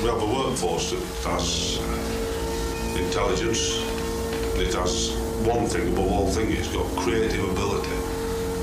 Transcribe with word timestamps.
We 0.00 0.06
have 0.06 0.22
a 0.22 0.26
workforce 0.26 0.90
that 0.92 1.02
has 1.30 1.78
intelligence. 2.98 3.82
It 4.56 4.74
has 4.74 5.16
one 5.46 5.66
thing 5.66 5.92
above 5.92 6.10
all 6.12 6.26
things, 6.26 6.58
it's 6.58 6.68
got 6.68 6.86
creative 6.96 7.44
ability. 7.50 7.90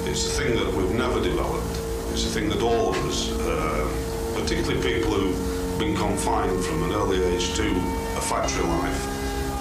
It's 0.09 0.25
a 0.27 0.41
thing 0.41 0.55
that 0.55 0.73
we've 0.73 0.95
never 0.95 1.21
developed. 1.21 1.79
It's 2.11 2.25
a 2.25 2.29
thing 2.29 2.49
that 2.49 2.61
all 2.61 2.89
of 2.89 2.97
us, 3.05 3.31
uh, 3.31 4.39
particularly 4.39 4.81
people 4.81 5.11
who've 5.11 5.79
been 5.79 5.95
confined 5.95 6.63
from 6.65 6.83
an 6.83 6.91
early 6.93 7.23
age 7.23 7.53
to 7.55 7.67
a 8.17 8.21
factory 8.21 8.63
life, 8.63 9.03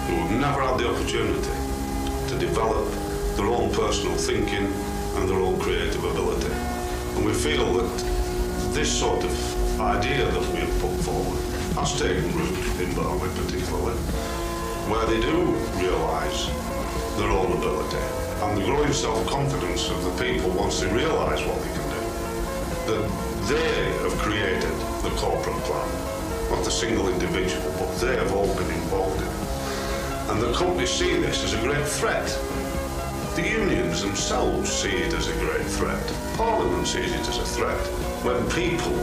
who 0.07 0.15
have 0.17 0.31
never 0.41 0.63
had 0.63 0.79
the 0.79 0.89
opportunity 0.89 1.51
to 2.29 2.39
develop 2.39 2.87
their 3.37 3.47
own 3.47 3.73
personal 3.75 4.17
thinking 4.17 4.73
and 5.17 5.29
their 5.29 5.39
own 5.39 5.59
creative 5.61 6.05
ability. 6.05 6.53
And 7.17 7.25
we 7.25 7.33
feel 7.33 7.73
that 7.75 7.91
this 8.73 8.93
sort 8.93 9.25
of 9.25 9.81
idea 9.81 10.25
that 10.31 10.47
we 10.53 10.61
have 10.61 10.81
put 10.81 10.93
forward 11.01 11.41
has 11.77 11.99
taken 11.99 12.25
root 12.33 12.57
in 12.81 12.95
Burnley 12.95 13.29
particularly, 13.35 13.97
where 14.89 15.07
they 15.07 15.21
do 15.21 15.57
realise 15.81 16.49
their 17.17 17.31
own 17.31 17.53
ability 17.53 18.05
and 18.43 18.59
the 18.59 18.65
growing 18.65 18.93
self-confidence 18.93 19.89
of 19.91 20.05
the 20.05 20.23
people 20.23 20.51
once 20.51 20.81
they 20.81 20.93
realise 20.93 21.41
what 21.47 21.59
they 21.63 21.73
can 21.73 21.89
do, 21.89 22.03
that 22.93 23.05
they 23.49 23.85
have 24.05 24.17
created 24.19 24.77
the 25.03 25.11
corporate 25.17 25.57
plan, 25.65 25.89
not 26.51 26.63
the 26.65 26.71
single 26.71 27.09
individual, 27.09 27.65
but 27.79 27.91
they 27.97 28.17
have 28.17 28.33
all 28.33 28.55
been 28.57 28.71
involved 28.71 29.21
in 29.21 29.27
it. 29.27 30.31
And 30.31 30.43
the 30.43 30.53
companies 30.53 30.91
see 30.91 31.17
this 31.21 31.43
as 31.45 31.55
a 31.55 31.61
great 31.61 31.87
threat. 31.87 32.29
The 33.37 33.47
unions 33.47 34.01
themselves 34.01 34.73
see 34.73 34.97
it 34.97 35.13
as 35.13 35.29
a 35.29 35.35
great 35.35 35.67
threat. 35.67 36.03
Parliament 36.39 36.87
sees 36.87 37.13
it 37.13 37.29
as 37.29 37.37
a 37.37 37.45
threat. 37.45 37.79
When 38.25 38.41
people 38.49 38.97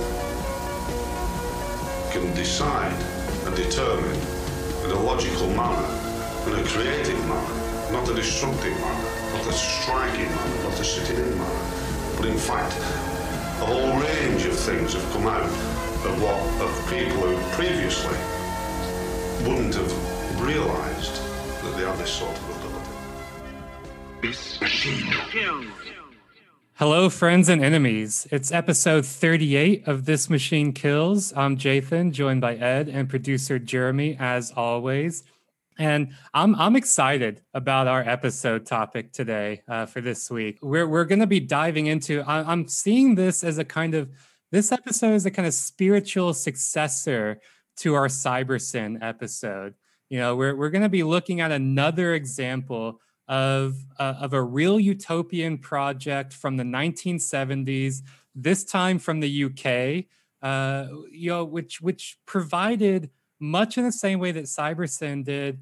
can 2.11 2.33
decide 2.33 2.99
and 3.45 3.55
determine 3.55 4.19
in 4.85 4.89
a 4.89 4.99
logical 4.99 5.49
manner, 5.49 5.85
in 6.47 6.57
a 6.57 6.63
creative 6.67 7.19
manner, 7.29 7.91
not 7.91 8.09
a 8.09 8.15
destructive 8.15 8.73
manner, 8.73 9.09
not 9.37 9.45
a 9.45 9.53
striking 9.53 10.25
manner, 10.25 10.63
not 10.63 10.79
a 10.79 10.83
sitting 10.83 11.17
in 11.17 11.37
manner, 11.37 12.17
but 12.17 12.25
in 12.25 12.37
fact, 12.37 12.73
a 13.61 13.65
whole 13.65 14.01
range 14.01 14.45
of 14.47 14.57
things 14.57 14.93
have 14.93 15.11
come 15.13 15.27
out 15.27 15.43
of 15.43 16.21
what 16.23 16.41
of 16.59 16.73
people 16.89 17.21
who 17.21 17.37
previously 17.53 18.17
wouldn't 19.45 19.75
have 19.75 20.41
realised 20.41 21.21
that 21.61 21.77
they 21.77 21.85
had 21.85 21.99
this 21.99 22.09
sort 22.09 22.35
of. 22.35 22.52
This 24.23 24.61
machine. 24.61 25.11
Hello, 26.75 27.09
friends 27.09 27.49
and 27.49 27.61
enemies. 27.61 28.25
It's 28.31 28.53
episode 28.53 29.05
38 29.05 29.85
of 29.85 30.05
This 30.05 30.29
Machine 30.29 30.71
Kills. 30.71 31.33
I'm 31.35 31.57
Jathan, 31.57 32.13
joined 32.13 32.39
by 32.39 32.55
Ed 32.55 32.87
and 32.87 33.09
producer 33.09 33.59
Jeremy, 33.59 34.15
as 34.17 34.53
always. 34.55 35.25
And 35.77 36.13
I'm 36.33 36.55
I'm 36.55 36.77
excited 36.77 37.41
about 37.53 37.87
our 37.87 37.99
episode 37.99 38.65
topic 38.65 39.11
today 39.11 39.61
uh, 39.67 39.87
for 39.87 39.99
this 39.99 40.31
week. 40.31 40.57
We're 40.61 40.87
we're 40.87 41.03
going 41.03 41.19
to 41.19 41.27
be 41.27 41.41
diving 41.41 41.87
into. 41.87 42.21
I, 42.21 42.49
I'm 42.49 42.69
seeing 42.69 43.15
this 43.15 43.43
as 43.43 43.57
a 43.57 43.65
kind 43.65 43.93
of 43.93 44.09
this 44.53 44.71
episode 44.71 45.15
is 45.15 45.25
a 45.25 45.31
kind 45.31 45.49
of 45.49 45.53
spiritual 45.53 46.33
successor 46.33 47.41
to 47.79 47.93
our 47.95 48.07
CyberSyn 48.07 49.03
episode. 49.03 49.73
You 50.07 50.19
know, 50.19 50.37
we're 50.37 50.55
we're 50.55 50.69
going 50.69 50.83
to 50.83 50.87
be 50.87 51.03
looking 51.03 51.41
at 51.41 51.51
another 51.51 52.13
example 52.13 53.01
of 53.27 53.85
uh, 53.99 54.15
of 54.19 54.33
a 54.33 54.41
real 54.41 54.79
utopian 54.79 55.57
project 55.57 56.33
from 56.33 56.57
the 56.57 56.63
1970s, 56.63 58.01
this 58.35 58.63
time 58.63 58.99
from 58.99 59.19
the 59.19 59.45
UK. 59.45 60.05
Uh, 60.41 60.87
you 61.09 61.29
know, 61.29 61.45
which 61.45 61.79
which 61.79 62.17
provided 62.25 63.09
much 63.39 63.77
in 63.77 63.83
the 63.83 63.91
same 63.91 64.19
way 64.19 64.31
that 64.31 64.45
CyberSyn 64.45 65.23
did, 65.23 65.61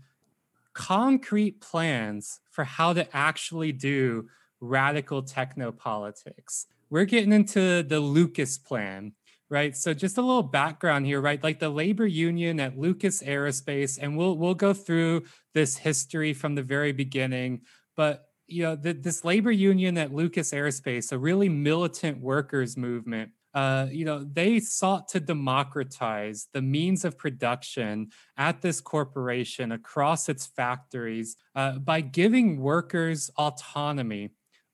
concrete 0.74 1.62
plans 1.62 2.40
for 2.50 2.64
how 2.64 2.94
to 2.94 3.08
actually 3.16 3.72
do 3.72 4.28
radical 4.60 5.24
technopolitics. 5.24 6.68
We're 6.90 7.06
getting 7.06 7.34
into 7.34 7.84
the 7.84 8.00
Lucas 8.00 8.58
plan, 8.58 9.14
right? 9.52 9.76
So 9.76 9.94
just 9.94 10.18
a 10.18 10.22
little 10.22 10.42
background 10.42 11.06
here, 11.06 11.20
right? 11.20 11.44
Like 11.44 11.60
the 11.60 11.70
labor 11.70 12.08
union 12.08 12.60
at 12.60 12.80
Lucas 12.80 13.22
Aerospace, 13.22 14.00
and 14.02 14.18
we'll 14.18 14.38
we'll 14.38 14.56
go 14.56 14.74
through 14.74 15.26
this 15.54 15.78
history 15.78 16.34
from 16.34 16.56
the 16.56 16.64
very 16.64 16.94
beginning. 16.94 17.62
But 17.96 18.26
you 18.48 18.64
know, 18.64 18.76
the, 18.76 18.94
this 18.94 19.24
labor 19.24 19.52
union 19.52 19.98
at 19.98 20.14
Lucas 20.14 20.52
Aerospace, 20.52 21.12
a 21.12 21.18
really 21.18 21.50
militant 21.50 22.20
workers 22.22 22.78
movement, 22.78 23.32
uh, 23.54 23.88
you 23.92 24.06
know, 24.06 24.24
they 24.24 24.60
sought 24.60 25.10
to 25.10 25.20
democratize 25.20 26.48
the 26.54 26.62
means 26.62 27.04
of 27.04 27.18
production 27.18 28.10
at 28.38 28.62
this 28.62 28.80
corporation 28.80 29.74
across 29.74 30.30
its 30.30 30.46
factories 30.46 31.36
uh, 31.56 31.78
by 31.78 32.00
giving 32.00 32.62
workers 32.62 33.30
autonomy 33.38 34.32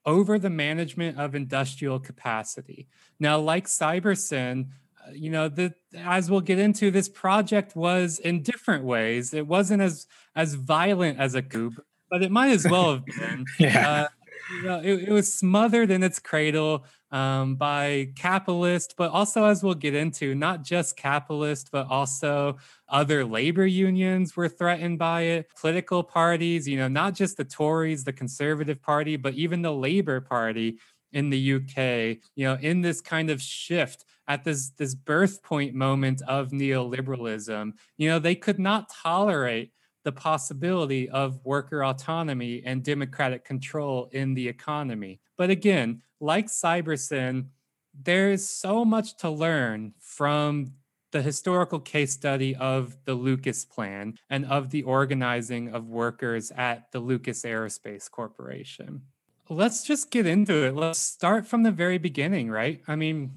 over 0.07 0.40
the 0.40 0.50
management 0.50 1.19
of 1.19 1.35
industrial 1.35 2.00
capacity. 2.00 2.88
Now, 3.19 3.38
like 3.38 3.68
CyberSyn, 3.68 4.69
uh, 5.06 5.12
you 5.12 5.29
know, 5.29 5.50
the, 5.50 5.73
as 5.95 6.31
we'll 6.31 6.41
get 6.41 6.57
into, 6.57 6.90
this 6.90 7.09
project 7.09 7.75
was 7.75 8.17
in 8.19 8.41
different 8.41 8.85
ways. 8.85 9.34
It 9.34 9.46
wasn't 9.46 9.81
as 9.81 10.07
as 10.35 10.53
violent 10.53 11.19
as 11.19 11.35
a 11.35 11.41
coup, 11.41 11.73
but 12.09 12.23
it 12.23 12.31
might 12.31 12.51
as 12.51 12.66
well 12.67 12.94
have 12.94 13.06
been. 13.19 13.46
yeah. 13.59 13.90
Uh, 13.90 14.07
you 14.56 14.63
know, 14.63 14.79
it, 14.79 15.09
it, 15.09 15.12
was 15.12 15.34
smothered 15.34 15.91
in 15.91 16.03
its 16.03 16.19
cradle 16.19 16.85
um, 17.12 17.56
by 17.56 18.12
capitalist, 18.16 18.95
but 18.97 19.12
also, 19.12 19.45
as 19.45 19.63
we'll 19.63 19.73
get 19.73 19.95
into, 19.95 20.35
not 20.35 20.63
just 20.63 20.97
capitalist, 20.97 21.69
but 21.72 21.88
also 21.90 22.57
other 22.90 23.23
labor 23.23 23.66
unions 23.66 24.35
were 24.35 24.50
threatened 24.50 25.00
by 25.00 25.22
it. 25.22 25.47
Political 25.59 26.03
parties, 26.03 26.67
you 26.67 26.78
know, 26.78 26.88
not 26.88 27.13
just 27.13 27.38
the 27.38 27.46
Tories, 27.46 28.03
the 28.03 28.13
Conservative 28.13 28.81
Party, 28.81 29.16
but 29.16 29.34
even 29.35 29.62
the 29.62 29.73
Labour 29.73 30.19
Party 30.22 30.79
in 31.13 31.29
the 31.29 31.53
UK, 31.53 32.17
you 32.35 32.46
know, 32.46 32.57
in 32.62 32.81
this 32.81 33.00
kind 33.01 33.29
of 33.29 33.41
shift 33.41 34.03
at 34.28 34.44
this 34.44 34.72
this 34.72 34.94
birth 34.94 35.41
point 35.41 35.73
moment 35.73 36.22
of 36.28 36.50
neoliberalism, 36.50 37.72
you 37.97 38.09
know, 38.09 38.19
they 38.19 38.35
could 38.35 38.59
not 38.59 38.90
tolerate 38.90 39.72
the 40.03 40.12
possibility 40.12 41.09
of 41.09 41.44
worker 41.44 41.84
autonomy 41.84 42.62
and 42.66 42.84
democratic 42.84 43.44
control 43.44 44.09
in 44.13 44.34
the 44.34 44.47
economy. 44.47 45.19
But 45.38 45.50
again, 45.50 46.01
like 46.19 46.47
CyberSyn, 46.47 47.47
there 47.94 48.31
is 48.31 48.47
so 48.47 48.85
much 48.85 49.17
to 49.17 49.29
learn 49.29 49.94
from 50.00 50.73
the 51.11 51.22
historical 51.22 51.79
case 51.79 52.11
study 52.13 52.55
of 52.55 52.97
the 53.05 53.13
Lucas 53.13 53.66
Plan 53.66 54.17
and 54.29 54.45
of 54.45 54.69
the 54.69 54.83
organizing 54.83 55.73
of 55.73 55.88
workers 55.88 56.51
at 56.51 56.91
the 56.91 57.00
Lucas 57.00 57.44
Aerospace 57.44 58.11
Corporation. 58.11 59.01
Let's 59.50 59.83
just 59.85 60.11
get 60.11 60.25
into 60.25 60.66
it. 60.66 60.75
Let's 60.75 61.00
start 61.00 61.47
from 61.47 61.63
the 61.63 61.72
very 61.72 61.97
beginning, 61.97 62.49
right? 62.51 62.81
I 62.88 62.97
mean, 62.97 63.31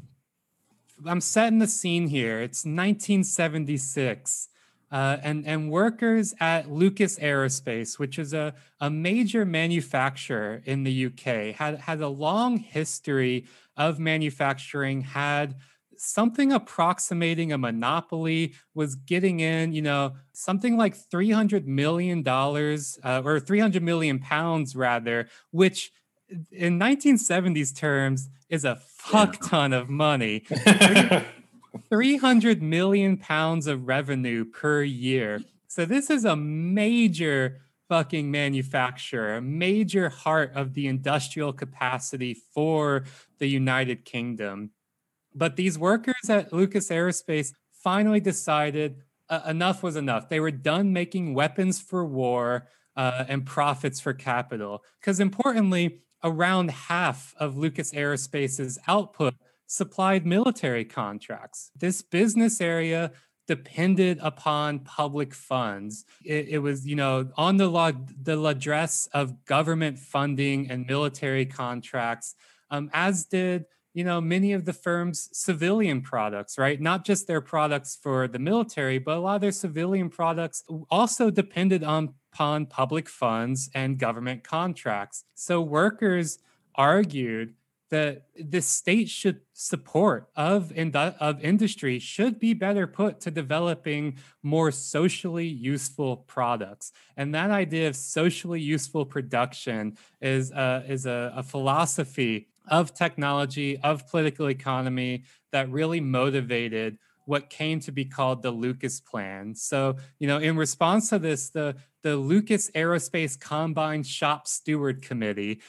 I'm 1.06 1.20
setting 1.20 1.60
the 1.60 1.68
scene 1.68 2.08
here. 2.08 2.40
It's 2.40 2.64
1976. 2.64 4.48
Uh, 4.90 5.18
and, 5.22 5.46
and 5.46 5.70
workers 5.70 6.34
at 6.40 6.70
Lucas 6.70 7.18
Aerospace, 7.20 7.98
which 7.98 8.18
is 8.18 8.34
a, 8.34 8.54
a 8.80 8.90
major 8.90 9.44
manufacturer 9.44 10.62
in 10.64 10.82
the 10.82 11.06
UK, 11.06 11.54
had, 11.54 11.78
had 11.78 12.00
a 12.00 12.08
long 12.08 12.56
history 12.56 13.46
of 13.76 14.00
manufacturing, 14.00 15.02
had 15.02 15.54
something 15.96 16.50
approximating 16.50 17.52
a 17.52 17.58
monopoly, 17.58 18.54
was 18.74 18.94
getting 18.94 19.40
in, 19.40 19.72
you 19.72 19.82
know, 19.82 20.14
something 20.32 20.76
like 20.76 20.96
$300 20.96 21.66
million 21.66 22.26
uh, 22.26 23.22
or 23.24 23.38
300 23.38 23.82
million 23.82 24.18
pounds 24.18 24.74
rather, 24.74 25.28
which 25.50 25.92
in 26.50 26.78
1970s 26.78 27.76
terms 27.76 28.28
is 28.48 28.64
a 28.64 28.76
fuck 28.76 29.48
ton 29.48 29.72
of 29.72 29.88
money. 29.88 30.44
300 31.90 32.62
million 32.62 33.16
pounds 33.16 33.66
of 33.66 33.86
revenue 33.86 34.44
per 34.44 34.82
year. 34.82 35.40
So 35.66 35.84
this 35.84 36.08
is 36.08 36.24
a 36.24 36.36
major 36.36 37.60
fucking 37.88 38.30
manufacturer, 38.30 39.34
a 39.36 39.42
major 39.42 40.08
heart 40.08 40.52
of 40.54 40.74
the 40.74 40.86
industrial 40.86 41.52
capacity 41.52 42.34
for 42.54 43.04
the 43.38 43.48
United 43.48 44.04
Kingdom. 44.04 44.70
But 45.34 45.56
these 45.56 45.76
workers 45.76 46.28
at 46.28 46.52
Lucas 46.52 46.88
Aerospace 46.88 47.52
finally 47.72 48.20
decided 48.20 49.02
uh, 49.28 49.42
enough 49.48 49.82
was 49.82 49.96
enough. 49.96 50.28
They 50.28 50.40
were 50.40 50.50
done 50.50 50.92
making 50.92 51.34
weapons 51.34 51.80
for 51.80 52.04
war 52.04 52.68
uh, 52.96 53.24
and 53.28 53.44
profits 53.44 54.00
for 54.00 54.12
capital. 54.12 54.84
Because 55.00 55.18
importantly, 55.18 56.00
around 56.22 56.70
half 56.70 57.34
of 57.38 57.56
Lucas 57.56 57.92
Aerospace's 57.92 58.78
output 58.86 59.34
supplied 59.70 60.26
military 60.26 60.84
contracts. 60.84 61.70
This 61.76 62.02
business 62.02 62.60
area 62.60 63.12
depended 63.46 64.18
upon 64.20 64.80
public 64.80 65.32
funds. 65.32 66.04
It, 66.24 66.48
it 66.48 66.58
was, 66.58 66.84
you 66.84 66.96
know, 66.96 67.30
on 67.36 67.56
the 67.56 67.68
law, 67.68 67.92
the 68.20 68.44
address 68.44 69.08
of 69.12 69.44
government 69.44 70.00
funding 70.00 70.68
and 70.68 70.88
military 70.88 71.46
contracts, 71.46 72.34
um, 72.72 72.90
as 72.92 73.24
did 73.26 73.66
you 73.94 74.04
know 74.04 74.20
many 74.20 74.52
of 74.52 74.64
the 74.66 74.72
firm's 74.72 75.28
civilian 75.32 76.00
products 76.00 76.56
right 76.56 76.80
not 76.80 77.04
just 77.04 77.26
their 77.26 77.40
products 77.40 77.98
for 78.00 78.28
the 78.28 78.38
military 78.38 79.00
but 79.00 79.16
a 79.16 79.18
lot 79.18 79.34
of 79.34 79.40
their 79.40 79.50
civilian 79.50 80.08
products 80.08 80.62
also 80.92 81.28
depended 81.28 81.82
on, 81.82 82.14
upon 82.32 82.66
public 82.66 83.08
funds 83.08 83.68
and 83.74 83.98
government 83.98 84.44
contracts 84.44 85.24
so 85.34 85.60
workers 85.60 86.38
argued 86.76 87.54
that 87.90 88.22
the 88.38 88.62
state 88.62 89.08
should 89.08 89.40
support 89.52 90.28
of, 90.36 90.72
of 90.76 91.40
industry 91.44 91.98
should 91.98 92.38
be 92.38 92.54
better 92.54 92.86
put 92.86 93.20
to 93.20 93.30
developing 93.30 94.16
more 94.42 94.70
socially 94.70 95.46
useful 95.46 96.18
products. 96.18 96.92
And 97.16 97.34
that 97.34 97.50
idea 97.50 97.88
of 97.88 97.96
socially 97.96 98.60
useful 98.60 99.04
production 99.04 99.96
is, 100.20 100.52
is 100.88 101.06
a, 101.06 101.32
a 101.36 101.42
philosophy 101.42 102.48
of 102.68 102.94
technology, 102.94 103.78
of 103.78 104.06
political 104.08 104.48
economy 104.48 105.24
that 105.50 105.68
really 105.70 106.00
motivated 106.00 106.98
what 107.24 107.50
came 107.50 107.80
to 107.80 107.92
be 107.92 108.04
called 108.04 108.42
the 108.42 108.50
Lucas 108.50 109.00
Plan. 109.00 109.54
So, 109.54 109.96
you 110.18 110.26
know, 110.26 110.38
in 110.38 110.56
response 110.56 111.10
to 111.10 111.18
this, 111.18 111.50
the 111.50 111.76
the 112.02 112.16
Lucas 112.16 112.70
Aerospace 112.70 113.38
Combine 113.38 114.02
Shop 114.02 114.48
Steward 114.48 115.02
Committee, 115.02 115.60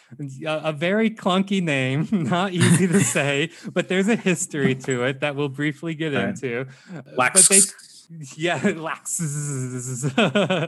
a, 0.45 0.61
a 0.65 0.71
very 0.71 1.09
clunky 1.09 1.61
name, 1.61 2.07
not 2.11 2.53
easy 2.53 2.87
to 2.87 2.99
say, 3.03 3.51
but 3.73 3.89
there's 3.89 4.07
a 4.07 4.15
history 4.15 4.75
to 4.75 5.03
it 5.03 5.19
that 5.19 5.35
we'll 5.35 5.49
briefly 5.49 5.93
get 5.93 6.13
right. 6.13 6.29
into. 6.29 6.67
But 7.17 7.33
they 7.49 7.59
yeah, 8.35 8.61
Lax, 8.75 9.19
uh, 10.17 10.67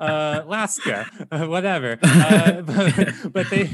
Alaska, 0.00 1.06
uh, 1.30 1.46
whatever. 1.46 1.98
Uh, 2.02 2.62
but, 2.62 3.32
but, 3.32 3.50
they 3.50 3.64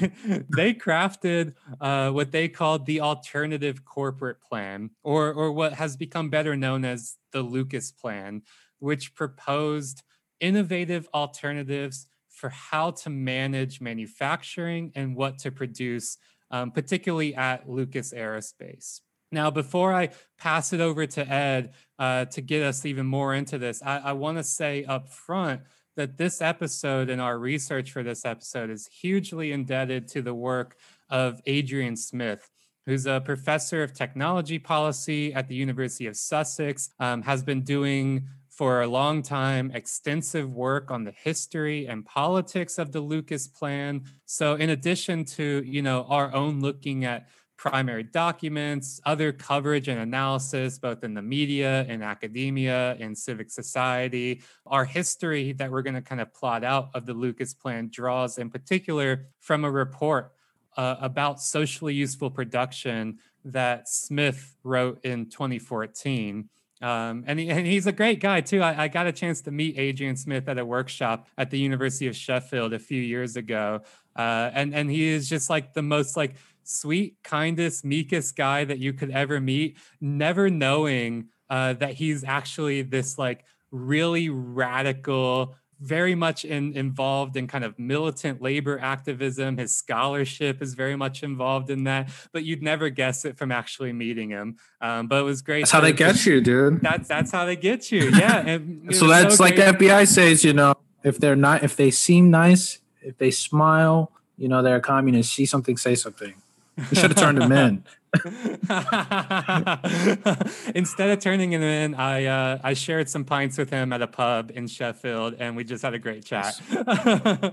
they 0.48 0.74
crafted 0.74 1.54
uh, 1.80 2.10
what 2.10 2.32
they 2.32 2.48
called 2.48 2.86
the 2.86 3.00
alternative 3.00 3.84
corporate 3.84 4.40
plan, 4.40 4.90
or 5.02 5.32
or 5.32 5.52
what 5.52 5.74
has 5.74 5.96
become 5.96 6.30
better 6.30 6.56
known 6.56 6.84
as 6.84 7.16
the 7.32 7.42
Lucas 7.42 7.92
Plan, 7.92 8.42
which 8.78 9.14
proposed 9.14 10.02
innovative 10.40 11.08
alternatives 11.14 12.06
for 12.28 12.50
how 12.50 12.90
to 12.90 13.10
manage 13.10 13.80
manufacturing 13.80 14.92
and 14.94 15.16
what 15.16 15.38
to 15.38 15.50
produce, 15.50 16.18
um, 16.50 16.70
particularly 16.70 17.34
at 17.34 17.68
Lucas 17.68 18.12
Aerospace. 18.12 19.00
Now, 19.32 19.50
before 19.50 19.92
I 19.92 20.10
pass 20.38 20.72
it 20.72 20.80
over 20.80 21.06
to 21.06 21.28
Ed 21.28 21.72
uh, 21.98 22.26
to 22.26 22.40
get 22.40 22.62
us 22.62 22.84
even 22.84 23.06
more 23.06 23.34
into 23.34 23.58
this, 23.58 23.82
I, 23.82 23.98
I 23.98 24.12
want 24.12 24.38
to 24.38 24.44
say 24.44 24.84
up 24.84 25.08
front 25.08 25.62
that 25.96 26.16
this 26.18 26.40
episode 26.40 27.10
and 27.10 27.20
our 27.20 27.38
research 27.38 27.90
for 27.90 28.02
this 28.02 28.24
episode 28.24 28.70
is 28.70 28.86
hugely 28.86 29.52
indebted 29.52 30.08
to 30.08 30.22
the 30.22 30.34
work 30.34 30.76
of 31.08 31.40
Adrian 31.46 31.96
Smith, 31.96 32.48
who's 32.84 33.06
a 33.06 33.20
professor 33.24 33.82
of 33.82 33.92
technology 33.92 34.58
policy 34.58 35.32
at 35.34 35.48
the 35.48 35.54
University 35.54 36.06
of 36.06 36.16
Sussex, 36.16 36.90
um, 37.00 37.22
has 37.22 37.42
been 37.42 37.62
doing 37.62 38.26
for 38.50 38.82
a 38.82 38.86
long 38.86 39.22
time 39.22 39.70
extensive 39.74 40.50
work 40.50 40.90
on 40.90 41.04
the 41.04 41.12
history 41.12 41.86
and 41.86 42.06
politics 42.06 42.78
of 42.78 42.92
the 42.92 43.00
Lucas 43.00 43.46
plan. 43.46 44.02
So 44.24 44.54
in 44.54 44.70
addition 44.70 45.24
to, 45.36 45.62
you 45.66 45.82
know, 45.82 46.06
our 46.08 46.32
own 46.34 46.60
looking 46.60 47.04
at 47.04 47.28
primary 47.56 48.02
documents, 48.02 49.00
other 49.04 49.32
coverage 49.32 49.88
and 49.88 50.00
analysis, 50.00 50.78
both 50.78 51.02
in 51.02 51.14
the 51.14 51.22
media, 51.22 51.84
in 51.88 52.02
academia, 52.02 52.94
in 52.96 53.14
civic 53.14 53.50
society. 53.50 54.42
Our 54.66 54.84
history 54.84 55.52
that 55.54 55.70
we're 55.70 55.82
going 55.82 55.94
to 55.94 56.02
kind 56.02 56.20
of 56.20 56.32
plot 56.34 56.64
out 56.64 56.90
of 56.94 57.06
the 57.06 57.14
Lucas 57.14 57.54
Plan 57.54 57.88
draws 57.90 58.38
in 58.38 58.50
particular 58.50 59.26
from 59.40 59.64
a 59.64 59.70
report 59.70 60.32
uh, 60.76 60.96
about 61.00 61.40
socially 61.40 61.94
useful 61.94 62.30
production 62.30 63.18
that 63.44 63.88
Smith 63.88 64.56
wrote 64.62 65.04
in 65.04 65.26
2014. 65.26 66.48
Um, 66.82 67.24
and, 67.26 67.38
he, 67.38 67.48
and 67.48 67.66
he's 67.66 67.86
a 67.86 67.92
great 67.92 68.20
guy 68.20 68.42
too. 68.42 68.60
I, 68.60 68.84
I, 68.84 68.88
got 68.88 69.06
a 69.06 69.12
chance 69.12 69.40
to 69.42 69.50
meet 69.50 69.78
Adrian 69.78 70.14
Smith 70.14 70.46
at 70.46 70.58
a 70.58 70.64
workshop 70.64 71.26
at 71.38 71.50
the 71.50 71.58
University 71.58 72.06
of 72.06 72.14
Sheffield 72.14 72.74
a 72.74 72.78
few 72.78 73.00
years 73.00 73.36
ago, 73.36 73.80
uh, 74.14 74.50
and 74.52 74.74
and 74.74 74.90
he 74.90 75.08
is 75.08 75.26
just 75.26 75.48
like 75.48 75.72
the 75.72 75.80
most 75.80 76.18
like 76.18 76.34
sweet, 76.68 77.16
kindest, 77.22 77.84
meekest 77.84 78.36
guy 78.36 78.64
that 78.64 78.78
you 78.78 78.92
could 78.92 79.10
ever 79.10 79.40
meet, 79.40 79.76
never 80.00 80.50
knowing 80.50 81.28
uh, 81.48 81.74
that 81.74 81.94
he's 81.94 82.24
actually 82.24 82.82
this 82.82 83.18
like 83.18 83.44
really 83.70 84.28
radical, 84.28 85.54
very 85.80 86.14
much 86.14 86.44
in, 86.44 86.72
involved 86.76 87.36
in 87.36 87.46
kind 87.46 87.64
of 87.64 87.78
militant 87.78 88.40
labor 88.40 88.78
activism. 88.78 89.58
His 89.58 89.74
scholarship 89.74 90.62
is 90.62 90.74
very 90.74 90.96
much 90.96 91.22
involved 91.22 91.70
in 91.70 91.84
that, 91.84 92.10
but 92.32 92.44
you'd 92.44 92.62
never 92.62 92.88
guess 92.88 93.24
it 93.24 93.36
from 93.36 93.52
actually 93.52 93.92
meeting 93.92 94.30
him. 94.30 94.56
Um, 94.80 95.06
but 95.06 95.20
it 95.20 95.24
was 95.24 95.42
great. 95.42 95.60
That's 95.62 95.70
how 95.70 95.80
they 95.80 95.92
get 95.92 96.24
you, 96.26 96.40
dude. 96.40 96.80
That's 96.80 97.08
that's 97.08 97.30
how 97.30 97.44
they 97.44 97.56
get 97.56 97.92
you. 97.92 98.10
Yeah. 98.10 98.58
so 98.92 99.06
that's 99.06 99.36
so 99.36 99.42
like 99.42 99.56
the 99.56 99.62
FBI 99.62 100.08
says, 100.08 100.44
you 100.44 100.52
know, 100.52 100.74
if 101.04 101.18
they're 101.18 101.36
not, 101.36 101.62
if 101.62 101.76
they 101.76 101.90
seem 101.90 102.30
nice, 102.30 102.80
if 103.02 103.18
they 103.18 103.30
smile, 103.30 104.10
you 104.36 104.48
know, 104.48 104.62
they're 104.62 104.76
a 104.76 104.80
communist. 104.80 105.34
See 105.34 105.46
something, 105.46 105.76
say 105.76 105.94
something. 105.94 106.34
We 106.76 106.96
should 106.96 107.10
have 107.10 107.16
turned 107.16 107.38
him 107.42 107.52
in. 107.52 107.84
Instead 110.74 111.10
of 111.10 111.20
turning 111.20 111.52
him 111.52 111.62
in, 111.62 111.94
I 111.94 112.24
uh, 112.24 112.58
I 112.62 112.74
shared 112.74 113.08
some 113.08 113.24
pints 113.24 113.58
with 113.58 113.70
him 113.70 113.92
at 113.92 114.02
a 114.02 114.06
pub 114.06 114.52
in 114.54 114.66
Sheffield, 114.66 115.34
and 115.38 115.56
we 115.56 115.64
just 115.64 115.82
had 115.82 115.94
a 115.94 115.98
great 115.98 116.24
chat. 116.24 116.60
no, 116.70 117.52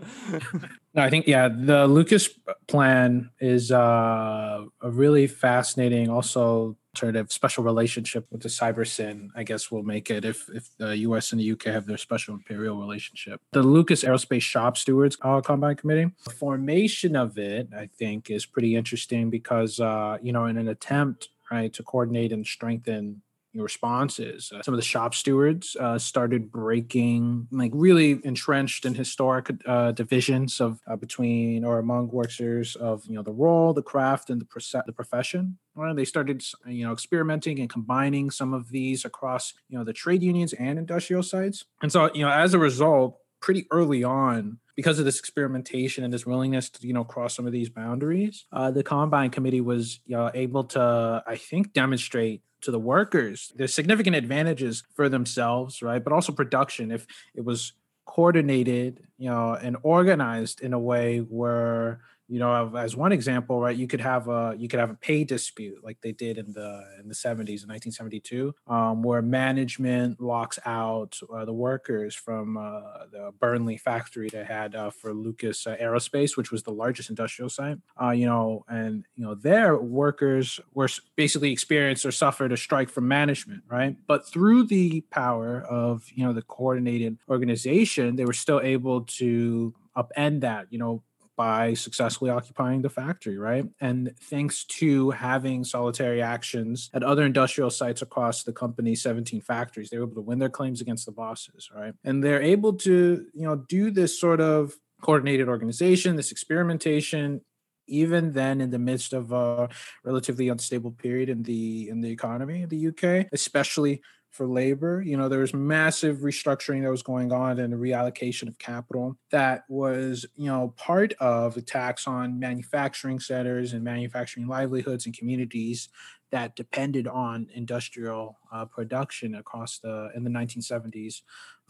I 0.95 1.09
think 1.09 1.27
yeah, 1.27 1.49
the 1.49 1.87
Lucas 1.87 2.29
plan 2.67 3.29
is 3.39 3.71
uh, 3.71 4.65
a 4.81 4.89
really 4.89 5.27
fascinating, 5.27 6.09
also 6.09 6.77
alternative 6.95 7.31
special 7.31 7.63
relationship 7.63 8.25
with 8.31 8.41
the 8.41 8.49
CyberSyn. 8.49 9.29
I 9.35 9.43
guess 9.43 9.71
will 9.71 9.83
make 9.83 10.11
it 10.11 10.25
if 10.25 10.47
if 10.53 10.69
the 10.77 10.97
US 10.97 11.31
and 11.31 11.41
the 11.41 11.51
UK 11.51 11.65
have 11.65 11.85
their 11.85 11.97
special 11.97 12.35
imperial 12.35 12.79
relationship. 12.79 13.41
The 13.51 13.63
Lucas 13.63 14.03
Aerospace 14.03 14.41
Shop 14.41 14.77
Stewards 14.77 15.17
uh, 15.21 15.41
Combine 15.41 15.75
Committee, 15.75 16.11
the 16.23 16.29
formation 16.29 17.15
of 17.15 17.37
it, 17.37 17.69
I 17.75 17.87
think, 17.87 18.29
is 18.29 18.45
pretty 18.45 18.75
interesting 18.75 19.29
because 19.29 19.79
uh, 19.79 20.17
you 20.21 20.31
know, 20.31 20.42
in 20.45 20.57
an 20.57 20.67
attempt 20.67 21.29
right 21.51 21.73
to 21.73 21.83
coordinate 21.83 22.31
and 22.31 22.45
strengthen 22.45 23.21
responses. 23.61 24.51
Uh, 24.51 24.61
some 24.63 24.73
of 24.73 24.79
the 24.79 24.85
shop 24.85 25.13
stewards 25.13 25.77
uh, 25.79 25.97
started 25.97 26.51
breaking, 26.51 27.47
like 27.51 27.71
really 27.73 28.19
entrenched 28.23 28.85
in 28.85 28.95
historic 28.95 29.51
uh, 29.65 29.91
divisions 29.91 30.59
of 30.59 30.79
uh, 30.87 30.95
between 30.95 31.63
or 31.63 31.79
among 31.79 32.09
workers 32.09 32.75
of 32.75 33.05
you 33.05 33.15
know 33.15 33.21
the 33.21 33.31
role, 33.31 33.73
the 33.73 33.83
craft, 33.83 34.29
and 34.29 34.41
the 34.41 34.83
the 34.85 34.93
profession. 34.93 35.57
Right? 35.75 35.95
They 35.95 36.05
started 36.05 36.43
you 36.65 36.85
know 36.85 36.93
experimenting 36.93 37.59
and 37.59 37.69
combining 37.69 38.31
some 38.31 38.53
of 38.53 38.69
these 38.69 39.05
across 39.05 39.53
you 39.69 39.77
know 39.77 39.83
the 39.83 39.93
trade 39.93 40.23
unions 40.23 40.53
and 40.53 40.79
industrial 40.79 41.23
sites. 41.23 41.65
And 41.81 41.91
so 41.91 42.09
you 42.13 42.23
know 42.23 42.31
as 42.31 42.53
a 42.53 42.59
result, 42.59 43.19
pretty 43.43 43.67
early 43.69 44.03
on, 44.03 44.57
because 44.75 44.97
of 44.97 45.05
this 45.05 45.19
experimentation 45.19 46.03
and 46.03 46.11
this 46.11 46.25
willingness 46.25 46.69
to 46.71 46.87
you 46.87 46.93
know 46.93 47.03
cross 47.03 47.35
some 47.35 47.45
of 47.45 47.53
these 47.53 47.69
boundaries 47.69 48.45
uh, 48.53 48.71
the 48.71 48.81
combine 48.81 49.29
committee 49.29 49.61
was 49.61 49.99
able 50.33 50.63
to 50.63 51.23
i 51.27 51.35
think 51.35 51.73
demonstrate 51.73 52.41
to 52.63 52.71
the 52.71 52.79
workers. 52.79 53.51
There's 53.55 53.73
significant 53.73 54.15
advantages 54.15 54.83
for 54.95 55.09
themselves, 55.09 55.81
right? 55.81 56.03
But 56.03 56.13
also 56.13 56.31
production 56.31 56.91
if 56.91 57.05
it 57.35 57.45
was 57.45 57.73
coordinated, 58.05 59.01
you 59.17 59.29
know, 59.29 59.53
and 59.53 59.77
organized 59.83 60.61
in 60.61 60.73
a 60.73 60.79
way 60.79 61.19
where 61.19 62.01
you 62.33 62.39
know 62.39 62.75
as 62.75 62.95
one 62.95 63.11
example 63.11 63.61
right 63.61 63.77
you 63.77 63.85
could 63.85 64.01
have 64.01 64.27
a 64.27 64.55
you 64.57 64.67
could 64.67 64.79
have 64.79 64.89
a 64.89 64.95
pay 64.95 65.23
dispute 65.23 65.77
like 65.83 66.01
they 66.01 66.11
did 66.11 66.39
in 66.39 66.51
the 66.51 66.83
in 66.99 67.07
the 67.07 67.13
70s 67.13 67.61
in 67.61 67.69
1972 67.69 68.55
um, 68.65 69.03
where 69.03 69.21
management 69.21 70.19
locks 70.19 70.57
out 70.65 71.19
uh, 71.31 71.45
the 71.45 71.53
workers 71.53 72.15
from 72.15 72.57
uh, 72.57 73.05
the 73.11 73.31
burnley 73.39 73.77
factory 73.77 74.29
they 74.29 74.43
had 74.43 74.73
uh, 74.73 74.89
for 74.89 75.13
lucas 75.13 75.67
uh, 75.67 75.75
aerospace 75.79 76.35
which 76.35 76.51
was 76.51 76.63
the 76.63 76.71
largest 76.71 77.11
industrial 77.11 77.49
site. 77.49 77.77
Uh, 78.01 78.09
you 78.09 78.25
know 78.25 78.65
and 78.67 79.05
you 79.15 79.23
know 79.23 79.35
their 79.35 79.77
workers 79.77 80.59
were 80.73 80.89
basically 81.15 81.51
experienced 81.51 82.03
or 82.03 82.11
suffered 82.11 82.51
a 82.51 82.57
strike 82.57 82.89
from 82.89 83.07
management 83.07 83.61
right? 83.67 83.95
But 84.07 84.27
through 84.27 84.65
the 84.65 85.01
power 85.11 85.61
of 85.61 86.07
you 86.15 86.25
know 86.25 86.33
the 86.33 86.41
coordinated 86.41 87.19
organization 87.29 88.15
they 88.15 88.25
were 88.25 88.33
still 88.33 88.59
able 88.59 89.01
to 89.01 89.75
upend 89.95 90.41
that 90.41 90.65
you 90.71 90.79
know 90.79 91.03
by 91.35 91.73
successfully 91.73 92.29
occupying 92.29 92.81
the 92.81 92.89
factory, 92.89 93.37
right? 93.37 93.65
And 93.81 94.13
thanks 94.29 94.65
to 94.65 95.11
having 95.11 95.63
solitary 95.63 96.21
actions 96.21 96.89
at 96.93 97.03
other 97.03 97.25
industrial 97.25 97.69
sites 97.69 98.01
across 98.01 98.43
the 98.43 98.53
company's 98.53 99.01
17 99.01 99.41
factories, 99.41 99.89
they 99.89 99.97
were 99.97 100.05
able 100.05 100.15
to 100.15 100.21
win 100.21 100.39
their 100.39 100.49
claims 100.49 100.81
against 100.81 101.05
the 101.05 101.11
bosses, 101.11 101.69
right? 101.75 101.93
And 102.03 102.23
they're 102.23 102.41
able 102.41 102.73
to, 102.73 103.25
you 103.33 103.45
know, 103.45 103.55
do 103.55 103.91
this 103.91 104.19
sort 104.19 104.41
of 104.41 104.73
coordinated 105.01 105.47
organization, 105.47 106.15
this 106.15 106.31
experimentation 106.31 107.41
even 107.87 108.31
then 108.31 108.61
in 108.61 108.69
the 108.69 108.79
midst 108.79 109.13
of 109.13 109.31
a 109.31 109.69
relatively 110.03 110.49
unstable 110.49 110.91
period 110.91 111.29
in 111.29 111.43
the 111.43 111.89
in 111.89 112.01
the 112.01 112.09
economy 112.09 112.61
in 112.61 112.69
the 112.69 112.87
UK, 112.87 113.27
especially 113.33 114.01
for 114.33 114.47
labor. 114.47 115.01
You 115.05 115.15
know, 115.15 115.29
there 115.29 115.39
was 115.39 115.53
massive 115.53 116.17
restructuring 116.17 116.81
that 116.81 116.89
was 116.89 117.03
going 117.03 117.31
on 117.31 117.59
and 117.59 117.71
the 117.71 117.77
reallocation 117.77 118.47
of 118.47 118.57
capital 118.57 119.15
that 119.29 119.63
was, 119.69 120.25
you 120.35 120.47
know, 120.47 120.73
part 120.75 121.13
of 121.19 121.55
attacks 121.55 122.07
on 122.07 122.39
manufacturing 122.39 123.19
centers 123.19 123.73
and 123.73 123.83
manufacturing 123.83 124.47
livelihoods 124.47 125.05
and 125.05 125.15
communities 125.15 125.87
that 126.31 126.55
depended 126.55 127.07
on 127.07 127.47
industrial 127.53 128.39
uh, 128.51 128.65
production 128.65 129.35
across 129.35 129.77
the 129.77 130.09
in 130.15 130.23
the 130.23 130.31
1970s, 130.31 131.21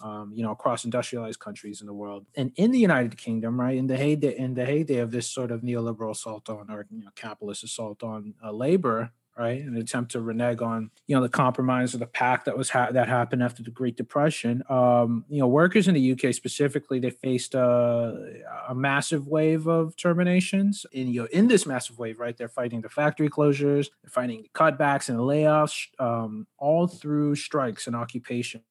um, 0.01 0.32
you 0.34 0.41
know, 0.41 0.51
across 0.51 0.86
industrialized 0.86 1.39
countries 1.39 1.82
in 1.82 1.88
the 1.88 1.93
world, 1.93 2.25
and 2.38 2.53
in 2.55 2.72
the 2.72 2.79
United 2.79 3.17
Kingdom, 3.17 3.60
right 3.60 3.75
in 3.75 3.88
the 3.88 3.98
heyday 3.98 4.38
in 4.38 4.53
the 4.53 4.65
heyday 4.65 5.00
of 5.00 5.12
this 5.12 5.27
sort 5.27 5.51
of 5.51 5.63
neoliberal 5.63 6.12
assault 6.12 6.50
on 6.50 6.72
or 6.72 6.88
you 6.89 7.03
know 7.03 7.12
capitalist 7.13 7.65
assault 7.65 8.03
on 8.03 8.36
uh, 8.41 8.53
labor, 8.53 9.12
right? 9.38 9.62
An 9.62 9.75
attempt 9.78 10.12
to 10.12 10.22
renege 10.22 10.62
on, 10.62 10.92
you 11.08 11.16
know, 11.16 11.22
the 11.22 11.30
compromise 11.30 11.94
of 11.94 12.00
the 12.00 12.06
pact 12.06 12.46
that 12.46 12.58
was 12.58 12.70
ha- 12.70 12.92
that 12.92 13.08
happened 13.08 13.42
after 13.42 13.63
the 13.63 13.72
Great 13.72 13.98
Depression. 13.98 14.63
Um, 14.70 15.25
you 15.30 15.40
know, 15.40 15.48
workers 15.48 15.88
in 15.88 15.96
the 15.96 16.12
UK 16.12 16.34
specifically, 16.34 17.00
they 17.00 17.10
faced 17.10 17.56
a, 17.56 18.42
a 18.70 18.75
massive 18.75 19.28
wave 19.28 19.68
of 19.68 19.96
terminations. 19.96 20.86
And 20.94 21.13
you 21.13 21.22
know, 21.22 21.28
in 21.32 21.48
this 21.48 21.66
massive 21.66 21.98
wave, 21.98 22.20
right, 22.20 22.38
they're 22.38 22.48
fighting 22.48 22.82
the 22.82 22.90
factory 22.90 23.30
closures, 23.30 23.90
they're 24.04 24.12
fighting 24.12 24.46
cutbacks 24.54 25.10
and 25.10 25.18
layoffs, 25.20 25.88
um, 26.00 26.48
all 26.58 26.88
through 26.88 27.36
strikes 27.36 27.88
and 27.88 27.96
occupation 27.96 28.62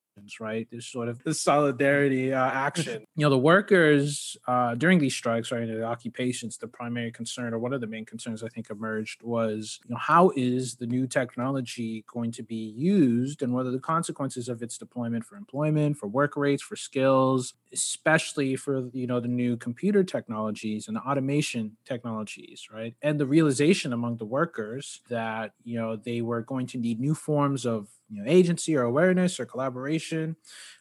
right? 0.41 0.69
This 0.71 0.87
sort 0.87 1.09
of 1.09 1.23
this 1.25 1.41
solidarity 1.41 2.33
uh, 2.33 2.51
action. 2.51 3.05
You 3.15 3.27
know, 3.27 3.31
the 3.31 3.39
workers 3.39 4.37
uh, 4.49 4.75
during 4.75 4.99
these 4.99 5.15
strikes, 5.15 5.53
right, 5.53 5.67
the 5.67 5.85
occupations, 5.85 6.57
the 6.57 6.67
primary 6.67 7.13
concern 7.13 7.53
or 7.53 7.59
one 7.59 7.75
of 7.75 7.81
the 7.83 7.87
main 7.87 8.07
concerns 8.07 8.43
I 8.43 8.49
think 8.49 8.71
emerged 8.71 9.23
was, 9.23 9.81
you 9.85 9.91
know, 9.91 9.99
how 9.99 10.33
is 10.35 10.77
the 10.77 10.87
new 10.87 11.07
technology 11.07 12.05
going 12.13 12.33
to 12.33 12.43
be 12.43 12.73
used, 12.77 13.43
and 13.43 13.53
what 13.53 13.67
are 13.67 13.71
the 13.71 13.79
consequences 13.79 14.49
of 14.49 14.63
its 14.63 14.79
deployment 14.79 15.25
for 15.25 15.37
employment, 15.37 15.99
for 15.99 16.07
work 16.07 16.37
rates, 16.37 16.63
for 16.63 16.75
skills, 16.75 17.55
especially 17.73 18.57
for 18.57 18.89
you 18.93 19.07
know 19.07 19.21
the 19.21 19.29
new 19.29 19.57
computer 19.57 20.03
technologies 20.03 20.89
and 20.89 20.97
the 20.97 21.01
automation 21.01 21.77
technologies, 21.85 22.69
right? 22.73 22.95
And 23.03 23.21
the 23.21 23.27
realization 23.27 23.93
among 23.93 24.17
the 24.17 24.25
workers 24.25 25.03
that 25.09 25.53
you 25.65 25.79
know 25.79 25.97
they 25.97 26.23
were 26.23 26.43
going 26.43 26.67
to 26.69 26.79
need 26.79 26.99
new 27.01 27.15
forms 27.15 27.67
of 27.67 27.89
you 28.13 28.23
know 28.23 28.31
agency 28.31 28.77
or 28.77 28.83
awareness 28.83 29.41
or 29.41 29.47
collaboration 29.47 30.37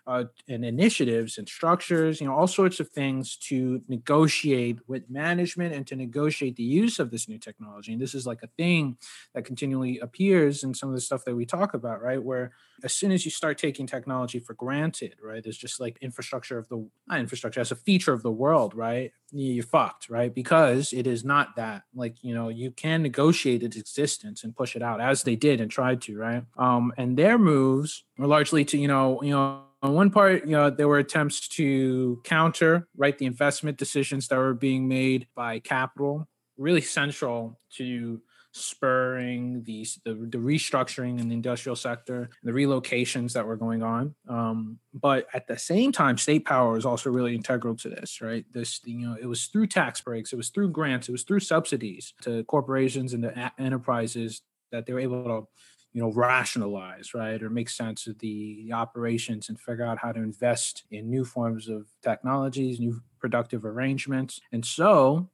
uh, 0.07 0.23
and 0.49 0.65
initiatives 0.65 1.37
and 1.37 1.47
structures 1.47 2.19
you 2.19 2.27
know 2.27 2.35
all 2.35 2.47
sorts 2.47 2.79
of 2.79 2.89
things 2.89 3.35
to 3.35 3.81
negotiate 3.87 4.79
with 4.87 5.09
management 5.09 5.73
and 5.73 5.85
to 5.85 5.95
negotiate 5.95 6.55
the 6.55 6.63
use 6.63 6.99
of 6.99 7.11
this 7.11 7.27
new 7.29 7.37
technology. 7.37 7.91
And 7.91 8.01
this 8.01 8.15
is 8.15 8.25
like 8.25 8.41
a 8.41 8.47
thing 8.47 8.97
that 9.33 9.45
continually 9.45 9.99
appears 9.99 10.63
in 10.63 10.73
some 10.73 10.89
of 10.89 10.95
the 10.95 11.01
stuff 11.01 11.23
that 11.25 11.35
we 11.35 11.45
talk 11.45 11.73
about 11.73 12.01
right? 12.01 12.21
Where 12.21 12.51
as 12.83 12.93
soon 12.93 13.11
as 13.11 13.25
you 13.25 13.31
start 13.31 13.59
taking 13.59 13.85
technology 13.85 14.39
for 14.39 14.55
granted 14.55 15.15
right 15.21 15.45
it's 15.45 15.57
just 15.57 15.79
like 15.79 15.97
infrastructure 16.01 16.57
of 16.57 16.67
the 16.69 16.83
infrastructure 17.15 17.59
as 17.59 17.71
a 17.71 17.75
feature 17.75 18.13
of 18.13 18.23
the 18.23 18.31
world 18.31 18.73
right? 18.73 19.11
You're 19.31 19.63
fucked 19.63 20.09
right? 20.09 20.33
Because 20.33 20.93
it 20.93 21.05
is 21.05 21.23
not 21.23 21.55
that 21.57 21.83
like 21.93 22.15
you 22.23 22.33
know 22.33 22.49
you 22.49 22.71
can 22.71 23.03
negotiate 23.03 23.61
its 23.61 23.77
existence 23.77 24.43
and 24.43 24.55
push 24.55 24.75
it 24.75 24.81
out 24.81 24.99
as 24.99 25.23
they 25.23 25.35
did 25.35 25.61
and 25.61 25.69
tried 25.69 26.01
to 26.01 26.17
right? 26.17 26.43
Um 26.57 26.91
and 26.97 27.17
their 27.17 27.37
moves 27.37 28.03
were 28.17 28.27
largely 28.27 28.65
to 28.65 28.77
you 28.77 28.87
know 28.87 29.21
you 29.21 29.31
know 29.31 29.61
on 29.81 29.93
one 29.93 30.11
part, 30.11 30.45
you 30.45 30.51
know, 30.51 30.69
there 30.69 30.87
were 30.87 30.99
attempts 30.99 31.47
to 31.49 32.21
counter, 32.23 32.87
right, 32.95 33.17
the 33.17 33.25
investment 33.25 33.77
decisions 33.77 34.27
that 34.27 34.37
were 34.37 34.53
being 34.53 34.87
made 34.87 35.27
by 35.35 35.59
capital, 35.59 36.27
really 36.57 36.81
central 36.81 37.59
to 37.77 38.21
spurring 38.53 39.63
these 39.63 39.99
the, 40.03 40.13
the 40.13 40.37
restructuring 40.37 41.19
in 41.19 41.29
the 41.29 41.33
industrial 41.35 41.75
sector, 41.75 42.29
the 42.43 42.51
relocations 42.51 43.33
that 43.33 43.45
were 43.45 43.55
going 43.55 43.81
on. 43.81 44.13
Um, 44.27 44.77
but 44.93 45.27
at 45.33 45.47
the 45.47 45.57
same 45.57 45.91
time, 45.91 46.17
state 46.17 46.45
power 46.45 46.77
is 46.77 46.85
also 46.85 47.09
really 47.09 47.33
integral 47.33 47.75
to 47.77 47.89
this, 47.89 48.21
right? 48.21 48.45
This, 48.51 48.81
you 48.83 49.07
know, 49.07 49.15
it 49.19 49.25
was 49.25 49.45
through 49.45 49.67
tax 49.67 50.01
breaks, 50.01 50.33
it 50.33 50.35
was 50.35 50.49
through 50.49 50.69
grants, 50.71 51.07
it 51.07 51.13
was 51.13 51.23
through 51.23 51.39
subsidies 51.39 52.13
to 52.23 52.43
corporations 52.43 53.13
and 53.13 53.23
to 53.23 53.51
enterprises 53.57 54.41
that 54.71 54.85
they 54.85 54.93
were 54.93 54.99
able 54.99 55.23
to 55.23 55.47
you 55.93 56.01
know 56.01 56.11
rationalize 56.11 57.13
right 57.13 57.41
or 57.43 57.49
make 57.49 57.69
sense 57.69 58.07
of 58.07 58.17
the, 58.19 58.69
operations 58.71 59.49
and 59.49 59.59
figure 59.59 59.85
out 59.85 59.97
how 59.97 60.11
to 60.11 60.19
invest 60.19 60.83
in 60.91 61.09
new 61.09 61.25
forms 61.25 61.67
of 61.67 61.85
technologies 62.01 62.79
new 62.79 63.01
productive 63.19 63.65
arrangements. 63.65 64.39
And 64.51 64.65
so 64.65 65.29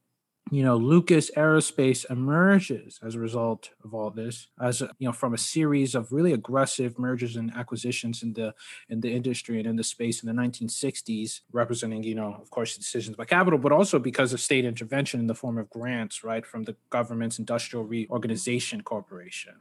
you 0.52 0.64
know 0.64 0.78
lucas 0.78 1.30
aerospace 1.32 2.10
emerges 2.10 3.00
as 3.04 3.16
a 3.16 3.20
result 3.20 3.70
of 3.84 3.94
all 3.94 4.10
this 4.10 4.48
as 4.62 4.82
a, 4.82 4.90
you 4.98 5.08
know 5.08 5.12
from 5.12 5.34
a 5.34 5.38
series 5.38 5.94
of 5.94 6.12
really 6.12 6.34
aggressive 6.34 6.98
mergers 6.98 7.36
and 7.36 7.54
acquisitions 7.56 8.24
in 8.24 8.34
the 8.34 8.54
in 8.90 9.02
the 9.02 9.12
industry 9.14 9.58
and 9.58 9.68
in 9.68 9.76
the 9.76 9.84
space 9.84 10.24
in 10.24 10.28
the 10.28 10.42
1960s 10.42 11.42
representing 11.52 12.04
you 12.04 12.16
know 12.16 12.38
of 12.42 12.50
course 12.50 12.78
decisions 12.78 13.18
by 13.18 13.26
capital 13.26 13.60
but 13.60 13.72
also 13.72 14.00
because 14.00 14.32
of 14.32 14.40
state 14.40 14.66
intervention 14.66 15.20
in 15.20 15.28
the 15.28 15.36
form 15.36 15.58
of 15.58 15.70
grants 15.70 16.24
right 16.24 16.46
from 16.46 16.64
the 16.64 16.76
government's 16.90 17.40
industrial 17.40 17.84
reorganization 17.84 18.82
corporation 18.82 19.56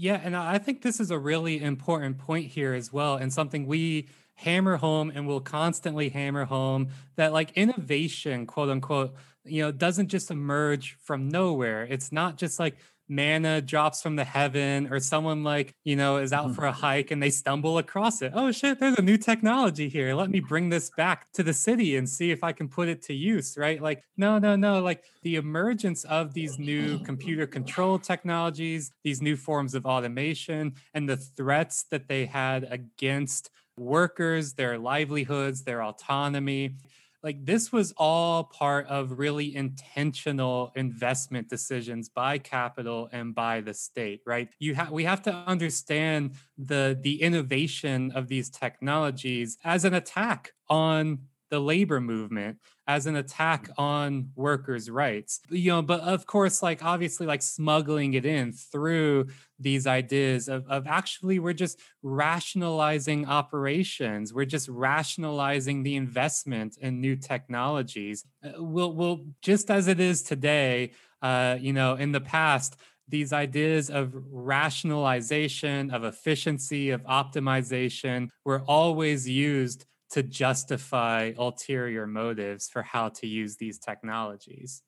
yeah, 0.00 0.18
and 0.24 0.34
I 0.34 0.56
think 0.56 0.80
this 0.80 0.98
is 0.98 1.10
a 1.10 1.18
really 1.18 1.62
important 1.62 2.16
point 2.16 2.46
here 2.46 2.72
as 2.72 2.90
well, 2.90 3.16
and 3.16 3.30
something 3.30 3.66
we 3.66 4.08
hammer 4.36 4.78
home 4.78 5.12
and 5.14 5.26
will 5.26 5.42
constantly 5.42 6.08
hammer 6.08 6.46
home 6.46 6.88
that 7.16 7.34
like 7.34 7.52
innovation, 7.54 8.46
quote 8.46 8.70
unquote, 8.70 9.14
you 9.44 9.62
know, 9.62 9.70
doesn't 9.70 10.08
just 10.08 10.30
emerge 10.30 10.96
from 11.02 11.28
nowhere. 11.28 11.82
It's 11.82 12.12
not 12.12 12.38
just 12.38 12.58
like 12.58 12.76
manna 13.10 13.60
drops 13.60 14.00
from 14.00 14.14
the 14.14 14.24
heaven 14.24 14.86
or 14.90 15.00
someone 15.00 15.42
like 15.42 15.74
you 15.84 15.96
know 15.96 16.18
is 16.18 16.32
out 16.32 16.54
for 16.54 16.64
a 16.64 16.70
mm-hmm. 16.70 16.80
hike 16.80 17.10
and 17.10 17.22
they 17.22 17.28
stumble 17.28 17.78
across 17.78 18.22
it. 18.22 18.32
Oh 18.34 18.52
shit 18.52 18.78
there's 18.78 18.96
a 18.96 19.02
new 19.02 19.18
technology 19.18 19.88
here. 19.88 20.14
Let 20.14 20.30
me 20.30 20.40
bring 20.40 20.68
this 20.68 20.90
back 20.96 21.30
to 21.32 21.42
the 21.42 21.52
city 21.52 21.96
and 21.96 22.08
see 22.08 22.30
if 22.30 22.44
i 22.44 22.52
can 22.52 22.68
put 22.68 22.88
it 22.88 23.02
to 23.02 23.14
use 23.14 23.56
right? 23.58 23.82
Like 23.82 24.04
no 24.16 24.38
no 24.38 24.54
no. 24.56 24.80
Like 24.80 25.02
the 25.22 25.36
emergence 25.36 26.04
of 26.04 26.32
these 26.32 26.58
new 26.58 27.00
computer 27.00 27.46
control 27.46 27.98
technologies 27.98 28.92
these 29.02 29.20
new 29.20 29.36
forms 29.36 29.74
of 29.74 29.84
automation 29.84 30.74
and 30.94 31.08
the 31.08 31.16
threats 31.16 31.84
that 31.90 32.06
they 32.06 32.26
had 32.26 32.68
against 32.70 33.50
workers 33.76 34.54
their 34.54 34.78
livelihoods 34.78 35.62
their 35.62 35.82
autonomy 35.82 36.74
like 37.22 37.44
this 37.44 37.72
was 37.72 37.92
all 37.96 38.44
part 38.44 38.86
of 38.86 39.18
really 39.18 39.54
intentional 39.54 40.72
investment 40.76 41.48
decisions 41.48 42.08
by 42.08 42.38
capital 42.38 43.08
and 43.12 43.34
by 43.34 43.60
the 43.60 43.74
state 43.74 44.20
right? 44.26 44.48
You 44.58 44.74
have 44.74 44.90
we 44.90 45.04
have 45.04 45.22
to 45.22 45.32
understand 45.32 46.36
the 46.58 46.98
the 47.00 47.22
innovation 47.22 48.12
of 48.12 48.28
these 48.28 48.50
technologies 48.50 49.58
as 49.64 49.84
an 49.84 49.94
attack 49.94 50.52
on 50.68 51.18
the 51.50 51.60
labor 51.60 52.00
movement 52.00 52.58
as 52.86 53.06
an 53.06 53.16
attack 53.16 53.68
mm. 53.68 53.74
on 53.78 54.30
workers' 54.34 54.88
rights. 54.88 55.40
You 55.50 55.72
know, 55.72 55.82
but 55.82 56.00
of 56.00 56.26
course, 56.26 56.62
like 56.62 56.84
obviously, 56.84 57.26
like 57.26 57.42
smuggling 57.42 58.14
it 58.14 58.24
in 58.24 58.52
through 58.52 59.28
these 59.58 59.86
ideas 59.86 60.48
of, 60.48 60.66
of 60.68 60.86
actually 60.86 61.38
we're 61.38 61.52
just 61.52 61.78
rationalizing 62.02 63.26
operations. 63.26 64.32
We're 64.32 64.46
just 64.46 64.68
rationalizing 64.68 65.82
the 65.82 65.96
investment 65.96 66.78
in 66.78 67.00
new 67.00 67.16
technologies. 67.16 68.24
Uh, 68.42 68.52
we'll, 68.56 68.94
we'll 68.94 69.26
just 69.42 69.70
as 69.70 69.86
it 69.86 70.00
is 70.00 70.22
today, 70.22 70.92
uh, 71.22 71.58
you 71.60 71.72
know, 71.72 71.94
in 71.94 72.12
the 72.12 72.20
past, 72.20 72.76
these 73.10 73.32
ideas 73.32 73.90
of 73.90 74.14
rationalization, 74.30 75.90
of 75.90 76.04
efficiency, 76.04 76.90
of 76.90 77.02
optimization 77.04 78.28
were 78.44 78.62
always 78.66 79.28
used 79.28 79.84
to 80.12 80.22
justify 80.22 81.32
ulterior 81.38 82.06
motives 82.06 82.68
for 82.68 82.82
how 82.82 83.08
to 83.08 83.26
use 83.26 83.56
these 83.56 83.78
technologies. 83.78 84.82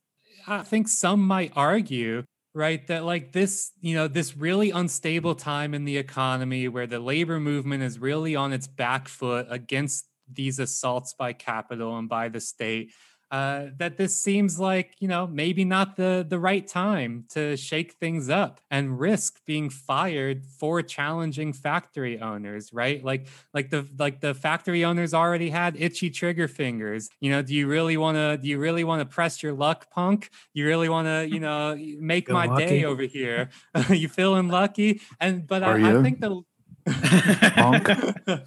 I 0.47 0.63
think 0.63 0.89
some 0.89 1.21
might 1.21 1.53
argue, 1.55 2.25
right, 2.55 2.85
that 2.89 3.05
like 3.05 3.33
this, 3.33 3.71
you 3.81 3.95
know, 3.95 4.09
this 4.09 4.37
really 4.37 4.71
unstable 4.71 5.35
time 5.35 5.75
in 5.75 5.85
the 5.85 5.97
economy 5.97 6.69
where 6.69 6.87
the 6.87 6.99
labor 6.99 7.39
movement 7.39 7.83
is 7.83 7.99
really 7.99 8.35
on 8.35 8.53
its 8.53 8.67
back 8.67 9.09
foot 9.09 9.47
against 9.51 10.07
these 10.33 10.59
assaults 10.59 11.15
by 11.15 11.33
capital 11.33 11.97
and 11.99 12.09
by 12.09 12.29
the 12.29 12.41
state 12.41 12.93
uh, 13.33 13.69
that 13.79 13.97
this 13.97 14.23
seems 14.23 14.61
like 14.61 14.95
you 15.01 15.09
know 15.09 15.27
maybe 15.27 15.65
not 15.65 15.97
the 15.97 16.25
the 16.29 16.39
right 16.39 16.69
time 16.69 17.25
to 17.31 17.57
shake 17.57 17.95
things 17.95 18.29
up 18.29 18.61
and 18.71 19.01
risk 19.01 19.41
being 19.47 19.71
fired 19.71 20.45
for 20.45 20.83
challenging 20.83 21.53
factory 21.55 22.21
owners 22.21 22.71
right? 22.73 23.03
Like 23.03 23.29
like 23.55 23.71
the 23.71 23.89
like 23.99 24.21
the 24.21 24.35
factory 24.35 24.85
owners 24.85 25.15
already 25.15 25.49
had 25.49 25.77
itchy 25.79 26.11
trigger 26.11 26.47
fingers. 26.47 27.09
You 27.21 27.31
know 27.31 27.41
do 27.41 27.55
you 27.55 27.67
really 27.67 27.97
want 27.97 28.17
to 28.17 28.37
do 28.37 28.49
you 28.49 28.59
really 28.59 28.85
want 28.85 29.01
to 29.01 29.07
press 29.07 29.43
your 29.43 29.55
luck 29.55 29.91
punk? 29.91 30.31
You 30.53 30.67
really 30.67 30.91
want 30.91 31.07
to 31.09 31.27
you 31.27 31.41
know 31.41 31.75
make 31.99 32.29
my 32.29 32.47
lucky. 32.47 32.67
day 32.67 32.85
over 32.85 33.03
here? 33.03 33.49
You 33.89 34.09
feeling 34.09 34.49
lucky? 34.49 35.01
And 35.21 35.47
but 35.47 35.63
I, 35.63 35.99
I 35.99 36.03
think 36.03 36.21
the 36.21 36.43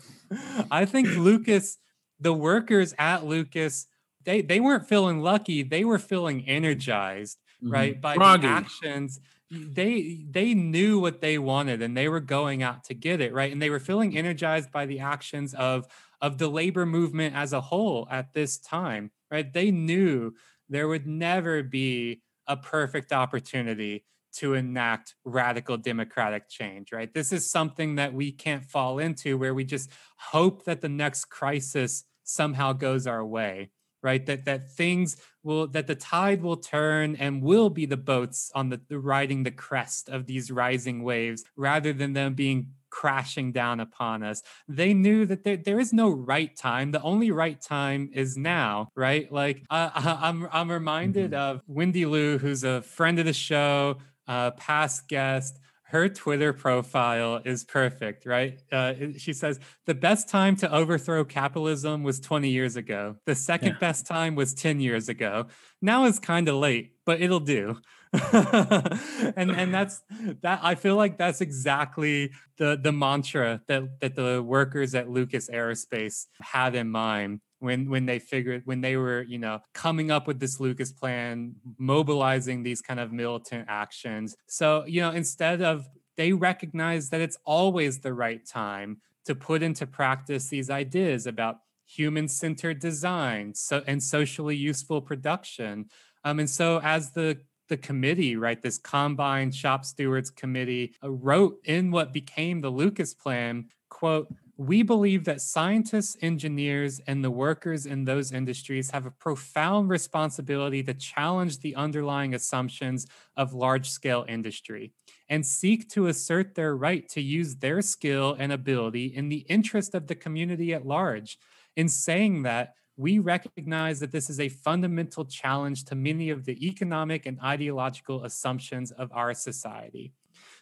I 0.71 0.85
think 0.85 1.07
Lucas 1.15 1.77
the 2.19 2.33
workers 2.33 2.93
at 2.97 3.25
Lucas 3.25 3.87
they 4.25 4.41
they 4.41 4.59
weren't 4.59 4.87
feeling 4.87 5.21
lucky 5.21 5.63
they 5.63 5.85
were 5.85 5.99
feeling 5.99 6.47
energized 6.47 7.37
mm-hmm. 7.65 7.73
right? 7.73 8.01
By 8.01 8.15
Froggy. 8.15 8.47
the 8.47 8.53
actions, 8.53 9.19
they 9.51 10.25
they 10.29 10.53
knew 10.53 10.99
what 10.99 11.21
they 11.21 11.37
wanted 11.37 11.81
and 11.81 11.95
they 11.95 12.09
were 12.09 12.19
going 12.19 12.63
out 12.63 12.83
to 12.85 12.93
get 12.93 13.21
it, 13.21 13.33
right? 13.33 13.51
And 13.51 13.61
they 13.61 13.69
were 13.69 13.79
feeling 13.79 14.17
energized 14.17 14.71
by 14.71 14.85
the 14.85 14.99
actions 14.99 15.53
of 15.53 15.87
of 16.21 16.37
the 16.37 16.47
labor 16.47 16.85
movement 16.85 17.35
as 17.35 17.53
a 17.53 17.61
whole 17.61 18.07
at 18.09 18.33
this 18.33 18.57
time, 18.57 19.11
right? 19.29 19.51
They 19.51 19.71
knew 19.71 20.33
there 20.69 20.87
would 20.87 21.05
never 21.05 21.61
be 21.61 22.21
a 22.47 22.57
perfect 22.57 23.11
opportunity 23.11 24.03
to 24.33 24.53
enact 24.53 25.15
radical 25.23 25.77
democratic 25.77 26.49
change, 26.49 26.91
right? 26.91 27.13
This 27.13 27.31
is 27.31 27.49
something 27.49 27.95
that 27.95 28.13
we 28.13 28.31
can't 28.31 28.65
fall 28.65 28.99
into 28.99 29.37
where 29.37 29.53
we 29.53 29.63
just 29.63 29.89
hope 30.17 30.65
that 30.65 30.81
the 30.81 30.89
next 30.89 31.25
crisis 31.25 32.03
somehow 32.23 32.73
goes 32.73 33.07
our 33.07 33.23
way, 33.23 33.69
right? 34.05 34.25
That 34.25 34.45
that 34.45 34.71
things 34.71 35.17
will 35.43 35.67
that 35.69 35.87
the 35.87 35.95
tide 35.95 36.41
will 36.43 36.57
turn 36.57 37.15
and 37.17 37.41
will 37.43 37.69
be 37.69 37.85
the 37.85 37.97
boats 37.97 38.51
on 38.55 38.69
the, 38.69 38.79
the 38.89 38.99
riding 38.99 39.43
the 39.43 39.51
crest 39.51 40.09
of 40.09 40.27
these 40.27 40.51
rising 40.51 41.03
waves 41.03 41.43
rather 41.57 41.93
than 41.93 42.13
them 42.13 42.35
being 42.35 42.71
crashing 42.91 43.51
down 43.51 43.79
upon 43.81 44.23
us. 44.23 44.41
They 44.69 44.93
knew 44.93 45.25
that 45.25 45.43
there, 45.43 45.57
there 45.57 45.79
is 45.79 45.91
no 45.91 46.09
right 46.09 46.55
time. 46.55 46.91
The 46.91 47.01
only 47.01 47.31
right 47.31 47.59
time 47.59 48.09
is 48.13 48.37
now, 48.37 48.89
right? 48.95 49.31
Like 49.31 49.63
uh, 49.69 49.89
I'm 49.95 50.47
I'm 50.51 50.71
reminded 50.71 51.31
Mhm. 51.31 51.37
of 51.37 51.61
Wendy 51.67 52.05
Liu, 52.05 52.37
who's 52.37 52.63
a 52.63 52.81
friend 52.83 53.19
of 53.19 53.25
the 53.25 53.33
show, 53.33 53.97
uh, 54.27 54.51
past 54.51 55.07
guest. 55.07 55.59
Her 55.95 56.09
Twitter 56.09 56.51
profile 56.51 57.39
is 57.45 57.63
perfect, 57.63 58.25
right? 58.25 58.59
Uh, 58.69 58.95
she 59.17 59.31
says 59.31 59.61
the 59.85 59.93
best 59.93 60.27
time 60.27 60.57
to 60.57 60.69
overthrow 60.69 61.23
capitalism 61.23 62.03
was 62.03 62.19
20 62.19 62.49
years 62.49 62.75
ago. 62.75 63.15
The 63.25 63.33
second 63.33 63.69
Yeah. 63.69 63.79
best 63.79 64.05
time 64.05 64.35
was 64.35 64.53
10 64.53 64.81
years 64.81 65.07
ago. 65.07 65.47
Now 65.81 66.03
is 66.03 66.19
kind 66.19 66.49
of 66.49 66.55
late, 66.55 66.95
but 67.05 67.21
it'll 67.21 67.39
do. 67.39 67.77
and 68.33 69.51
and 69.51 69.73
that's 69.73 70.01
that 70.41 70.59
I 70.61 70.75
feel 70.75 70.97
like 70.97 71.17
that's 71.17 71.39
exactly 71.39 72.31
the 72.57 72.77
the 72.81 72.91
mantra 72.91 73.61
that 73.69 73.83
that 74.01 74.15
the 74.15 74.43
workers 74.43 74.95
at 74.95 75.09
Lucas 75.09 75.49
Aerospace 75.49 76.25
had 76.41 76.75
in 76.75 76.89
mind 76.91 77.39
when 77.59 77.89
when 77.89 78.05
they 78.05 78.19
figured 78.19 78.61
when 78.65 78.81
they 78.81 78.97
were 78.97 79.23
you 79.23 79.37
know 79.37 79.59
coming 79.73 80.11
up 80.11 80.27
with 80.27 80.39
this 80.39 80.59
Lucas 80.59 80.91
plan 80.91 81.55
mobilizing 81.77 82.63
these 82.63 82.81
kind 82.81 82.99
of 82.99 83.11
militant 83.11 83.65
actions. 83.67 84.35
So 84.47 84.85
you 84.85 85.01
know 85.01 85.11
instead 85.11 85.61
of 85.61 85.87
they 86.17 86.33
recognize 86.33 87.09
that 87.09 87.21
it's 87.21 87.37
always 87.45 87.99
the 87.99 88.13
right 88.13 88.45
time 88.45 89.01
to 89.25 89.35
put 89.35 89.63
into 89.63 89.85
practice 89.85 90.47
these 90.47 90.69
ideas 90.69 91.27
about 91.27 91.57
human-centered 91.87 92.79
design 92.79 93.53
so 93.53 93.83
and 93.85 94.01
socially 94.01 94.55
useful 94.55 95.01
production. 95.01 95.85
Um, 96.23 96.39
and 96.39 96.49
so 96.49 96.79
as 96.83 97.11
the 97.11 97.37
the 97.67 97.77
committee, 97.77 98.35
right, 98.35 98.61
this 98.61 98.77
combined 98.77 99.55
shop 99.55 99.85
stewards 99.85 100.29
committee 100.29 100.93
uh, 101.03 101.09
wrote 101.09 101.57
in 101.65 101.89
what 101.91 102.13
became 102.13 102.61
the 102.61 102.69
Lucas 102.69 103.13
plan, 103.13 103.65
quote, 103.89 104.27
we 104.57 104.83
believe 104.83 105.25
that 105.25 105.41
scientists, 105.41 106.15
engineers, 106.21 107.01
and 107.07 107.23
the 107.23 107.31
workers 107.31 107.85
in 107.85 108.05
those 108.05 108.31
industries 108.31 108.91
have 108.91 109.05
a 109.05 109.11
profound 109.11 109.89
responsibility 109.89 110.81
to 110.83 110.93
challenge 110.93 111.59
the 111.59 111.75
underlying 111.75 112.33
assumptions 112.33 113.05
of 113.35 113.53
large 113.53 113.89
scale 113.89 114.25
industry 114.29 114.93
and 115.27 115.45
seek 115.45 115.89
to 115.89 116.07
assert 116.07 116.55
their 116.55 116.75
right 116.75 117.09
to 117.09 117.21
use 117.21 117.55
their 117.57 117.81
skill 117.81 118.35
and 118.39 118.53
ability 118.53 119.07
in 119.07 119.27
the 119.27 119.45
interest 119.49 119.93
of 119.93 120.07
the 120.07 120.15
community 120.15 120.73
at 120.73 120.85
large. 120.85 121.37
In 121.75 121.89
saying 121.89 122.43
that, 122.43 122.75
we 122.97 123.19
recognize 123.19 123.99
that 123.99 124.11
this 124.11 124.29
is 124.29 124.39
a 124.39 124.47
fundamental 124.47 125.25
challenge 125.25 125.83
to 125.85 125.95
many 125.95 126.29
of 126.29 126.45
the 126.45 126.65
economic 126.65 127.25
and 127.25 127.37
ideological 127.41 128.23
assumptions 128.23 128.91
of 128.91 129.11
our 129.11 129.33
society. 129.33 130.13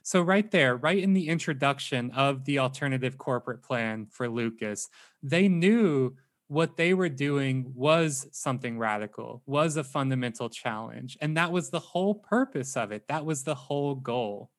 So, 0.03 0.21
right 0.21 0.49
there, 0.51 0.75
right 0.75 0.97
in 0.99 1.13
the 1.13 1.29
introduction 1.29 2.11
of 2.11 2.45
the 2.45 2.59
alternative 2.59 3.17
corporate 3.17 3.63
plan 3.63 4.07
for 4.11 4.29
Lucas, 4.29 4.89
they 5.23 5.47
knew 5.47 6.15
what 6.47 6.77
they 6.77 6.93
were 6.93 7.09
doing 7.09 7.71
was 7.73 8.27
something 8.31 8.77
radical, 8.77 9.41
was 9.45 9.77
a 9.77 9.83
fundamental 9.83 10.49
challenge. 10.49 11.17
And 11.21 11.37
that 11.37 11.51
was 11.51 11.69
the 11.69 11.79
whole 11.79 12.15
purpose 12.15 12.75
of 12.77 12.91
it. 12.91 13.07
That 13.07 13.25
was 13.25 13.43
the 13.43 13.55
whole 13.55 13.95
goal. 13.95 14.51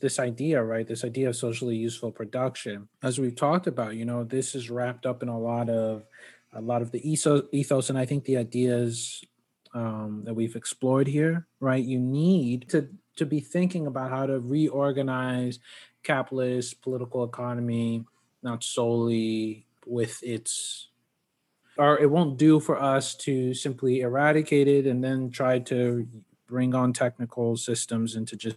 this 0.00 0.18
idea, 0.18 0.62
right? 0.62 0.86
This 0.86 1.04
idea 1.04 1.28
of 1.28 1.36
socially 1.36 1.76
useful 1.76 2.10
production, 2.10 2.88
as 3.02 3.18
we've 3.18 3.36
talked 3.36 3.66
about, 3.66 3.96
you 3.96 4.04
know, 4.04 4.24
this 4.24 4.54
is 4.54 4.70
wrapped 4.70 5.06
up 5.06 5.22
in 5.22 5.28
a 5.28 5.38
lot 5.38 5.68
of 5.68 6.04
a 6.52 6.60
lot 6.60 6.82
of 6.82 6.90
the 6.90 7.08
ethos, 7.08 7.90
and 7.90 7.98
I 7.98 8.06
think 8.06 8.24
the 8.24 8.36
ideas 8.36 9.22
um, 9.72 10.22
that 10.24 10.34
we've 10.34 10.56
explored 10.56 11.06
here, 11.06 11.46
right? 11.60 11.84
You 11.84 11.98
need 12.00 12.68
to 12.70 12.88
to 13.20 13.26
be 13.26 13.38
thinking 13.38 13.86
about 13.86 14.08
how 14.08 14.24
to 14.24 14.40
reorganize 14.40 15.58
capitalist 16.02 16.80
political 16.80 17.22
economy, 17.22 18.02
not 18.42 18.64
solely 18.64 19.66
with 19.86 20.22
its 20.22 20.88
or 21.76 21.98
it 21.98 22.10
won't 22.10 22.38
do 22.38 22.60
for 22.60 22.80
us 22.80 23.14
to 23.14 23.52
simply 23.52 24.00
eradicate 24.00 24.68
it 24.68 24.86
and 24.86 25.04
then 25.04 25.30
try 25.30 25.58
to 25.58 26.06
bring 26.46 26.74
on 26.74 26.94
technical 26.94 27.56
systems 27.56 28.16
into 28.16 28.36
just 28.36 28.56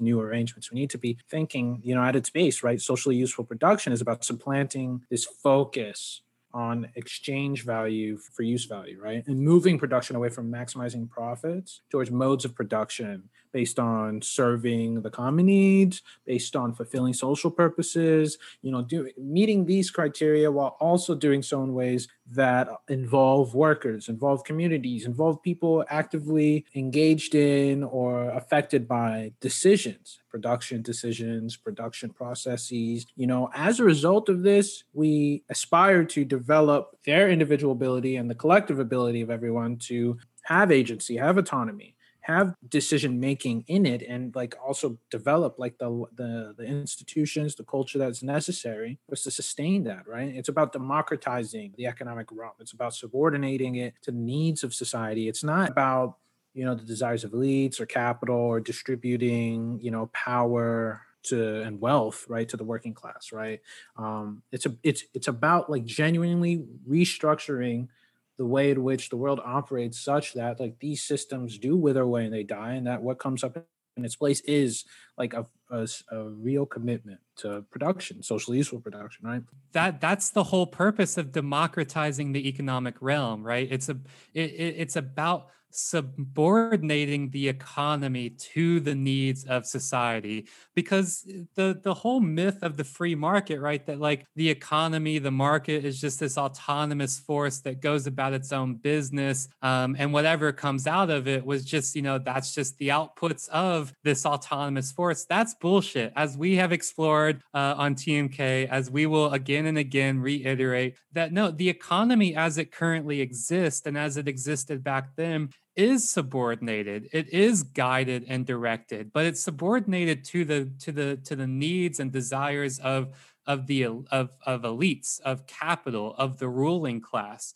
new 0.00 0.20
arrangements. 0.20 0.70
We 0.70 0.80
need 0.80 0.90
to 0.90 0.98
be 0.98 1.18
thinking, 1.28 1.80
you 1.82 1.94
know, 1.96 2.02
at 2.02 2.16
its 2.16 2.30
base, 2.30 2.62
right? 2.62 2.80
Socially 2.80 3.16
useful 3.16 3.44
production 3.44 3.92
is 3.92 4.00
about 4.00 4.24
supplanting 4.24 5.02
this 5.10 5.24
focus 5.24 6.22
on 6.54 6.88
exchange 6.94 7.64
value 7.64 8.16
for 8.16 8.42
use 8.42 8.64
value, 8.64 8.98
right? 9.00 9.22
And 9.26 9.38
moving 9.40 9.78
production 9.78 10.16
away 10.16 10.30
from 10.30 10.50
maximizing 10.50 11.08
profits 11.08 11.82
towards 11.90 12.10
modes 12.10 12.44
of 12.44 12.54
production 12.54 13.28
based 13.56 13.78
on 13.78 14.20
serving 14.20 15.00
the 15.00 15.08
common 15.08 15.46
needs, 15.46 16.02
based 16.26 16.54
on 16.54 16.74
fulfilling 16.74 17.14
social 17.14 17.50
purposes, 17.50 18.36
you 18.60 18.70
know, 18.70 18.82
do, 18.82 19.10
meeting 19.16 19.64
these 19.64 19.90
criteria 19.90 20.52
while 20.52 20.76
also 20.78 21.14
doing 21.14 21.42
so 21.42 21.62
in 21.62 21.72
ways 21.72 22.06
that 22.30 22.68
involve 22.88 23.54
workers, 23.54 24.10
involve 24.10 24.44
communities, 24.44 25.06
involve 25.06 25.42
people 25.42 25.86
actively 25.88 26.66
engaged 26.74 27.34
in 27.34 27.82
or 27.82 28.28
affected 28.28 28.86
by 28.86 29.32
decisions, 29.40 30.20
production 30.28 30.82
decisions, 30.82 31.56
production 31.56 32.10
processes. 32.10 33.06
You 33.16 33.26
know, 33.26 33.48
as 33.54 33.80
a 33.80 33.84
result 33.84 34.28
of 34.28 34.42
this, 34.42 34.84
we 34.92 35.44
aspire 35.48 36.04
to 36.04 36.26
develop 36.26 36.98
their 37.06 37.30
individual 37.30 37.72
ability 37.72 38.16
and 38.16 38.28
the 38.28 38.34
collective 38.34 38.80
ability 38.80 39.22
of 39.22 39.30
everyone 39.30 39.78
to 39.88 40.18
have 40.42 40.70
agency, 40.70 41.16
have 41.16 41.38
autonomy 41.38 41.95
have 42.26 42.54
decision 42.68 43.20
making 43.20 43.64
in 43.68 43.86
it 43.86 44.02
and 44.02 44.34
like 44.34 44.54
also 44.64 44.98
develop 45.10 45.58
like 45.58 45.78
the, 45.78 46.04
the 46.16 46.54
the 46.58 46.64
institutions 46.64 47.54
the 47.54 47.64
culture 47.64 47.98
that's 47.98 48.22
necessary 48.22 48.98
was 49.08 49.22
to 49.22 49.30
sustain 49.30 49.84
that 49.84 50.06
right? 50.08 50.34
It's 50.34 50.48
about 50.48 50.72
democratizing 50.72 51.74
the 51.76 51.86
economic 51.86 52.28
realm. 52.32 52.52
It's 52.60 52.72
about 52.72 52.94
subordinating 52.94 53.76
it 53.76 53.94
to 54.02 54.10
the 54.10 54.18
needs 54.18 54.64
of 54.64 54.74
society. 54.74 55.28
It's 55.28 55.44
not 55.44 55.70
about 55.70 56.16
you 56.54 56.64
know 56.64 56.74
the 56.74 56.84
desires 56.84 57.24
of 57.24 57.32
elites 57.32 57.80
or 57.80 57.86
capital 57.86 58.36
or 58.36 58.60
distributing 58.60 59.78
you 59.82 59.90
know 59.90 60.06
power 60.12 61.02
to 61.24 61.62
and 61.62 61.80
wealth 61.80 62.24
right 62.28 62.48
to 62.48 62.56
the 62.56 62.64
working 62.64 62.94
class 62.94 63.32
right? 63.32 63.60
Um 63.96 64.42
it's 64.52 64.66
a 64.66 64.74
it's 64.82 65.04
it's 65.14 65.28
about 65.28 65.70
like 65.70 65.84
genuinely 65.84 66.64
restructuring 66.88 67.88
the 68.38 68.46
way 68.46 68.70
in 68.70 68.82
which 68.82 69.08
the 69.08 69.16
world 69.16 69.40
operates 69.44 70.00
such 70.00 70.34
that 70.34 70.60
like 70.60 70.78
these 70.78 71.02
systems 71.02 71.58
do 71.58 71.76
wither 71.76 72.02
away 72.02 72.24
and 72.24 72.34
they 72.34 72.42
die 72.42 72.74
and 72.74 72.86
that 72.86 73.02
what 73.02 73.18
comes 73.18 73.42
up 73.42 73.56
in 73.96 74.04
its 74.04 74.16
place 74.16 74.40
is 74.40 74.84
like 75.16 75.32
a, 75.32 75.46
a, 75.70 75.88
a 76.12 76.24
real 76.24 76.66
commitment 76.66 77.18
to 77.36 77.64
production 77.70 78.22
socially 78.22 78.58
useful 78.58 78.80
production 78.80 79.26
right? 79.26 79.42
That 79.72 80.00
that's 80.00 80.30
the 80.30 80.44
whole 80.44 80.66
purpose 80.66 81.16
of 81.16 81.32
democratizing 81.32 82.32
the 82.32 82.48
economic 82.48 82.96
realm 83.00 83.42
right? 83.42 83.68
It's 83.70 83.88
a 83.88 83.98
it, 84.34 84.50
it, 84.50 84.74
it's 84.78 84.96
about 84.96 85.48
subordinating 85.76 87.30
the 87.30 87.48
economy 87.48 88.30
to 88.30 88.80
the 88.80 88.94
needs 88.94 89.44
of 89.44 89.66
society. 89.66 90.46
Because 90.74 91.28
the 91.54 91.78
the 91.82 91.94
whole 91.94 92.20
myth 92.20 92.62
of 92.62 92.76
the 92.76 92.84
free 92.84 93.14
market 93.14 93.60
right 93.60 93.84
that 93.86 94.00
like 94.00 94.26
the 94.36 94.48
economy 94.48 95.18
the 95.18 95.30
market 95.30 95.84
is 95.84 96.00
just 96.00 96.20
this 96.20 96.38
autonomous 96.38 97.18
force 97.18 97.58
that 97.60 97.80
goes 97.80 98.06
about 98.06 98.32
its 98.32 98.52
own 98.52 98.76
business 98.76 99.48
um, 99.62 99.96
and 99.98 100.12
whatever 100.12 100.52
comes 100.52 100.86
out 100.86 101.10
of 101.10 101.28
it 101.28 101.44
was 101.44 101.64
just 101.64 101.94
you 101.94 102.02
know 102.02 102.18
that's 102.18 102.54
just 102.54 102.76
the 102.78 102.88
outputs 102.88 103.48
of 103.50 103.92
this 104.04 104.24
autonomous 104.24 104.92
force. 104.92 105.24
That's 105.24 105.54
bullshit. 105.54 106.12
As 106.16 106.36
we 106.36 106.56
have 106.56 106.72
explored 106.72 107.42
uh, 107.54 107.74
on 107.76 107.94
tmk 107.94 108.68
as 108.68 108.90
we 108.90 109.06
will 109.06 109.32
again 109.32 109.66
and 109.66 109.78
again 109.78 110.18
reiterate 110.20 110.96
that 111.12 111.32
no 111.32 111.50
the 111.50 111.68
economy 111.68 112.34
as 112.34 112.58
it 112.58 112.72
currently 112.72 113.20
exists 113.20 113.86
and 113.86 113.96
as 113.96 114.16
it 114.16 114.28
existed 114.28 114.82
back 114.82 115.14
then 115.16 115.48
is 115.76 116.08
subordinated 116.08 117.08
it 117.12 117.28
is 117.28 117.62
guided 117.62 118.24
and 118.28 118.46
directed 118.46 119.12
but 119.12 119.26
it's 119.26 119.40
subordinated 119.42 120.24
to 120.24 120.44
the 120.44 120.70
to 120.78 120.90
the 120.92 121.16
to 121.18 121.36
the 121.36 121.46
needs 121.46 122.00
and 122.00 122.12
desires 122.12 122.78
of 122.78 123.14
of 123.46 123.66
the 123.66 123.84
of 123.84 124.04
of 124.10 124.62
elites 124.62 125.20
of 125.20 125.46
capital 125.46 126.14
of 126.16 126.38
the 126.38 126.48
ruling 126.48 127.00
class 127.00 127.54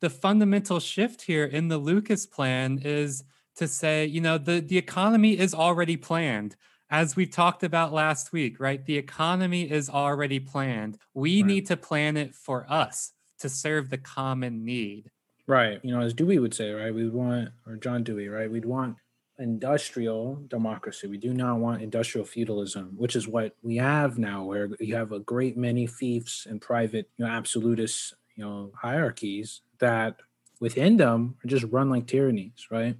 the 0.00 0.10
fundamental 0.10 0.78
shift 0.78 1.22
here 1.22 1.44
in 1.44 1.68
the 1.68 1.78
lucas 1.78 2.26
plan 2.26 2.78
is 2.82 3.24
to 3.56 3.68
say, 3.68 4.04
you 4.06 4.20
know, 4.20 4.38
the, 4.38 4.60
the 4.60 4.78
economy 4.78 5.38
is 5.38 5.54
already 5.54 5.96
planned. 5.96 6.56
As 6.90 7.16
we 7.16 7.26
talked 7.26 7.62
about 7.62 7.92
last 7.92 8.32
week, 8.32 8.60
right? 8.60 8.84
The 8.84 8.96
economy 8.98 9.70
is 9.70 9.88
already 9.88 10.38
planned. 10.38 10.98
We 11.14 11.40
Right. 11.40 11.46
need 11.46 11.66
to 11.66 11.76
plan 11.76 12.16
it 12.16 12.34
for 12.34 12.70
us 12.70 13.12
to 13.40 13.48
serve 13.48 13.90
the 13.90 13.98
common 13.98 14.64
need. 14.64 15.10
Right. 15.46 15.80
You 15.82 15.94
know, 15.94 16.00
as 16.00 16.14
Dewey 16.14 16.38
would 16.38 16.54
say, 16.54 16.70
right? 16.70 16.94
We 16.94 17.08
want, 17.08 17.50
or 17.66 17.76
John 17.76 18.02
Dewey, 18.02 18.28
right? 18.28 18.50
We'd 18.50 18.64
want 18.64 18.96
industrial 19.38 20.42
democracy. 20.48 21.06
We 21.06 21.18
do 21.18 21.34
not 21.34 21.58
want 21.58 21.82
industrial 21.82 22.24
feudalism, 22.26 22.94
which 22.96 23.14
is 23.16 23.28
what 23.28 23.54
we 23.62 23.76
have 23.76 24.16
now, 24.18 24.44
where 24.44 24.70
you 24.80 24.94
have 24.94 25.12
a 25.12 25.20
great 25.20 25.56
many 25.56 25.86
fiefs 25.86 26.46
and 26.48 26.60
private, 26.60 27.10
you 27.16 27.24
know, 27.24 27.30
absolutist, 27.30 28.14
you 28.36 28.44
know, 28.44 28.72
hierarchies 28.80 29.60
that 29.80 30.16
within 30.60 30.96
them 30.96 31.36
are 31.44 31.48
just 31.48 31.64
run 31.64 31.90
like 31.90 32.06
tyrannies, 32.06 32.68
right? 32.70 32.96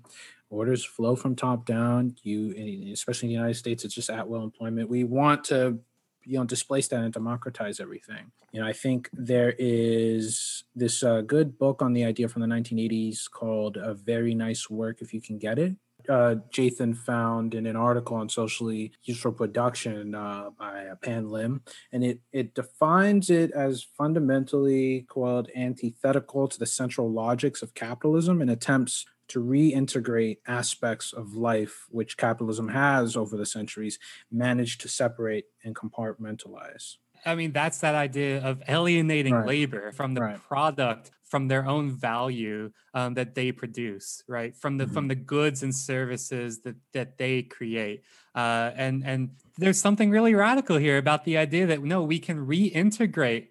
Orders 0.51 0.85
flow 0.85 1.17
from 1.17 1.35
top 1.37 1.65
down. 1.65 2.15
You, 2.23 2.93
especially 2.93 3.29
in 3.29 3.31
the 3.31 3.41
United 3.41 3.55
States, 3.55 3.85
it's 3.85 3.95
just 3.95 4.11
at 4.11 4.29
will 4.29 4.45
employment. 4.45 4.91
We 4.91 5.05
want 5.05 5.45
to 5.45 5.79
you 6.25 6.39
know 6.39 6.45
displace 6.45 6.89
that 6.89 7.01
and 7.01 7.13
democratize 7.13 7.81
everything. 7.81 8.31
You 8.53 8.61
know 8.61 8.67
i 8.67 8.73
think 8.73 9.11
there 9.13 9.55
is 9.59 10.65
this 10.75 11.03
uh, 11.03 11.21
good 11.23 11.59
book 11.59 11.83
on 11.83 11.93
the 11.93 12.05
idea 12.05 12.29
from 12.29 12.43
the 12.43 12.49
1980s 12.49 13.31
called 13.31 13.77
a 13.77 13.95
very 13.95 14.35
nice 14.35 14.71
work 14.71 15.03
if 15.03 15.13
you 15.15 15.21
can 15.21 15.39
get 15.39 15.59
it. 15.59 15.75
Uh, 16.07 16.37
Jathan 16.51 16.95
found 16.95 17.55
in 17.55 17.65
an 17.65 17.77
article 17.77 18.17
on 18.17 18.29
socially 18.29 18.93
useful 19.05 19.33
production 19.33 20.15
uh, 20.15 20.51
by 20.59 20.87
uh, 20.87 20.97
Pan 20.97 21.31
Lim, 21.31 21.63
and 21.93 22.05
it 22.05 22.21
it 22.31 22.55
defines 22.55 23.31
it 23.31 23.51
as 23.53 23.83
fundamentally 23.83 25.07
called 25.09 25.49
antithetical 25.57 26.47
to 26.47 26.59
the 26.59 26.67
central 26.67 27.11
logics 27.11 27.63
of 27.63 27.73
capitalism 27.75 28.43
and 28.43 28.51
attempts 28.51 29.07
to 29.29 29.43
reintegrate 29.43 30.39
aspects 30.47 31.13
of 31.13 31.35
life 31.35 31.87
which 31.91 32.17
capitalism 32.17 32.69
has 32.69 33.17
over 33.17 33.37
the 33.37 33.47
centuries 33.47 33.99
managed 34.31 34.81
to 34.83 34.89
separate 34.89 35.47
and 35.65 35.75
compartmentalize. 35.75 36.97
I 37.27 37.35
mean, 37.35 37.53
that's 37.53 37.79
that 37.81 37.95
idea 37.95 38.43
of 38.45 38.63
alienating 38.69 39.33
Right. 39.33 39.47
labor 39.47 39.93
from 39.93 40.15
the 40.15 40.21
Right. 40.21 40.41
product, 40.49 41.11
from 41.25 41.49
their 41.49 41.67
own 41.67 41.91
value 41.91 42.71
um, 42.93 43.15
that 43.15 43.35
they 43.35 43.51
produce, 43.51 44.23
right? 44.29 44.55
From 44.57 44.77
the 44.77 44.85
Mm-hmm. 44.85 44.93
from 44.95 45.09
the 45.09 45.15
goods 45.15 45.63
and 45.63 45.75
services 45.75 46.61
that 46.63 46.77
that 46.93 47.17
they 47.19 47.43
create. 47.43 48.05
Uh, 48.35 48.73
and 48.77 49.05
and 49.07 49.31
there's 49.57 49.81
something 49.81 50.11
really 50.11 50.35
radical 50.35 50.77
here 50.77 50.99
about 50.99 51.25
the 51.25 51.39
idea 51.39 51.67
that 51.67 51.83
no, 51.83 52.03
we 52.03 52.19
can 52.19 52.47
reintegrate 52.47 53.49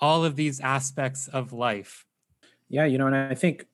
all 0.00 0.24
of 0.24 0.36
these 0.36 0.60
aspects 0.60 1.26
of 1.28 1.52
life. 1.52 2.06
Yeah, 2.68 2.84
you 2.84 2.98
know, 2.98 3.06
and 3.06 3.16
I 3.16 3.34
think 3.34 3.66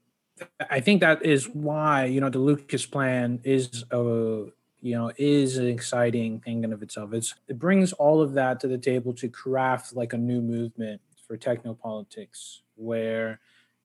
I 0.70 0.80
think 0.80 1.00
that 1.00 1.24
is 1.24 1.48
why 1.48 2.06
you 2.06 2.20
know 2.20 2.30
the 2.30 2.38
Lucas 2.38 2.86
plan 2.86 3.40
is 3.44 3.84
a 3.90 4.46
you 4.80 4.94
know 4.94 5.12
is 5.16 5.56
an 5.56 5.68
exciting 5.68 6.40
thing 6.40 6.64
in 6.64 6.72
of 6.72 6.82
itself. 6.82 7.12
It's 7.12 7.34
it 7.48 7.58
brings 7.58 7.92
all 7.92 8.20
of 8.20 8.34
that 8.34 8.60
to 8.60 8.68
the 8.68 8.78
table 8.78 9.12
to 9.14 9.28
craft 9.28 9.94
like 9.94 10.12
a 10.12 10.18
new 10.18 10.40
movement 10.40 11.00
for 11.26 11.36
technopolitics 11.36 12.60
where 12.76 13.40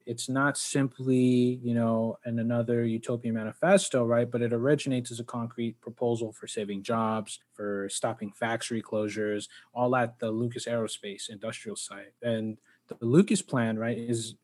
it's 0.07 0.29
not 0.29 0.57
simply 0.57 1.59
you 1.61 1.73
know 1.73 2.17
in 2.25 2.39
another 2.39 2.85
utopian 2.85 3.35
manifesto 3.35 4.05
right 4.05 4.31
but 4.31 4.41
it 4.41 4.53
originates 4.53 5.11
as 5.11 5.19
a 5.19 5.23
concrete 5.23 5.79
proposal 5.81 6.31
for 6.31 6.47
saving 6.47 6.81
jobs 6.81 7.39
for 7.53 7.89
stopping 7.89 8.31
factory 8.31 8.81
closures 8.81 9.49
all 9.73 9.95
at 9.95 10.17
the 10.19 10.31
lucas 10.31 10.65
aerospace 10.65 11.29
industrial 11.29 11.75
site 11.75 12.13
and 12.23 12.57
the 12.87 13.05
lucas 13.05 13.41
plan 13.41 13.77
right 13.77 13.97
is 13.97 14.35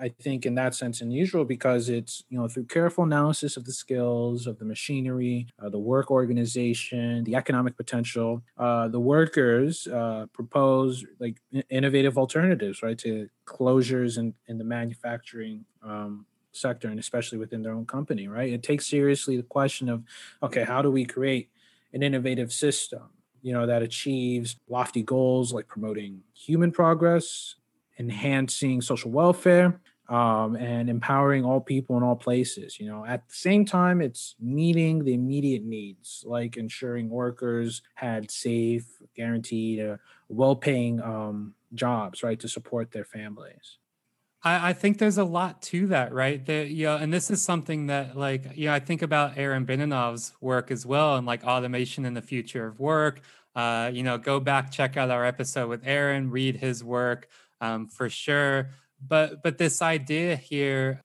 I 0.00 0.08
think 0.08 0.46
in 0.46 0.54
that 0.56 0.74
sense 0.74 1.00
unusual 1.00 1.44
because 1.44 1.88
it's 1.88 2.24
you 2.28 2.38
know 2.38 2.48
through 2.48 2.64
careful 2.64 3.04
analysis 3.04 3.56
of 3.56 3.64
the 3.64 3.72
skills 3.72 4.46
of 4.46 4.58
the 4.58 4.64
machinery, 4.64 5.46
uh, 5.62 5.68
the 5.68 5.78
work 5.78 6.10
organization, 6.10 7.24
the 7.24 7.36
economic 7.36 7.76
potential, 7.76 8.42
uh, 8.58 8.88
the 8.88 9.00
workers 9.00 9.86
uh, 9.86 10.26
propose 10.32 11.04
like 11.20 11.36
innovative 11.70 12.18
alternatives, 12.18 12.82
right, 12.82 12.98
to 12.98 13.28
closures 13.46 14.18
in, 14.18 14.34
in 14.48 14.58
the 14.58 14.64
manufacturing 14.64 15.64
um, 15.82 16.26
sector 16.52 16.88
and 16.88 16.98
especially 16.98 17.38
within 17.38 17.62
their 17.62 17.72
own 17.72 17.86
company, 17.86 18.28
right? 18.28 18.52
It 18.52 18.62
takes 18.62 18.86
seriously 18.86 19.36
the 19.36 19.42
question 19.42 19.88
of 19.88 20.02
okay, 20.42 20.64
how 20.64 20.82
do 20.82 20.90
we 20.90 21.04
create 21.04 21.48
an 21.92 22.02
innovative 22.02 22.52
system, 22.52 23.10
you 23.42 23.52
know, 23.52 23.66
that 23.66 23.82
achieves 23.82 24.56
lofty 24.68 25.02
goals 25.02 25.52
like 25.52 25.68
promoting 25.68 26.20
human 26.34 26.72
progress, 26.72 27.56
enhancing 27.98 28.80
social 28.80 29.10
welfare 29.10 29.80
um, 30.08 30.56
and 30.56 30.90
empowering 30.90 31.44
all 31.44 31.60
people 31.60 31.96
in 31.96 32.02
all 32.02 32.16
places 32.16 32.78
you 32.78 32.86
know 32.86 33.04
at 33.04 33.26
the 33.28 33.34
same 33.34 33.64
time 33.64 34.00
it's 34.00 34.34
meeting 34.40 35.04
the 35.04 35.14
immediate 35.14 35.64
needs 35.64 36.24
like 36.26 36.56
ensuring 36.56 37.08
workers 37.08 37.82
had 37.94 38.30
safe 38.30 38.86
guaranteed 39.14 39.80
uh, 39.80 39.96
well-paying 40.28 41.00
um, 41.02 41.54
jobs 41.74 42.22
right 42.22 42.40
to 42.40 42.48
support 42.48 42.90
their 42.92 43.04
families 43.04 43.78
I, 44.42 44.70
I 44.70 44.72
think 44.72 44.98
there's 44.98 45.18
a 45.18 45.24
lot 45.24 45.62
to 45.62 45.86
that, 45.88 46.12
right? 46.12 46.44
That 46.44 46.70
know, 46.70 46.96
and 46.96 47.12
this 47.12 47.30
is 47.30 47.42
something 47.42 47.86
that 47.86 48.16
like 48.16 48.56
know, 48.66 48.74
I 48.74 48.80
think 48.80 49.02
about 49.02 49.38
Aaron 49.38 49.66
Benanav's 49.66 50.32
work 50.40 50.70
as 50.70 50.84
well, 50.84 51.16
and 51.16 51.26
like 51.26 51.44
automation 51.44 52.04
in 52.04 52.14
the 52.14 52.22
future 52.22 52.66
of 52.66 52.80
work. 52.80 53.20
Uh, 53.54 53.90
you 53.92 54.02
know, 54.02 54.16
go 54.16 54.40
back, 54.40 54.70
check 54.70 54.96
out 54.96 55.10
our 55.10 55.26
episode 55.26 55.68
with 55.68 55.82
Aaron, 55.84 56.30
read 56.30 56.56
his 56.56 56.82
work 56.82 57.28
um, 57.62 57.88
for 57.88 58.10
sure. 58.10 58.70
But 59.00 59.42
but 59.42 59.56
this 59.56 59.80
idea 59.80 60.36
here, 60.36 61.00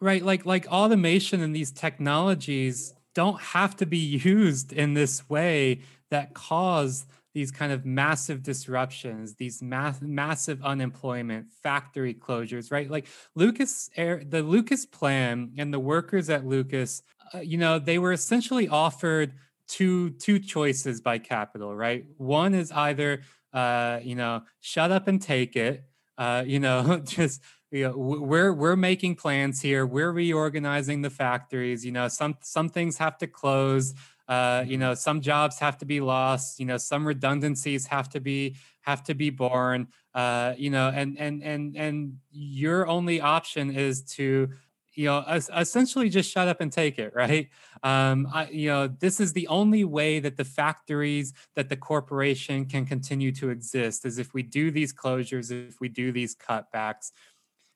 right? 0.00 0.22
Like 0.22 0.46
like 0.46 0.66
automation 0.68 1.40
and 1.40 1.56
these 1.56 1.72
technologies 1.72 2.94
don't 3.14 3.40
have 3.40 3.74
to 3.76 3.86
be 3.86 3.98
used 3.98 4.72
in 4.72 4.94
this 4.94 5.28
way 5.28 5.80
that 6.10 6.34
cause 6.34 7.06
these 7.34 7.50
kind 7.50 7.70
of 7.70 7.84
massive 7.84 8.42
disruptions, 8.42 9.34
these 9.34 9.62
mass, 9.62 10.00
massive 10.00 10.62
unemployment, 10.62 11.52
factory 11.62 12.14
closures, 12.14 12.72
right? 12.72 12.90
Like 12.90 13.06
Lucas, 13.34 13.90
the 13.94 14.42
Lucas 14.42 14.86
plan 14.86 15.52
and 15.58 15.72
the 15.72 15.78
workers 15.78 16.30
at 16.30 16.46
Lucas, 16.46 17.02
uh, 17.34 17.40
you 17.40 17.58
know, 17.58 17.78
they 17.78 17.98
were 17.98 18.12
essentially 18.12 18.68
offered 18.68 19.34
two 19.68 20.10
two 20.10 20.38
choices 20.38 21.00
by 21.00 21.18
capital, 21.18 21.74
right? 21.74 22.06
One 22.16 22.54
is 22.54 22.72
either, 22.72 23.20
uh, 23.56 24.00
you 24.02 24.14
know, 24.14 24.42
shut 24.60 24.92
up 24.92 25.08
and 25.08 25.20
take 25.20 25.56
it, 25.56 25.84
uh, 26.18 26.44
you 26.46 26.60
know, 26.60 26.98
just 27.04 27.40
you 27.70 27.84
know, 27.84 27.96
we're 27.96 28.52
we're 28.52 28.76
making 28.76 29.16
plans 29.16 29.60
here. 29.60 29.86
We're 29.86 30.12
reorganizing 30.12 31.02
the 31.02 31.10
factories. 31.10 31.84
You 31.84 31.92
know, 31.92 32.08
some 32.08 32.36
some 32.42 32.68
things 32.68 32.98
have 32.98 33.18
to 33.18 33.26
close. 33.26 33.94
Uh, 34.28 34.64
you 34.66 34.76
know 34.76 34.92
some 34.94 35.20
jobs 35.20 35.58
have 35.60 35.78
to 35.78 35.84
be 35.86 36.00
lost. 36.00 36.60
You 36.60 36.66
know 36.66 36.76
some 36.76 37.06
redundancies 37.06 37.86
have 37.86 38.08
to 38.10 38.20
be 38.20 38.56
have 38.82 39.02
to 39.04 39.14
be 39.14 39.30
born. 39.30 39.88
Uh, 40.14 40.54
you 40.56 40.70
know 40.70 40.88
and 40.94 41.18
and 41.18 41.42
and 41.42 41.76
and 41.76 42.18
your 42.30 42.86
only 42.86 43.20
option 43.20 43.70
is 43.70 44.02
to 44.02 44.50
you 44.96 45.04
know 45.04 45.24
essentially 45.28 46.08
just 46.08 46.30
shut 46.30 46.48
up 46.48 46.60
and 46.60 46.72
take 46.72 46.98
it 46.98 47.14
right? 47.14 47.48
Um 47.82 48.28
I, 48.32 48.48
you 48.48 48.68
know 48.68 48.88
this 48.88 49.20
is 49.20 49.32
the 49.32 49.46
only 49.48 49.84
way 49.84 50.18
that 50.18 50.36
the 50.36 50.44
factories 50.44 51.32
that 51.54 51.68
the 51.68 51.76
corporation 51.76 52.64
can 52.64 52.86
continue 52.86 53.30
to 53.32 53.50
exist 53.50 54.04
is 54.04 54.18
if 54.18 54.34
we 54.34 54.42
do 54.42 54.70
these 54.70 54.92
closures 54.92 55.50
if 55.52 55.80
we 55.80 55.88
do 55.88 56.10
these 56.10 56.34
cutbacks. 56.34 57.12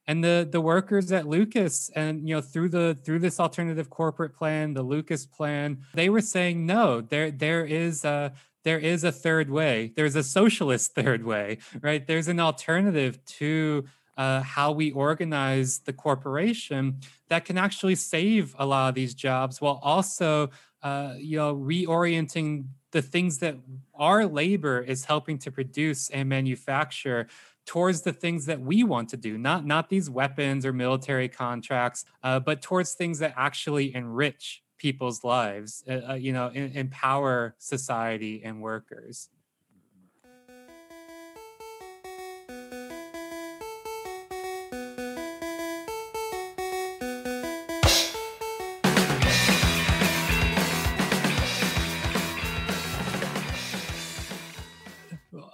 And 0.07 0.25
the 0.25 0.49
the 0.51 0.61
workers 0.61 1.13
at 1.13 1.29
Lucas 1.29 1.91
and 1.95 2.29
you 2.29 2.35
know 2.35 2.41
through 2.41 2.71
the 2.71 2.99
through 3.05 3.21
this 3.21 3.39
alternative 3.39 3.91
corporate 3.91 4.35
plan 4.35 4.75
the 4.75 4.83
Lucas 4.83 5.27
plan 5.27 5.83
they 5.95 6.09
were 6.09 6.23
saying 6.23 6.67
no 6.67 7.01
there 7.01 7.31
there 7.31 7.65
is 7.65 8.05
a 8.05 8.33
there 8.63 8.79
is 8.79 9.05
a 9.05 9.13
third 9.13 9.49
way. 9.49 9.93
There's 9.97 10.17
a 10.17 10.23
socialist 10.23 10.95
third 11.01 11.25
way 11.25 11.59
right? 11.83 12.05
There's 12.07 12.29
an 12.29 12.41
alternative 12.41 13.25
to 13.39 13.85
uh, 14.21 14.43
how 14.43 14.71
we 14.71 14.91
organize 14.91 15.79
the 15.79 15.95
corporation 15.95 17.01
that 17.31 17.47
can 17.47 17.57
actually 17.57 17.95
save 17.95 18.55
a 18.59 18.67
lot 18.67 18.91
of 18.91 18.95
these 18.95 19.15
jobs 19.15 19.63
while 19.63 19.81
also 19.83 20.51
uh, 20.83 21.15
you 21.17 21.39
know 21.39 21.57
reorienting 21.57 22.67
the 22.91 23.01
things 23.01 23.39
that 23.39 23.57
our 23.95 24.27
labor 24.27 24.79
is 24.79 25.07
helping 25.07 25.39
to 25.39 25.51
produce 25.51 26.11
and 26.11 26.29
manufacture 26.29 27.29
towards 27.65 28.03
the 28.03 28.13
things 28.13 28.45
that 28.45 28.61
we 28.61 28.85
want 28.85 29.09
to 29.09 29.17
do 29.17 29.39
not 29.39 29.65
not 29.65 29.89
these 29.89 30.11
weapons 30.11 30.67
or 30.67 30.73
military 30.75 31.29
contracts 31.29 32.05
uh, 32.23 32.39
but 32.39 32.61
towards 32.61 32.93
things 32.93 33.21
that 33.21 33.33
actually 33.39 33.95
enrich 33.95 34.63
people's 34.77 35.25
lives 35.25 35.83
uh, 35.89 36.11
uh, 36.11 36.15
you 36.15 36.35
know 36.35 36.49
em- 36.49 36.73
empower 36.75 37.55
society 37.59 38.43
and 38.45 38.61
workers 38.61 39.31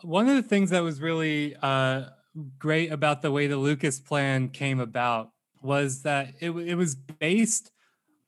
one 0.07 0.29
of 0.29 0.37
the 0.37 0.43
things 0.43 0.71
that 0.71 0.85
was 0.85 1.01
really 1.01 1.57
uh, 1.61 2.05
great 2.59 2.93
about 2.93 3.23
the 3.23 3.33
way 3.33 3.49
the 3.49 3.57
Lucas 3.57 3.99
plan 3.99 4.49
came 4.49 4.79
about 4.79 5.31
was 5.63 6.03
that 6.03 6.35
it, 6.41 6.51
it 6.51 6.77
was 6.77 6.95
based 6.95 7.73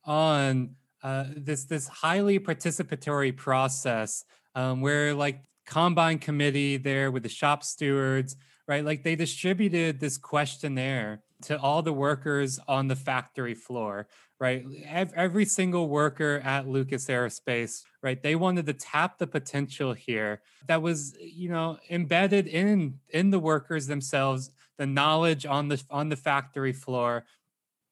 on 0.04 0.74
uh, 1.04 1.26
this 1.36 1.66
this 1.66 1.86
highly 1.86 2.40
participatory 2.40 3.34
process 3.34 4.24
um, 4.56 4.80
where 4.80 5.14
like 5.14 5.44
combine 5.66 6.18
committee 6.18 6.78
there 6.78 7.12
with 7.12 7.22
the 7.22 7.28
shop 7.28 7.62
stewards, 7.62 8.34
right? 8.66 8.84
Like 8.84 9.04
they 9.04 9.14
distributed 9.14 10.00
this 10.00 10.18
questionnaire 10.18 11.22
to 11.42 11.60
all 11.60 11.82
the 11.82 11.92
workers 11.92 12.58
on 12.66 12.88
the 12.88 12.96
factory 12.96 13.54
floor, 13.54 14.08
right? 14.40 14.64
Every 14.86 15.44
single 15.44 15.88
worker 15.88 16.40
at 16.44 16.68
Lucas 16.68 17.06
Aerospace, 17.06 17.82
right? 18.02 18.22
They 18.22 18.36
wanted 18.36 18.66
to 18.66 18.72
tap 18.72 19.18
the 19.18 19.26
potential 19.26 19.92
here 19.92 20.42
that 20.66 20.80
was, 20.80 21.16
you 21.20 21.48
know, 21.48 21.78
embedded 21.90 22.46
in 22.46 23.00
in 23.10 23.30
the 23.30 23.38
workers 23.38 23.86
themselves, 23.86 24.50
the 24.76 24.86
knowledge 24.86 25.44
on 25.44 25.68
the 25.68 25.82
on 25.90 26.08
the 26.08 26.16
factory 26.16 26.72
floor. 26.72 27.24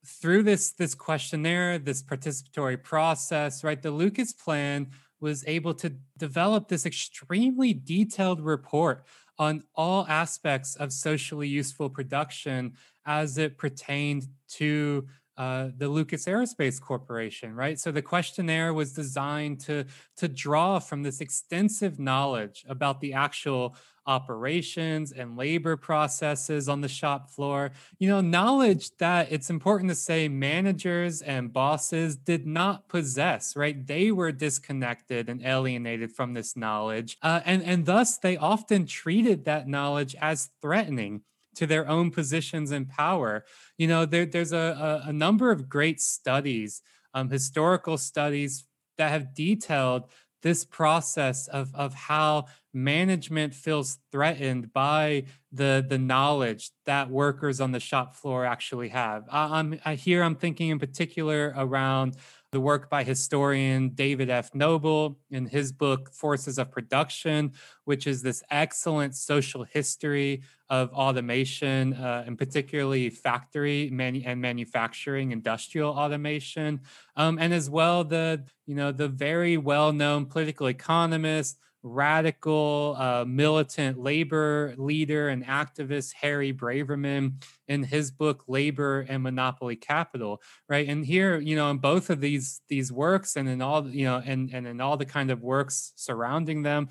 Through 0.04 0.44
this 0.44 0.70
this 0.70 0.94
questionnaire, 0.94 1.78
this 1.78 2.02
participatory 2.02 2.80
process, 2.80 3.64
right? 3.64 3.82
The 3.82 3.90
Lucas 3.90 4.32
plan 4.32 4.88
was 5.20 5.42
able 5.46 5.74
to 5.74 5.94
develop 6.16 6.68
this 6.68 6.86
extremely 6.86 7.72
detailed 7.72 8.40
report 8.40 9.04
on 9.38 9.64
all 9.74 10.06
aspects 10.08 10.76
of 10.76 10.92
socially 10.92 11.48
useful 11.48 11.90
production 11.90 12.74
as 13.04 13.38
it 13.38 13.58
pertained 13.58 14.28
to 14.48 15.06
uh, 15.36 15.68
the 15.76 15.88
Lucas 15.88 16.24
Aerospace 16.26 16.80
Corporation, 16.80 17.54
right? 17.54 17.78
So 17.78 17.92
the 17.92 18.02
questionnaire 18.02 18.72
was 18.72 18.92
designed 18.92 19.60
to 19.60 19.84
to 20.16 20.28
draw 20.28 20.78
from 20.78 21.02
this 21.02 21.20
extensive 21.20 21.98
knowledge 21.98 22.64
about 22.68 23.00
the 23.00 23.12
actual 23.12 23.76
operations 24.06 25.12
and 25.12 25.36
labor 25.36 25.76
processes 25.76 26.68
on 26.68 26.80
the 26.80 26.88
shop 26.88 27.30
floor. 27.30 27.72
You 27.98 28.08
know, 28.08 28.20
knowledge 28.20 28.96
that 28.98 29.30
it's 29.30 29.50
important 29.50 29.90
to 29.90 29.94
say 29.96 30.28
managers 30.28 31.22
and 31.22 31.52
bosses 31.52 32.16
did 32.16 32.46
not 32.46 32.88
possess, 32.88 33.56
right? 33.56 33.86
They 33.86 34.12
were 34.12 34.32
disconnected 34.32 35.28
and 35.28 35.44
alienated 35.44 36.12
from 36.12 36.34
this 36.34 36.56
knowledge, 36.56 37.18
uh, 37.22 37.40
and 37.44 37.62
and 37.62 37.84
thus 37.84 38.18
they 38.18 38.36
often 38.36 38.86
treated 38.86 39.44
that 39.44 39.68
knowledge 39.68 40.14
as 40.20 40.50
threatening 40.62 41.22
to 41.56 41.66
their 41.66 41.88
own 41.88 42.10
positions 42.10 42.70
and 42.70 42.88
power. 42.88 43.44
You 43.78 43.88
know, 43.88 44.06
there, 44.06 44.26
there's 44.26 44.52
a, 44.52 45.02
a, 45.04 45.08
a, 45.08 45.12
number 45.12 45.50
of 45.50 45.68
great 45.68 46.00
studies, 46.00 46.82
um, 47.14 47.30
historical 47.30 47.98
studies 47.98 48.64
that 48.98 49.10
have 49.10 49.34
detailed 49.34 50.04
this 50.42 50.64
process 50.64 51.48
of, 51.48 51.74
of 51.74 51.92
how 51.94 52.46
management 52.72 53.54
feels 53.54 53.98
threatened 54.12 54.72
by 54.72 55.24
the, 55.50 55.84
the 55.88 55.98
knowledge 55.98 56.70
that 56.84 57.10
workers 57.10 57.60
on 57.60 57.72
the 57.72 57.80
shop 57.80 58.14
floor 58.14 58.44
actually 58.44 58.90
have. 58.90 59.24
I, 59.30 59.58
I'm 59.58 59.80
I 59.84 59.94
here 59.94 60.22
I'm 60.22 60.36
thinking 60.36 60.68
in 60.68 60.78
particular 60.78 61.54
around 61.56 62.16
the 62.52 62.60
work 62.60 62.88
by 62.88 63.02
historian 63.02 63.90
David 63.90 64.30
F. 64.30 64.54
Noble 64.54 65.18
in 65.30 65.46
his 65.46 65.72
book, 65.72 66.12
Forces 66.12 66.58
of 66.58 66.70
Production, 66.70 67.52
which 67.84 68.06
is 68.06 68.22
this 68.22 68.42
excellent 68.50 69.14
social 69.14 69.64
history 69.64 70.42
of 70.68 70.92
automation, 70.92 71.94
uh, 71.94 72.24
and 72.26 72.38
particularly 72.38 73.10
factory 73.10 73.90
manu- 73.90 74.22
and 74.24 74.40
manufacturing, 74.40 75.32
industrial 75.32 75.90
automation, 75.90 76.80
um, 77.16 77.38
and 77.40 77.52
as 77.52 77.68
well 77.70 78.04
the 78.04 78.44
you 78.66 78.74
know 78.74 78.92
the 78.92 79.08
very 79.08 79.56
well-known 79.56 80.26
political 80.26 80.66
economist 80.66 81.58
radical 81.86 82.96
uh, 82.98 83.24
militant 83.26 83.98
labor 83.98 84.74
leader 84.76 85.28
and 85.28 85.44
activist 85.44 86.12
Harry 86.14 86.52
Braverman 86.52 87.34
in 87.68 87.84
his 87.84 88.10
book 88.10 88.44
Labor 88.48 89.06
and 89.08 89.22
Monopoly 89.22 89.76
Capital, 89.76 90.42
right? 90.68 90.88
And 90.88 91.06
here, 91.06 91.38
you 91.38 91.56
know, 91.56 91.70
in 91.70 91.78
both 91.78 92.10
of 92.10 92.20
these 92.20 92.60
these 92.68 92.90
works 92.92 93.36
and 93.36 93.48
in 93.48 93.62
all, 93.62 93.88
you 93.88 94.04
know, 94.04 94.22
and 94.24 94.50
and 94.52 94.66
in 94.66 94.80
all 94.80 94.96
the 94.96 95.06
kind 95.06 95.30
of 95.30 95.42
works 95.42 95.92
surrounding 95.96 96.62
them, 96.62 96.88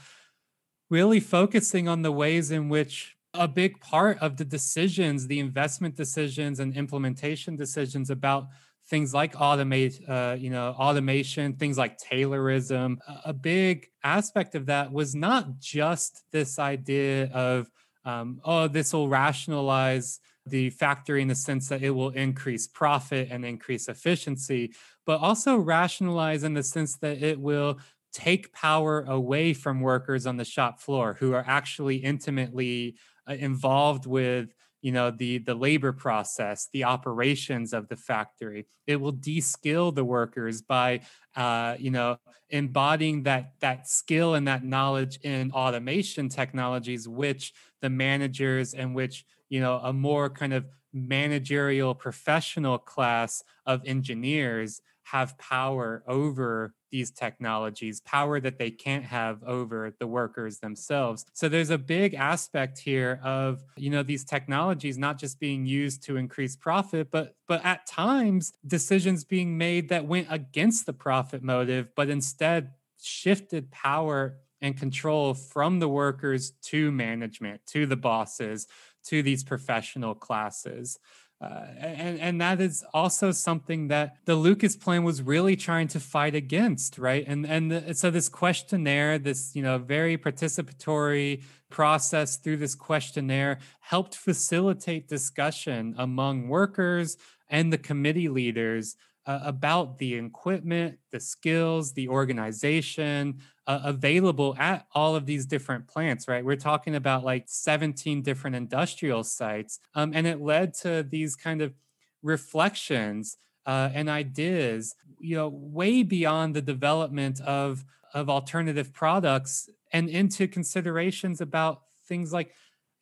really 0.89 1.19
focusing 1.19 1.87
on 1.87 2.01
the 2.01 2.11
ways 2.11 2.51
in 2.51 2.69
which 2.69 3.15
a 3.33 3.47
big 3.47 3.79
part 3.81 4.17
of 4.19 4.37
the 4.37 4.45
decisions, 4.45 5.27
the 5.27 5.39
investment 5.39 5.95
decisions 5.95 6.59
and 6.59 6.75
implementation 6.75 7.55
decisions 7.55 8.09
about 8.09 8.47
things 8.87 9.13
like 9.13 9.33
automate, 9.33 9.97
uh, 10.07 10.35
you 10.35 10.49
know, 10.49 10.69
automation, 10.69 11.53
things 11.53 11.77
like 11.77 11.97
Taylorism. 11.97 12.97
A 13.25 13.33
big 13.33 13.87
aspect 14.03 14.55
of 14.55 14.67
that 14.67 14.91
was 14.91 15.15
not 15.15 15.59
just 15.59 16.23
this 16.31 16.59
idea 16.59 17.31
of, 17.31 17.69
um, 18.03 18.39
oh, 18.43 18.67
this 18.67 18.93
will 18.93 19.09
rationalize 19.09 20.19
the 20.45 20.69
factory 20.69 21.23
in 21.23 21.27
the 21.27 21.35
sense 21.35 21.69
that 21.69 21.81
it 21.81 21.89
will 21.89 22.11
increase 22.11 22.67
profit 22.67 23.29
and 23.31 23.43
increase 23.43 23.87
efficiency, 23.87 24.73
but 25.05 25.19
also 25.19 25.57
rationalize 25.57 26.43
in 26.43 26.53
the 26.53 26.61
sense 26.63 26.97
that 26.97 27.23
it 27.23 27.39
will 27.39 27.79
take 28.13 28.53
power 28.53 29.03
away 29.07 29.53
from 29.53 29.81
workers 29.81 30.25
on 30.25 30.37
the 30.37 30.45
shop 30.45 30.79
floor 30.79 31.17
who 31.19 31.33
are 31.33 31.43
actually 31.47 31.97
intimately 31.97 32.95
uh, 33.27 33.33
involved 33.33 34.05
with 34.05 34.53
you 34.85 34.91
know 34.91 35.09
the 35.09 35.39
the 35.39 35.55
labor 35.55 35.91
process 35.91 36.69
the 36.71 36.83
operations 36.83 37.73
of 37.73 37.87
the 37.87 37.95
factory. 37.95 38.67
It 38.85 38.97
will 39.01 39.13
de-skill 39.13 39.91
the 39.91 40.05
workers 40.05 40.61
by 40.61 41.01
uh, 41.35 41.75
you 41.79 41.89
know 41.89 42.17
embodying 42.51 43.23
that 43.23 43.53
that 43.61 43.87
skill 43.89 44.35
and 44.35 44.47
that 44.47 44.63
knowledge 44.63 45.17
in 45.23 45.51
automation 45.53 46.29
technologies 46.29 47.07
which 47.07 47.51
the 47.81 47.89
managers 47.89 48.75
and 48.75 48.93
which 48.93 49.25
you 49.49 49.59
know 49.59 49.79
a 49.81 49.91
more 49.91 50.29
kind 50.29 50.53
of 50.53 50.67
managerial 50.93 51.95
professional 51.95 52.77
class 52.77 53.43
of 53.65 53.81
engineers 53.85 54.81
have 55.05 55.37
power 55.37 56.03
over 56.07 56.73
these 56.91 57.11
technologies, 57.11 58.01
power 58.01 58.39
that 58.39 58.57
they 58.57 58.71
can't 58.71 59.05
have 59.05 59.43
over 59.43 59.93
the 59.99 60.07
workers 60.07 60.59
themselves. 60.59 61.25
So 61.33 61.47
there's 61.47 61.69
a 61.69 61.77
big 61.77 62.15
aspect 62.15 62.79
here 62.79 63.19
of, 63.23 63.63
you 63.77 63.89
know, 63.89 64.01
these 64.01 64.23
technologies 64.23 64.97
not 64.97 65.19
just 65.19 65.39
being 65.39 65.65
used 65.65 66.03
to 66.03 66.17
increase 66.17 66.55
profit, 66.55 67.11
but 67.11 67.35
but 67.47 67.63
at 67.63 67.85
times 67.85 68.53
decisions 68.65 69.23
being 69.23 69.57
made 69.57 69.89
that 69.89 70.07
went 70.07 70.27
against 70.31 70.85
the 70.85 70.93
profit 70.93 71.43
motive, 71.43 71.89
but 71.95 72.09
instead 72.09 72.71
shifted 72.99 73.71
power 73.71 74.37
and 74.61 74.75
control 74.75 75.35
from 75.35 75.79
the 75.79 75.89
workers 75.89 76.51
to 76.63 76.91
management, 76.91 77.61
to 77.67 77.85
the 77.85 77.95
bosses, 77.95 78.67
to 79.03 79.21
these 79.21 79.43
professional 79.43 80.15
classes. 80.15 80.97
Uh, 81.45 81.67
and 81.79 82.19
and 82.19 82.41
that 82.41 82.59
is 82.59 82.83
also 82.93 83.31
something 83.31 83.87
that 83.89 84.15
the 84.25 84.35
Lucas 84.35 84.75
plan 84.75 85.03
was 85.03 85.21
really 85.21 85.55
trying 85.55 85.87
to 85.87 85.99
fight 85.99 86.33
against, 86.33 86.97
right? 86.97 87.23
And 87.27 87.45
and 87.45 87.71
the, 87.71 87.93
so 87.93 88.09
this 88.09 88.29
questionnaire, 88.29 89.19
this 89.19 89.55
you 89.55 89.61
know 89.61 89.77
very 89.77 90.17
participatory 90.17 91.43
process 91.69 92.37
through 92.37 92.57
this 92.57 92.73
questionnaire, 92.73 93.59
helped 93.79 94.15
facilitate 94.15 95.07
discussion 95.07 95.93
among 95.97 96.47
workers 96.47 97.17
and 97.49 97.71
the 97.71 97.77
committee 97.77 98.29
leaders 98.29 98.95
uh, 99.27 99.39
about 99.43 99.97
the 99.97 100.13
equipment, 100.15 100.97
the 101.11 101.19
skills, 101.19 101.93
the 101.93 102.07
organization 102.07 103.39
uh, 103.67 103.79
available 103.83 104.55
at 104.59 104.85
all 104.93 105.15
of 105.15 105.25
these 105.25 105.45
different 105.45 105.87
plants, 105.87 106.27
right? 106.27 106.45
We're 106.45 106.55
talking 106.55 106.95
about 106.95 107.23
like 107.23 107.45
17 107.47 108.21
different 108.21 108.55
industrial 108.55 109.23
sites. 109.23 109.79
Um, 109.95 110.11
and 110.13 110.27
it 110.27 110.41
led 110.41 110.73
to 110.75 111.03
these 111.03 111.35
kind 111.35 111.61
of 111.61 111.73
reflections 112.21 113.37
uh, 113.65 113.89
and 113.93 114.09
ideas, 114.09 114.95
you 115.19 115.35
know, 115.35 115.47
way 115.49 116.03
beyond 116.03 116.55
the 116.55 116.61
development 116.61 117.41
of, 117.41 117.83
of 118.13 118.29
alternative 118.29 118.93
products 118.93 119.69
and 119.91 120.09
into 120.09 120.47
considerations 120.47 121.41
about 121.41 121.81
things 122.07 122.31
like 122.31 122.53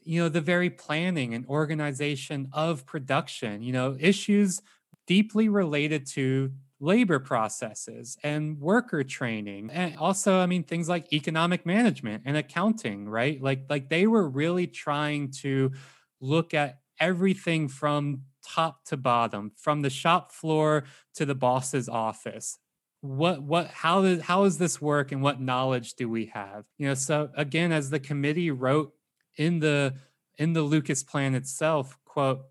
you 0.06 0.22
know 0.22 0.30
the 0.30 0.42
very 0.42 0.70
planning 0.70 1.34
and 1.34 1.46
organization 1.48 2.50
of 2.52 2.86
production 2.86 3.64
you 3.64 3.72
know 3.72 3.96
issues 4.00 4.62
deeply 5.08 5.50
related 5.50 6.06
to 6.08 6.52
labor 6.80 7.20
processes 7.20 8.18
and 8.24 8.60
worker 8.60 9.04
training 9.04 9.70
and 9.72 9.96
also 9.98 10.40
i 10.40 10.46
mean 10.46 10.64
things 10.64 10.90
like 10.90 11.14
economic 11.14 11.66
management 11.66 12.24
and 12.26 12.36
accounting 12.36 13.08
right? 13.08 13.42
Like 13.42 13.66
like 13.70 13.90
they 13.90 14.08
were 14.08 14.28
really 14.28 14.68
trying 14.68 15.32
to 15.42 15.72
look 16.20 16.54
at 16.54 16.80
everything 17.00 17.68
from 17.68 18.24
top 18.46 18.84
to 18.86 18.98
bottom 18.98 19.52
from 19.58 19.82
the 19.82 19.90
shop 19.90 20.32
floor 20.32 20.84
to 21.16 21.26
the 21.26 21.36
boss's 21.36 21.88
office. 21.88 22.58
What 23.02 23.44
what 23.44 23.68
how 23.68 24.02
does 24.02 24.22
how 24.22 24.44
does 24.44 24.58
this 24.58 24.82
work 24.82 25.12
and 25.12 25.22
what 25.22 25.42
knowledge 25.42 25.96
do 25.96 26.10
we 26.10 26.28
have? 26.28 26.66
You 26.78 26.88
know 26.88 26.94
so 26.94 27.30
again 27.36 27.72
as 27.72 27.90
the 27.90 28.00
committee 28.00 28.52
wrote 28.52 28.94
in 29.38 29.60
the 29.60 29.96
in 30.38 30.54
the 30.54 30.62
lucas 30.62 31.04
plan 31.04 31.36
itself 31.36 31.98
quote 32.06 32.42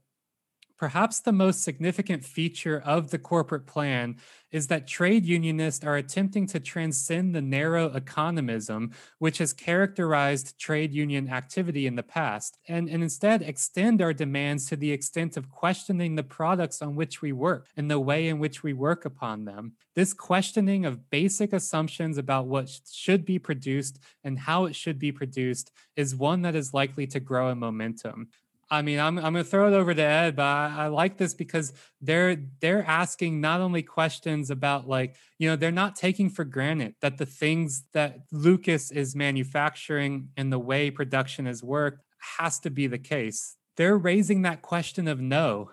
Perhaps 0.83 1.21
the 1.21 1.31
most 1.31 1.63
significant 1.63 2.25
feature 2.25 2.83
of 2.85 3.13
the 3.13 3.19
corporate 3.19 3.67
plan 3.69 4.17
is 4.51 4.67
that 4.67 4.89
trade 4.89 5.25
unionists 5.25 5.85
are 5.85 5.95
attempting 5.95 6.45
to 6.49 6.59
transcend 6.59 7.33
the 7.33 7.41
narrow 7.41 7.89
economism 7.91 8.93
which 9.21 9.39
has 9.39 9.53
characterized 9.53 10.59
trade 10.59 10.93
union 10.93 11.29
activity 11.29 11.87
in 11.87 11.95
the 11.95 12.03
past, 12.03 12.59
and, 12.67 12.89
and 12.89 13.01
instead 13.01 13.43
extend 13.43 14.03
our 14.03 14.13
demands 14.13 14.67
to 14.67 14.75
the 14.75 14.91
extent 14.91 15.37
of 15.37 15.49
questioning 15.49 16.17
the 16.17 16.25
products 16.25 16.83
on 16.83 16.97
which 16.97 17.23
we 17.23 17.31
work 17.31 17.69
and 17.77 17.89
the 17.89 18.01
way 18.01 18.27
in 18.27 18.41
which 18.41 18.65
we 18.65 18.73
work 18.73 19.05
upon 19.05 19.45
them. 19.45 19.75
This 19.95 20.13
questioning 20.13 20.85
of 20.85 21.11
basic 21.11 21.53
assumptions 21.53 22.19
about 22.19 22.47
what 22.47 22.69
should 22.91 23.25
be 23.25 23.39
produced 23.39 24.01
and 24.25 24.37
how 24.37 24.65
it 24.65 24.75
should 24.75 24.99
be 24.99 25.13
produced 25.13 25.71
is 25.95 26.17
one 26.17 26.43
that 26.43 26.57
is 26.57 26.75
likely 26.75 27.07
to 27.07 27.21
grow 27.21 27.51
in 27.51 27.59
momentum. 27.59 28.29
I 28.73 28.81
mean, 28.81 28.99
I'm 28.99 29.19
I'm 29.19 29.35
gonna 29.35 29.45
throw 29.45 29.69
it 29.69 29.77
over 29.77 29.93
to 29.93 30.03
Ed, 30.03 30.35
but 30.35 30.45
I, 30.45 30.75
I, 30.85 30.87
like 30.87 31.19
this 31.19 31.35
because 31.35 31.75
they're 32.01 32.39
they're 32.63 32.83
asking 32.87 33.39
not 33.39 33.61
only 33.61 33.83
questions 33.83 34.51
about 34.51 34.89
like 34.89 35.15
you 35.39 35.47
know 35.47 35.57
they're 35.57 35.71
not 35.71 35.95
taking 35.95 36.31
for 36.31 36.45
granted 36.45 36.95
that 37.03 37.19
the 37.19 37.27
things 37.27 37.85
that 37.93 38.21
Lucas 38.33 38.91
is 38.91 39.15
manufacturing 39.15 40.31
and 40.39 40.51
the 40.51 40.59
way 40.59 40.91
production 40.91 41.47
is 41.47 41.63
worked 41.63 42.03
has 42.39 42.59
to 42.61 42.71
be 42.71 42.87
the 42.87 42.99
case. 42.99 43.57
They're 43.77 43.99
raising 43.99 44.41
that 44.43 44.63
question 44.63 45.07
of 45.07 45.21
no 45.21 45.71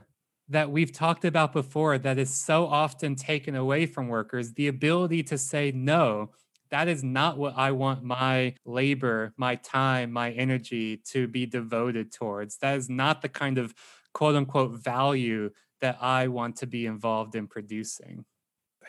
that 0.49 0.69
we've 0.69 0.91
talked 0.91 1.23
about 1.23 1.53
before 1.53 1.97
that 1.99 2.17
is 2.17 2.33
so 2.33 2.67
often 2.67 3.15
taken 3.15 3.55
away 3.55 3.85
from 3.85 4.09
workers, 4.09 4.53
the 4.53 4.67
ability 4.67 5.23
to 5.23 5.37
say 5.37 5.71
no 5.71 6.31
that 6.71 6.87
is 6.87 7.03
not 7.03 7.37
what 7.37 7.57
I 7.57 7.71
want 7.71 8.03
my 8.03 8.55
labor, 8.65 9.33
my 9.37 9.55
time, 9.55 10.11
my 10.11 10.31
energy 10.31 10.97
to 11.11 11.27
be 11.27 11.45
devoted 11.45 12.11
towards. 12.11 12.57
That 12.57 12.77
is 12.77 12.89
not 12.89 13.21
the 13.21 13.29
kind 13.29 13.57
of 13.57 13.73
quote 14.13 14.35
unquote 14.35 14.79
value 14.79 15.51
that 15.81 15.97
I 16.01 16.27
want 16.27 16.57
to 16.57 16.67
be 16.67 16.85
involved 16.85 17.35
in 17.35 17.47
producing. 17.47 18.25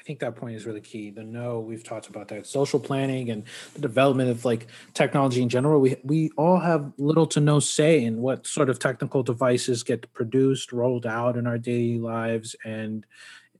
I 0.00 0.02
think 0.02 0.20
that 0.20 0.34
point 0.34 0.56
is 0.56 0.64
really 0.64 0.80
key. 0.80 1.10
The 1.10 1.22
no, 1.22 1.60
we've 1.60 1.84
talked 1.84 2.08
about 2.08 2.28
that 2.28 2.46
social 2.46 2.80
planning 2.80 3.28
and 3.28 3.44
the 3.74 3.80
development 3.80 4.30
of 4.30 4.46
like 4.46 4.68
technology 4.94 5.42
in 5.42 5.50
general. 5.50 5.78
We 5.78 5.96
we 6.02 6.30
all 6.38 6.58
have 6.58 6.92
little 6.96 7.26
to 7.26 7.40
no 7.40 7.60
say 7.60 8.02
in 8.02 8.22
what 8.22 8.46
sort 8.46 8.70
of 8.70 8.78
technical 8.78 9.22
devices 9.22 9.82
get 9.82 10.10
produced, 10.14 10.72
rolled 10.72 11.04
out 11.04 11.36
in 11.36 11.46
our 11.46 11.58
daily 11.58 11.98
lives, 11.98 12.56
and 12.64 13.04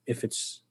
if 0.07 0.25
it's 0.25 0.63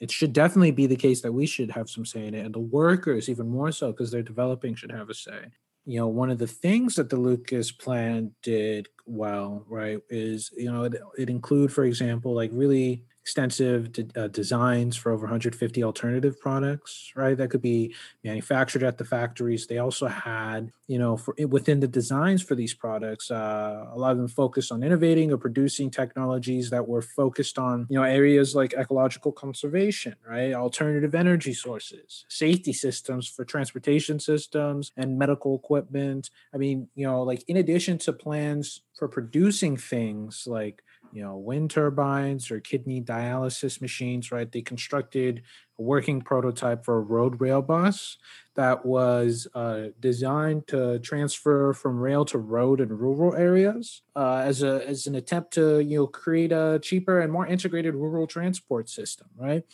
it 0.00 0.10
should 0.10 0.32
definitely 0.32 0.70
be 0.70 0.86
the 0.86 0.96
case 0.96 1.22
that 1.22 1.32
we 1.32 1.46
should 1.46 1.70
have 1.70 1.88
some 1.88 2.04
say 2.04 2.26
in 2.26 2.34
it 2.34 2.44
and 2.44 2.54
the 2.54 2.60
workers 2.60 3.28
even 3.28 3.48
more 3.48 3.72
so 3.72 3.92
because 3.92 4.10
they're 4.10 4.22
developing 4.22 4.74
should 4.74 4.92
have 4.92 5.10
a 5.10 5.14
say. 5.14 5.46
You 5.84 6.00
know 6.00 6.08
one 6.08 6.30
of 6.30 6.38
the 6.38 6.48
things 6.48 6.96
that 6.96 7.10
the 7.10 7.16
lucas 7.16 7.70
plan 7.70 8.32
did 8.42 8.88
well 9.06 9.64
right 9.68 10.00
is 10.10 10.50
you 10.56 10.70
know 10.70 10.84
it, 10.84 10.94
it 11.16 11.30
include 11.30 11.72
for 11.72 11.84
example 11.84 12.34
like 12.34 12.50
really 12.52 13.04
extensive 13.26 13.90
de- 13.90 14.06
uh, 14.14 14.28
designs 14.28 14.94
for 14.96 15.10
over 15.10 15.22
150 15.22 15.82
alternative 15.82 16.38
products, 16.38 17.12
right? 17.16 17.36
That 17.36 17.50
could 17.50 17.60
be 17.60 17.92
manufactured 18.22 18.84
at 18.84 18.98
the 18.98 19.04
factories. 19.04 19.66
They 19.66 19.78
also 19.78 20.06
had, 20.06 20.70
you 20.86 21.00
know, 21.00 21.16
for 21.16 21.34
within 21.48 21.80
the 21.80 21.88
designs 21.88 22.40
for 22.40 22.54
these 22.54 22.72
products, 22.72 23.32
uh, 23.32 23.86
a 23.92 23.98
lot 23.98 24.12
of 24.12 24.18
them 24.18 24.28
focused 24.28 24.70
on 24.70 24.84
innovating 24.84 25.32
or 25.32 25.38
producing 25.38 25.90
technologies 25.90 26.70
that 26.70 26.86
were 26.86 27.02
focused 27.02 27.58
on, 27.58 27.88
you 27.90 27.98
know, 27.98 28.04
areas 28.04 28.54
like 28.54 28.74
ecological 28.74 29.32
conservation, 29.32 30.14
right? 30.24 30.52
Alternative 30.52 31.12
energy 31.12 31.52
sources, 31.52 32.26
safety 32.28 32.72
systems 32.72 33.26
for 33.26 33.44
transportation 33.44 34.20
systems 34.20 34.92
and 34.96 35.18
medical 35.18 35.56
equipment. 35.56 36.30
I 36.54 36.58
mean, 36.58 36.86
you 36.94 37.04
know, 37.08 37.24
like 37.24 37.42
in 37.48 37.56
addition 37.56 37.98
to 38.06 38.12
plans 38.12 38.82
for 38.96 39.08
producing 39.08 39.76
things 39.76 40.46
like 40.46 40.84
you 41.12 41.22
know 41.22 41.36
wind 41.36 41.70
turbines 41.70 42.50
or 42.50 42.60
kidney 42.60 43.00
dialysis 43.00 43.80
machines 43.80 44.30
right? 44.30 44.50
They 44.50 44.62
constructed 44.62 45.42
a 45.78 45.82
working 45.82 46.20
prototype 46.20 46.84
for 46.84 46.96
a 46.96 47.00
road 47.00 47.40
rail 47.40 47.62
bus 47.62 48.16
that 48.54 48.84
was 48.86 49.46
uh, 49.54 49.88
designed 50.00 50.66
to 50.68 50.98
transfer 51.00 51.72
from 51.72 51.98
rail 51.98 52.24
to 52.26 52.38
road 52.38 52.80
in 52.80 52.88
rural 52.88 53.34
areas 53.34 54.02
uh, 54.14 54.42
as 54.44 54.62
a 54.62 54.86
as 54.86 55.06
an 55.06 55.14
attempt 55.14 55.52
to 55.54 55.80
you 55.80 55.98
know 55.98 56.06
create 56.06 56.52
a 56.52 56.80
cheaper 56.82 57.20
and 57.20 57.32
more 57.32 57.46
integrated 57.46 57.94
rural 57.94 58.26
transport 58.26 58.88
system 58.88 59.28
right? 59.36 59.64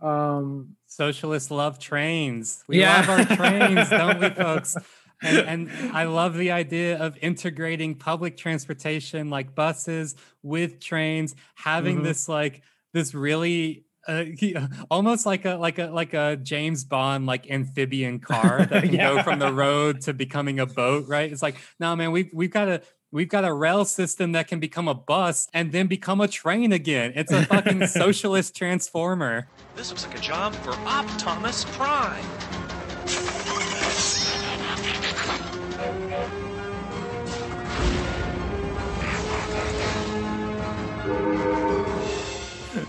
Um 0.00 0.76
socialists 0.86 1.50
love 1.50 1.78
trains. 1.78 2.62
We 2.68 2.80
yeah. 2.80 3.00
love 3.00 3.08
our 3.08 3.36
trains 3.36 3.90
don't 3.90 4.20
we 4.20 4.30
folks 4.44 4.76
and, 5.24 5.70
and 5.70 5.92
I 5.92 6.04
love 6.04 6.36
the 6.36 6.50
idea 6.50 6.98
of 6.98 7.16
integrating 7.20 7.94
public 7.94 8.36
transportation 8.36 9.30
like 9.30 9.54
buses 9.54 10.14
with 10.42 10.80
trains, 10.80 11.34
having 11.54 11.96
mm-hmm. 11.96 12.04
this 12.04 12.28
like 12.28 12.62
this 12.92 13.14
really 13.14 13.84
uh, 14.06 14.24
almost 14.90 15.26
like 15.26 15.44
a 15.44 15.54
like 15.54 15.78
a 15.78 15.86
like 15.86 16.14
a 16.14 16.36
James 16.36 16.84
Bond 16.84 17.26
like 17.26 17.50
amphibian 17.50 18.20
car 18.20 18.66
that 18.66 18.84
can 18.84 18.92
yeah. 18.94 19.14
go 19.14 19.22
from 19.22 19.38
the 19.38 19.52
road 19.52 20.02
to 20.02 20.12
becoming 20.12 20.60
a 20.60 20.66
boat, 20.66 21.06
right? 21.08 21.30
It's 21.30 21.42
like, 21.42 21.56
no 21.80 21.94
man, 21.96 22.12
we've 22.12 22.30
we've 22.32 22.50
got 22.50 22.68
a 22.68 22.82
we've 23.14 23.28
got 23.28 23.44
a 23.44 23.52
rail 23.52 23.84
system 23.84 24.32
that 24.32 24.48
can 24.48 24.60
become 24.60 24.88
a 24.88 24.94
bus 24.94 25.48
and 25.54 25.72
then 25.72 25.86
become 25.86 26.20
a 26.20 26.28
train 26.28 26.72
again. 26.72 27.12
It's 27.14 27.32
a 27.32 27.46
fucking 27.46 27.86
socialist 27.86 28.56
transformer. 28.56 29.48
This 29.76 29.90
looks 29.90 30.06
like 30.06 30.18
a 30.18 30.20
job 30.20 30.54
for 30.56 30.72
Optimus 30.72 31.64
Prime. 31.76 32.53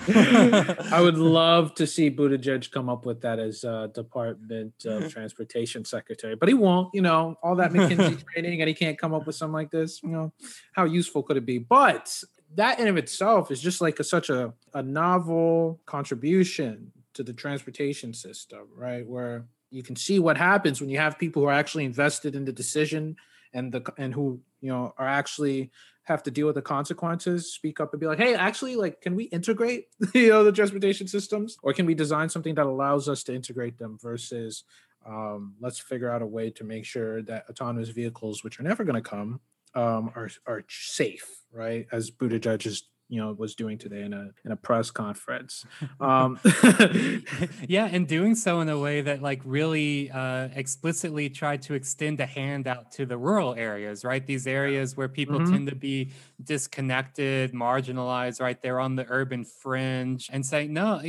I 0.08 1.00
would 1.02 1.18
love 1.18 1.74
to 1.76 1.88
see 1.88 2.12
Buttigieg 2.12 2.72
come 2.72 2.89
up 2.89 3.06
with 3.06 3.22
that 3.22 3.39
as 3.39 3.63
uh, 3.63 3.88
Department 3.88 4.74
of 4.86 5.12
Transportation 5.12 5.86
Secretary, 5.86 6.36
but 6.36 6.48
he 6.48 6.54
won't. 6.54 6.94
You 6.94 7.02
know, 7.02 7.36
all 7.41 7.56
that 7.56 7.72
McKinsey 7.72 8.24
training, 8.34 8.62
and 8.62 8.68
he 8.68 8.74
can't 8.74 8.98
come 8.98 9.13
up 9.13 9.26
with 9.26 9.36
something 9.36 9.54
like 9.54 9.72
this. 9.72 10.02
You 10.04 10.10
know, 10.10 10.34
how 10.74 10.86
useful 10.86 11.24
could 11.24 11.38
it 11.38 11.46
be? 11.46 11.58
But 11.58 12.15
that 12.56 12.80
in 12.80 12.88
of 12.88 12.98
itself 12.98 13.52
is 13.52 13.62
just 13.62 13.82
like 13.82 14.00
a, 14.00 14.04
such 14.04 14.30
a, 14.30 14.54
a 14.74 14.84
novel 14.84 15.82
contribution 15.86 16.91
to 17.13 17.24
the 17.24 17.34
transportation 17.34 18.13
system, 18.13 18.68
right? 18.76 19.06
Where 19.08 19.46
you 19.72 19.84
can 19.84 19.96
see 19.96 20.20
what 20.20 20.38
happens 20.38 20.80
when 20.80 20.89
you 20.89 20.98
have 20.98 21.18
people 21.18 21.41
who 21.41 21.48
are 21.48 21.54
actually 21.54 21.86
invested 21.86 22.36
in 22.36 22.46
the 22.46 22.52
decision 22.52 23.15
and 23.54 23.72
the 23.72 23.82
and 23.98 24.13
who 24.13 24.39
you 24.62 24.70
know 24.70 24.94
are 24.98 25.08
actually 25.08 25.72
have 26.06 26.24
to 26.24 26.32
deal 26.32 26.46
with 26.46 26.56
the 26.56 26.62
consequences 26.62 27.54
speak 27.54 27.80
up 27.80 27.94
and 27.94 28.00
be 28.00 28.08
like 28.08 28.18
hey 28.18 28.36
actually 28.36 28.76
like 28.76 29.02
can 29.02 29.15
we 29.15 29.26
integrate 29.26 29.88
you 30.13 30.30
know 30.30 30.44
the 30.44 30.52
transportation 30.52 31.08
systems? 31.08 31.58
Or 31.62 31.74
can 31.74 31.86
we 31.86 31.94
design 31.94 32.30
something 32.30 32.56
that 32.56 32.65
allows 32.65 33.10
us 33.10 33.24
to 33.24 33.36
integrate 33.36 33.78
them 33.78 33.98
versus 34.02 34.63
um, 35.06 35.54
let's 35.60 35.80
figure 35.80 36.10
out 36.10 36.24
a 36.24 36.26
way 36.26 36.50
to 36.52 36.63
make 36.63 36.86
sure 36.86 37.22
that 37.24 37.46
autonomous 37.50 37.89
vehicles 37.89 38.44
which 38.44 38.60
are 38.60 38.63
never 38.63 38.84
going 38.84 39.02
to 39.02 39.08
come 39.08 39.39
um, 39.76 40.12
are 40.15 40.30
are 40.48 40.63
safe 40.70 41.46
right? 41.56 41.88
As 41.91 42.12
Buttigieg 42.12 42.65
is 42.65 42.84
you 43.08 43.22
know 43.22 43.34
was 43.34 43.56
doing 43.56 43.78
today 43.78 44.02
in 44.02 44.13
a 44.13 44.30
in 44.44 44.52
a 44.52 44.56
press 44.56 44.91
conference. 44.91 45.65
Um 46.00 46.39
yeah 47.68 47.88
and 47.91 48.08
doing 48.08 48.36
so 48.36 48.60
in 48.60 48.70
a 48.70 48.78
way 48.78 49.02
that 49.02 49.22
like 49.22 49.41
really 49.46 50.12
uh 50.12 50.50
explicitly 50.54 51.30
tried 51.30 51.62
to 51.63 51.74
extend 51.74 52.20
a 52.20 52.26
hand 52.26 52.68
out 52.68 52.91
to 52.94 53.06
the 53.06 53.18
rural 53.18 53.54
areas 53.56 54.04
right? 54.04 54.26
These 54.26 54.48
areas 54.48 54.98
where 54.98 55.08
people 55.08 55.39
mm-hmm. 55.39 55.52
tend 55.52 55.68
to 55.70 55.76
be 55.76 56.12
disconnected 56.44 57.54
marginalized 57.54 58.41
right? 58.41 58.62
They're 58.62 58.80
on 58.80 58.96
the 58.96 59.06
urban 59.10 59.46
fringe 59.46 60.30
and 60.32 60.46
say 60.46 60.68
no 60.68 61.02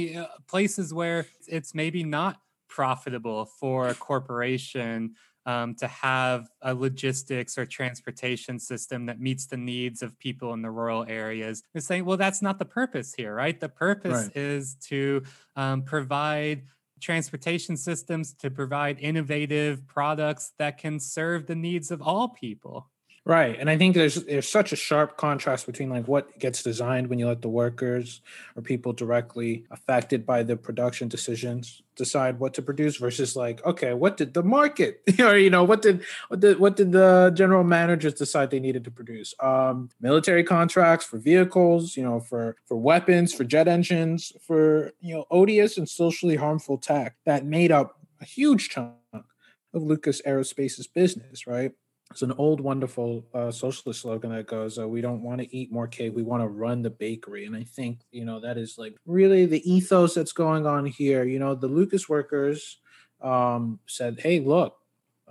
places 0.47 0.95
where 0.95 1.27
it's 1.49 1.75
maybe 1.75 2.05
not 2.05 2.41
profitable 2.69 3.47
for 3.47 3.89
a 3.89 3.95
corporation 3.95 5.15
um, 5.47 5.75
to 5.77 5.87
have 5.87 6.49
a 6.63 6.75
logistics 6.75 7.57
or 7.57 7.65
transportation 7.65 8.59
system 8.59 9.07
that 9.07 9.21
meets 9.21 9.47
the 9.47 9.57
needs 9.57 10.03
of 10.03 10.19
people 10.19 10.53
in 10.53 10.61
the 10.61 10.71
rural 10.71 11.07
areas. 11.09 11.63
They're 11.73 11.81
saying, 11.81 12.05
well, 12.05 12.17
that's 12.17 12.43
not 12.43 12.59
the 12.59 12.65
purpose 12.65 13.15
here, 13.15 13.35
right? 13.35 13.59
The 13.59 13.69
purpose 13.69 14.27
right. 14.27 14.37
is 14.37 14.75
to 14.89 15.23
um, 15.55 15.83
provide 15.83 16.65
transportation 17.01 17.77
systems 17.77 18.35
to 18.35 18.51
provide 18.51 18.99
innovative 18.99 19.87
products 19.87 20.53
that 20.59 20.79
can 20.79 20.99
serve 20.99 21.47
the 21.47 21.55
needs 21.55 21.91
of 21.91 22.03
all 22.03 22.29
people. 22.29 22.91
Right. 23.27 23.57
And 23.59 23.69
I 23.69 23.77
think 23.77 23.97
there's 23.97 24.15
there's 24.23 24.49
such 24.49 24.71
a 24.71 24.77
sharp 24.77 25.17
contrast 25.17 25.67
between 25.67 25.91
like 25.91 26.07
what 26.07 26.39
gets 26.39 26.63
designed 26.63 27.09
when 27.09 27.19
you 27.19 27.27
let 27.27 27.43
the 27.43 27.49
workers 27.49 28.21
or 28.55 28.63
people 28.63 28.93
directly 28.93 29.65
affected 29.73 30.25
by 30.25 30.45
the 30.45 30.57
production 30.57 31.09
decisions 31.09 31.83
decide 31.97 32.39
what 32.39 32.55
to 32.55 32.63
produce 32.63 32.99
versus 32.99 33.35
like, 33.35 33.67
okay, 33.67 33.95
what 33.95 34.17
did 34.17 34.33
the 34.33 34.45
market 34.45 35.01
or 35.19 35.37
you 35.37 35.51
know, 35.51 35.65
what 35.65 35.83
did 35.83 36.05
what 36.29 36.39
did 36.39 36.61
what 36.61 36.77
did 36.77 36.93
the 36.93 37.33
general 37.35 37.65
managers 37.65 38.15
decide 38.15 38.53
they 38.53 38.61
needed 38.61 38.85
to 38.85 38.93
produce? 38.93 39.35
Um, 39.41 39.91
military 40.01 40.45
contracts 40.45 41.05
for 41.05 41.19
vehicles, 41.19 41.97
you 41.97 42.05
know, 42.05 42.21
for 42.21 42.55
for 42.65 42.77
weapons, 42.77 43.35
for 43.35 43.43
jet 43.43 43.67
engines, 43.67 44.33
for 44.41 44.93
you 45.01 45.17
know, 45.17 45.25
odious 45.33 45.77
and 45.77 45.89
socially 45.89 46.37
harmful 46.37 46.79
tech 46.79 47.17
that 47.25 47.45
made 47.45 47.73
up 47.73 47.99
a 48.21 48.25
huge 48.25 48.69
chunk 48.69 48.95
of 49.13 49.83
Lucas 49.83 50.23
Aerospace's 50.23 50.87
business, 50.87 51.49
right? 51.49 51.73
It's 52.11 52.23
an 52.23 52.33
old 52.33 52.61
wonderful 52.61 53.27
uh, 53.35 53.51
socialist 53.51 54.03
slogan 54.03 54.33
that 54.33 54.47
goes 54.47 54.79
uh, 54.79 54.87
we 54.89 55.01
don't 55.01 55.23
want 55.23 55.41
to 55.41 55.57
eat 55.57 55.73
more 55.73 55.89
cake 55.89 56.13
we 56.15 56.23
want 56.23 56.43
to 56.43 56.49
run 56.49 56.83
the 56.83 56.91
bakery. 56.91 57.47
And 57.47 57.57
i 57.57 57.65
think 57.65 58.01
you 58.11 58.25
know 58.25 58.41
that 58.41 58.59
is 58.59 58.77
like 58.79 58.97
really 59.07 59.47
the 59.47 59.71
ethos 59.71 60.15
that's 60.15 60.33
going 60.33 60.67
on 60.67 60.87
here. 60.87 61.25
You 61.25 61.39
know 61.39 61.55
the 61.55 61.69
lucas 61.69 62.09
workers 62.09 62.79
um, 63.21 63.81
said 63.87 64.21
hey 64.21 64.41
look 64.41 64.77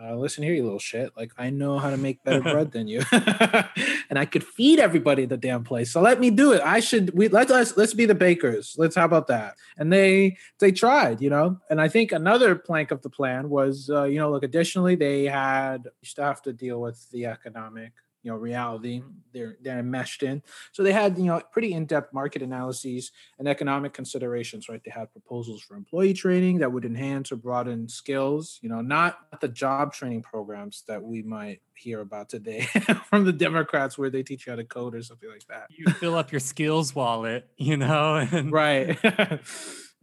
uh, 0.02 0.16
listen 0.16 0.44
here, 0.44 0.54
you 0.54 0.64
little 0.64 0.80
shit. 0.80 1.12
Like 1.16 1.32
I 1.38 1.50
know 1.50 1.80
how 1.80 1.90
to 1.90 1.98
make 1.98 2.24
better 2.24 2.42
bread 2.42 2.72
than 2.74 2.88
you, 2.88 3.02
and 3.12 4.20
I 4.20 4.26
could 4.26 4.44
feed 4.44 4.80
everybody 4.80 5.26
the 5.26 5.38
damn 5.38 5.64
place. 5.64 5.92
So 5.92 6.02
let 6.02 6.20
me 6.20 6.30
do 6.30 6.52
it. 6.54 6.62
I 6.62 6.80
should. 6.80 7.16
We 7.18 7.30
let's 7.30 7.50
let's 7.50 7.78
let's 7.78 7.94
be 7.94 8.06
the 8.06 8.16
bakers. 8.16 8.76
Let's 8.78 8.96
how 8.96 9.06
about 9.06 9.28
that? 9.28 9.56
And 9.78 9.92
they 9.92 10.38
they 10.60 10.72
tried, 10.72 11.22
you 11.22 11.30
know. 11.30 11.60
And 11.70 11.80
I 11.80 11.88
think 11.88 12.12
another 12.12 12.56
plank 12.56 12.92
of 12.92 13.02
the 13.02 13.10
plan 13.10 13.50
was, 13.50 13.90
uh, 13.90 14.04
you 14.04 14.20
know, 14.20 14.32
look. 14.32 14.44
Additionally, 14.44 14.96
they 14.96 15.24
had 15.24 15.86
you 15.86 16.08
still 16.08 16.26
have 16.26 16.42
to 16.44 16.54
deal 16.54 16.82
with 16.82 17.10
the 17.12 17.26
economic 17.26 17.94
you 18.26 18.32
know 18.32 18.38
reality 18.38 19.04
they're 19.34 19.56
they're 19.62 19.80
enmeshed 19.80 20.24
in. 20.24 20.42
So 20.72 20.82
they 20.82 20.92
had 20.92 21.18
you 21.18 21.26
know 21.26 21.42
pretty 21.52 21.74
in-depth 21.74 22.12
market 22.12 22.42
analyses 22.42 23.12
and 23.38 23.48
economic 23.48 23.94
considerations 23.94 24.68
right? 24.68 24.82
They 24.84 24.92
had 24.92 25.12
proposals 25.12 25.62
for 25.62 25.76
employee 25.78 26.14
training 26.14 26.58
that 26.60 26.72
would 26.72 26.86
enhance 26.86 27.32
or 27.32 27.36
broaden 27.36 27.88
skills 27.88 28.60
you 28.64 28.70
know 28.70 28.82
not 28.82 29.20
the 29.42 29.48
job 29.48 29.94
training 29.94 30.24
programs 30.24 30.84
that 30.88 31.04
we 31.04 31.22
might 31.22 31.62
hear 31.76 32.02
about 32.02 32.30
today 32.30 32.62
from 33.10 33.26
the 33.26 33.34
democrats 33.34 33.98
where 33.98 34.10
they 34.10 34.24
teach 34.24 34.48
you 34.48 34.52
how 34.54 34.56
to 34.58 34.64
code 34.64 34.96
or 34.96 35.04
something 35.04 35.30
like 35.30 35.46
that. 35.48 35.68
You 35.70 35.86
fill 35.94 36.16
up 36.16 36.32
your 36.32 36.40
skills 36.40 36.96
wallet 36.96 37.48
you 37.58 37.78
know 37.78 38.16
and- 38.16 38.52
right 38.52 38.98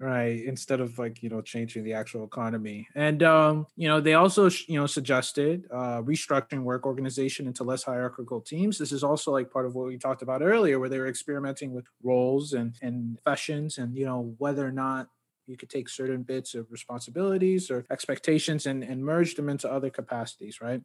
right 0.03 0.45
instead 0.45 0.81
of 0.81 0.99
like 0.99 1.23
you 1.23 1.29
know 1.29 1.41
changing 1.41 1.85
the 1.85 1.93
actual 1.93 2.25
economy. 2.25 2.89
And 2.95 3.23
um 3.23 3.67
you 3.77 3.89
know 3.89 4.01
they 4.01 4.15
also 4.15 4.51
you 4.67 4.79
know 4.79 4.87
suggested 4.87 5.67
uh 5.71 6.03
restructuring 6.03 6.65
work 6.65 6.85
organization 6.85 7.47
into 7.47 7.63
less 7.63 7.85
hierarchical 7.85 8.41
teams. 8.41 8.79
This 8.79 8.91
is 8.91 9.05
also 9.05 9.31
like 9.31 9.51
part 9.51 9.65
of 9.65 9.75
what 9.77 9.87
we 9.87 9.97
talked 9.99 10.23
about 10.23 10.43
earlier 10.43 10.81
where 10.81 10.89
they 10.89 10.99
were 10.99 11.07
experimenting 11.07 11.73
with 11.73 11.87
roles 12.03 12.53
and 12.53 12.77
and 12.83 13.17
professions 13.23 13.79
and 13.79 13.97
you 13.97 14.05
know 14.05 14.35
whether 14.39 14.67
or 14.67 14.73
not 14.73 15.07
you 15.47 15.57
could 15.57 15.71
take 15.71 15.89
certain 15.89 16.23
bits 16.23 16.55
of 16.55 16.71
responsibilities 16.71 17.71
or 17.71 17.85
expectations 17.91 18.67
and, 18.67 18.83
and 18.83 19.05
merge 19.05 19.35
them 19.37 19.49
into 19.49 19.71
other 19.71 19.91
capacities 19.91 20.61
right? 20.61 20.83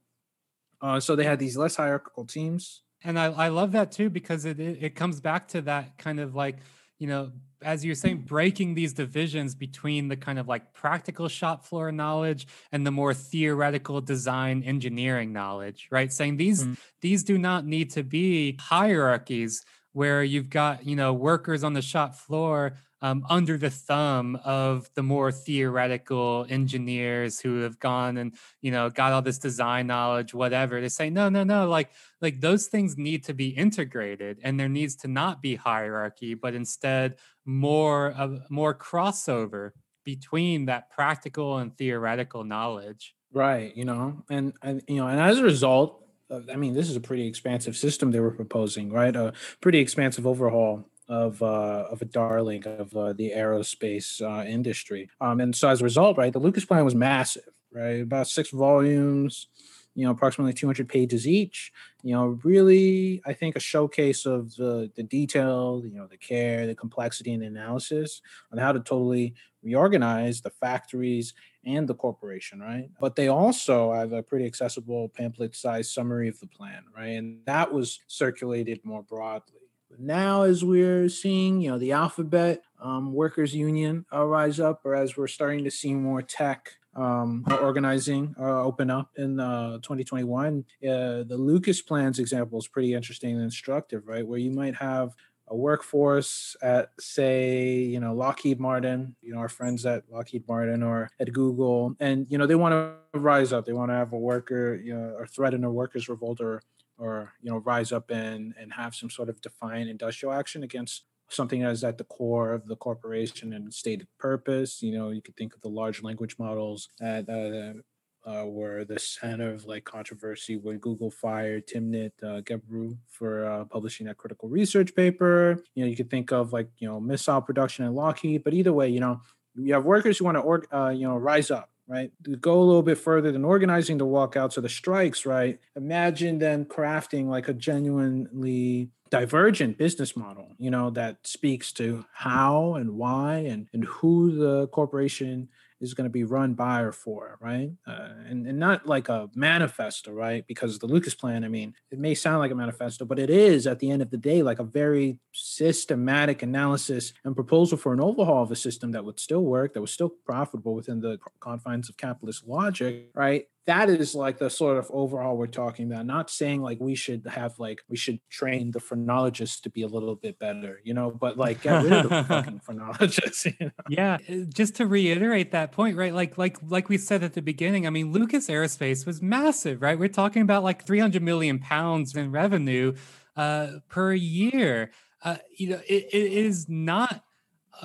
Uh, 0.79 0.99
so 0.99 1.15
they 1.15 1.23
had 1.23 1.39
these 1.39 1.57
less 1.57 1.75
hierarchical 1.75 2.25
teams. 2.25 2.83
And 3.03 3.17
I, 3.17 3.25
I 3.25 3.47
love 3.47 3.71
that 3.71 3.91
too 3.91 4.11
because 4.11 4.45
it, 4.45 4.59
it 4.59 4.77
it 4.81 4.95
comes 4.95 5.21
back 5.21 5.47
to 5.49 5.61
that 5.63 5.97
kind 5.97 6.19
of 6.19 6.35
like 6.35 6.57
you 6.99 7.07
know, 7.07 7.31
as 7.61 7.83
you're 7.83 7.95
saying, 7.95 8.23
breaking 8.27 8.73
these 8.73 8.93
divisions 8.93 9.55
between 9.55 10.07
the 10.07 10.15
kind 10.15 10.39
of 10.39 10.47
like 10.47 10.73
practical 10.73 11.27
shop 11.27 11.65
floor 11.65 11.91
knowledge 11.91 12.47
and 12.71 12.85
the 12.85 12.91
more 12.91 13.13
theoretical 13.13 14.01
design 14.01 14.63
engineering 14.63 15.33
knowledge, 15.33 15.87
right? 15.91 16.11
Saying 16.11 16.37
these 16.37 16.63
mm-hmm. 16.63 16.73
these 17.01 17.23
do 17.23 17.37
not 17.37 17.65
need 17.65 17.91
to 17.91 18.03
be 18.03 18.57
hierarchies 18.59 19.63
where 19.93 20.23
you've 20.23 20.49
got 20.49 20.85
you 20.85 20.95
know 20.95 21.13
workers 21.13 21.63
on 21.63 21.73
the 21.73 21.81
shop 21.81 22.15
floor 22.15 22.77
um, 23.01 23.23
under 23.29 23.57
the 23.57 23.69
thumb 23.69 24.39
of 24.43 24.89
the 24.95 25.03
more 25.03 25.31
theoretical 25.31 26.45
engineers 26.49 27.39
who 27.39 27.61
have 27.61 27.79
gone 27.79 28.17
and 28.17 28.33
you 28.61 28.71
know 28.71 28.89
got 28.89 29.13
all 29.13 29.21
this 29.21 29.37
design 29.37 29.87
knowledge 29.87 30.33
whatever 30.33 30.81
they 30.81 30.89
say 30.89 31.09
no 31.09 31.29
no 31.29 31.43
no 31.43 31.67
like 31.67 31.91
like 32.21 32.41
those 32.41 32.67
things 32.67 32.97
need 32.97 33.23
to 33.23 33.33
be 33.33 33.49
integrated 33.49 34.39
and 34.43 34.59
there 34.59 34.69
needs 34.69 34.95
to 34.95 35.07
not 35.07 35.41
be 35.41 35.55
hierarchy 35.55 36.33
but 36.33 36.53
instead 36.53 37.15
more 37.45 38.11
of 38.11 38.39
more 38.49 38.73
crossover 38.73 39.71
between 40.03 40.65
that 40.65 40.89
practical 40.89 41.57
and 41.57 41.77
theoretical 41.77 42.43
knowledge 42.43 43.15
right 43.31 43.75
you 43.75 43.85
know 43.85 44.23
and, 44.29 44.53
and 44.61 44.81
you 44.87 44.97
know 44.97 45.07
and 45.07 45.19
as 45.19 45.39
a 45.39 45.43
result 45.43 46.03
I 46.29 46.57
mean, 46.57 46.73
this 46.73 46.89
is 46.89 46.97
a 46.97 46.99
pretty 46.99 47.25
expansive 47.25 47.77
system 47.77 48.11
they 48.11 48.19
were 48.19 48.31
proposing, 48.31 48.91
right? 48.91 49.15
A 49.15 49.31
pretty 49.61 49.79
expansive 49.79 50.27
overhaul 50.27 50.89
of 51.09 51.41
uh, 51.41 51.85
of 51.89 52.01
a 52.01 52.05
darling 52.05 52.65
of 52.65 52.95
uh, 52.95 53.13
the 53.13 53.31
aerospace 53.35 54.21
uh, 54.21 54.45
industry. 54.45 55.09
Um, 55.21 55.39
and 55.39 55.55
so 55.55 55.69
as 55.69 55.81
a 55.81 55.83
result, 55.83 56.17
right, 56.17 56.33
the 56.33 56.39
Lucas 56.39 56.65
plan 56.65 56.83
was 56.83 56.95
massive, 56.95 57.49
right? 57.71 58.01
About 58.01 58.27
six 58.27 58.49
volumes, 58.49 59.47
you 59.95 60.05
know, 60.05 60.11
approximately 60.11 60.53
200 60.53 60.87
pages 60.89 61.27
each. 61.27 61.71
You 62.03 62.13
know, 62.13 62.39
really, 62.43 63.21
I 63.25 63.33
think 63.33 63.55
a 63.55 63.59
showcase 63.59 64.25
of 64.25 64.55
the 64.55 64.91
the 64.95 65.03
detail, 65.03 65.81
you 65.85 65.97
know, 65.97 66.07
the 66.07 66.17
care, 66.17 66.67
the 66.67 66.75
complexity, 66.75 67.33
and 67.33 67.43
analysis 67.43 68.21
on 68.51 68.57
how 68.57 68.71
to 68.71 68.79
totally 68.79 69.33
reorganize 69.63 70.41
the 70.41 70.49
factories 70.49 71.33
and 71.65 71.87
the 71.87 71.95
corporation, 71.95 72.59
right? 72.59 72.89
But 72.99 73.15
they 73.15 73.27
also 73.27 73.91
have 73.91 74.13
a 74.13 74.23
pretty 74.23 74.45
accessible 74.45 75.09
pamphlet-sized 75.09 75.91
summary 75.91 76.29
of 76.29 76.39
the 76.39 76.47
plan, 76.47 76.83
right? 76.95 77.07
And 77.07 77.39
that 77.45 77.73
was 77.73 77.99
circulated 78.07 78.79
more 78.85 79.03
broadly 79.03 79.66
now, 79.97 80.43
as 80.43 80.63
we're 80.63 81.09
seeing, 81.09 81.61
you 81.61 81.71
know, 81.71 81.77
the 81.77 81.91
alphabet 81.91 82.61
um, 82.81 83.13
workers 83.13 83.55
union 83.55 84.05
uh, 84.13 84.25
rise 84.25 84.59
up, 84.59 84.81
or 84.85 84.95
as 84.95 85.17
we're 85.17 85.27
starting 85.27 85.63
to 85.63 85.71
see 85.71 85.93
more 85.93 86.21
tech 86.21 86.71
um, 86.95 87.45
organizing 87.61 88.35
uh, 88.39 88.63
open 88.63 88.89
up 88.89 89.11
in 89.17 89.39
uh, 89.39 89.77
2021, 89.77 90.65
uh, 90.83 91.23
the 91.23 91.37
Lucas 91.37 91.81
plans 91.81 92.19
example 92.19 92.59
is 92.59 92.67
pretty 92.67 92.93
interesting 92.93 93.35
and 93.35 93.43
instructive, 93.43 94.07
right? 94.07 94.27
Where 94.27 94.39
you 94.39 94.51
might 94.51 94.75
have 94.75 95.13
a 95.49 95.55
workforce 95.55 96.55
at 96.61 96.89
say 96.99 97.75
you 97.75 97.99
know 97.99 98.13
lockheed 98.13 98.59
martin 98.59 99.15
you 99.21 99.33
know 99.33 99.39
our 99.39 99.47
friends 99.47 99.85
at 99.85 100.03
lockheed 100.11 100.45
martin 100.47 100.83
or 100.83 101.09
at 101.19 101.31
google 101.31 101.95
and 102.01 102.27
you 102.29 102.37
know 102.37 102.45
they 102.45 102.55
want 102.55 102.73
to 102.73 103.19
rise 103.19 103.53
up 103.53 103.65
they 103.65 103.71
want 103.71 103.89
to 103.89 103.95
have 103.95 104.11
a 104.11 104.17
worker 104.17 104.75
you 104.75 104.93
know 104.93 105.15
or 105.17 105.25
threaten 105.25 105.63
a 105.63 105.71
workers 105.71 106.09
revolt 106.09 106.41
or 106.41 106.61
or 106.97 107.33
you 107.41 107.51
know 107.51 107.57
rise 107.57 107.91
up 107.91 108.09
and 108.09 108.53
and 108.59 108.73
have 108.73 108.95
some 108.95 109.09
sort 109.09 109.29
of 109.29 109.41
defiant 109.41 109.89
industrial 109.89 110.33
action 110.33 110.63
against 110.63 111.03
something 111.29 111.61
that 111.61 111.71
is 111.71 111.83
at 111.83 111.97
the 111.97 112.03
core 112.05 112.53
of 112.53 112.67
the 112.67 112.75
corporation 112.75 113.53
and 113.53 113.73
stated 113.73 114.07
purpose 114.17 114.81
you 114.81 114.97
know 114.97 115.09
you 115.09 115.21
could 115.21 115.35
think 115.35 115.53
of 115.53 115.61
the 115.61 115.67
large 115.67 116.01
language 116.01 116.35
models 116.39 116.89
that 116.99 117.27
uh, 117.29 117.79
uh, 118.27 118.45
were 118.45 118.83
the 118.83 118.99
center 118.99 119.53
of 119.53 119.65
like 119.65 119.85
controversy 119.85 120.57
when 120.57 120.77
Google 120.79 121.09
fired 121.09 121.65
Timnit 121.65 122.11
uh, 122.21 122.41
Gebru 122.41 122.97
for 123.09 123.45
uh, 123.45 123.63
publishing 123.65 124.05
that 124.07 124.17
critical 124.17 124.49
research 124.49 124.93
paper. 124.93 125.63
You 125.75 125.83
know, 125.83 125.89
you 125.89 125.95
could 125.95 126.09
think 126.09 126.33
of 126.33 126.51
like 126.51 126.67
you 126.77 126.89
know 126.89 126.99
missile 126.99 127.41
production 127.41 127.85
at 127.85 127.93
Lockheed, 127.93 128.43
but 128.43 128.53
either 128.53 128.73
way, 128.73 128.89
you 128.89 128.99
know, 128.99 129.21
you 129.55 129.73
have 129.73 129.85
workers 129.85 130.17
who 130.17 130.25
want 130.25 130.35
to 130.35 130.41
org- 130.41 130.67
uh, 130.73 130.89
you 130.89 131.07
know 131.07 131.15
rise 131.15 131.51
up 131.51 131.69
right? 131.87 132.11
To 132.25 132.35
go 132.35 132.59
a 132.59 132.63
little 132.63 132.83
bit 132.83 132.97
further 132.97 133.31
than 133.31 133.45
organizing 133.45 133.97
the 133.97 134.05
walkouts 134.05 134.57
or 134.57 134.61
the 134.61 134.69
strikes, 134.69 135.25
right? 135.25 135.59
Imagine 135.75 136.39
them 136.39 136.65
crafting 136.65 137.27
like 137.27 137.47
a 137.47 137.53
genuinely 137.53 138.89
divergent 139.09 139.77
business 139.77 140.17
model, 140.17 140.53
you 140.57 140.69
know, 140.69 140.89
that 140.91 141.17
speaks 141.25 141.71
to 141.73 142.05
how 142.13 142.75
and 142.75 142.91
why 142.91 143.37
and, 143.37 143.67
and 143.73 143.85
who 143.85 144.35
the 144.35 144.67
corporation 144.67 145.47
is 145.79 145.93
going 145.93 146.05
to 146.05 146.11
be 146.11 146.23
run 146.23 146.53
by 146.53 146.81
or 146.81 146.91
for, 146.91 147.37
right? 147.41 147.71
Uh, 147.85 148.09
and, 148.27 148.47
and 148.47 148.59
not 148.59 148.87
like 148.87 149.09
a 149.09 149.29
manifesto, 149.35 150.11
right? 150.11 150.45
Because 150.47 150.79
the 150.79 150.87
Lucas 150.87 151.13
plan, 151.13 151.43
I 151.43 151.47
mean, 151.47 151.73
it 151.91 151.99
may 151.99 152.15
sound 152.15 152.39
like 152.39 152.51
a 152.51 152.55
manifesto, 152.55 153.05
but 153.05 153.19
it 153.19 153.29
is 153.29 153.67
at 153.67 153.79
the 153.79 153.91
end 153.91 154.01
of 154.01 154.09
the 154.09 154.17
day 154.17 154.41
like 154.41 154.59
a 154.59 154.63
very 154.63 155.19
systematic 155.33 156.41
analysis 156.41 157.13
and 157.23 157.35
proposal 157.35 157.77
for 157.77 157.93
an 157.93 158.01
overhaul 158.01 158.43
of 158.43 158.51
a 158.51 158.55
system 158.55 158.91
that 158.91 159.05
would 159.05 159.19
still 159.19 159.43
work, 159.43 159.73
that 159.73 159.81
was 159.81 159.91
still 159.91 160.11
profitable 160.25 160.73
within 160.73 160.99
the 160.99 161.19
confines 161.39 161.89
of 161.89 161.97
capitalist 161.97 162.47
logic, 162.47 163.09
right? 163.13 163.45
That 163.67 163.89
is 163.89 164.15
like 164.15 164.39
the 164.39 164.49
sort 164.49 164.77
of 164.77 164.89
overall 164.91 165.37
we're 165.37 165.45
talking 165.45 165.91
about 165.91 166.05
not 166.05 166.29
saying 166.29 166.61
like 166.61 166.79
we 166.79 166.95
should 166.95 167.25
have 167.27 167.59
like 167.59 167.79
we 167.89 167.97
should 167.97 168.19
train 168.29 168.71
the 168.71 168.79
phrenologists 168.79 169.59
to 169.59 169.69
be 169.69 169.83
a 169.83 169.87
little 169.87 170.15
bit 170.15 170.39
better 170.39 170.79
you 170.83 170.93
know 170.93 171.11
but 171.11 171.37
like 171.37 171.61
get 171.61 171.83
rid 171.83 171.93
of 171.93 172.09
the 172.09 172.23
fucking 172.27 172.59
phrenologists 172.59 173.45
you 173.45 173.53
know? 173.59 173.69
yeah 173.89 174.17
just 174.53 174.75
to 174.75 174.87
reiterate 174.87 175.51
that 175.51 175.71
point 175.71 175.95
right 175.97 176.13
like 176.13 176.37
like 176.37 176.57
like 176.67 176.89
we 176.89 176.97
said 176.97 177.23
at 177.23 177.33
the 177.33 177.41
beginning 177.41 177.85
i 177.85 177.89
mean 177.89 178.11
lucas 178.11 178.47
aerospace 178.47 179.05
was 179.05 179.21
massive 179.21 179.81
right 179.81 179.99
we're 179.99 180.07
talking 180.07 180.41
about 180.41 180.63
like 180.63 180.85
300 180.85 181.21
million 181.21 181.59
pounds 181.59 182.15
in 182.15 182.31
revenue 182.31 182.93
uh, 183.35 183.67
per 183.89 184.13
year 184.13 184.91
uh, 185.23 185.37
you 185.55 185.69
know 185.69 185.81
it, 185.87 186.07
it 186.11 186.31
is 186.31 186.67
not 186.69 187.21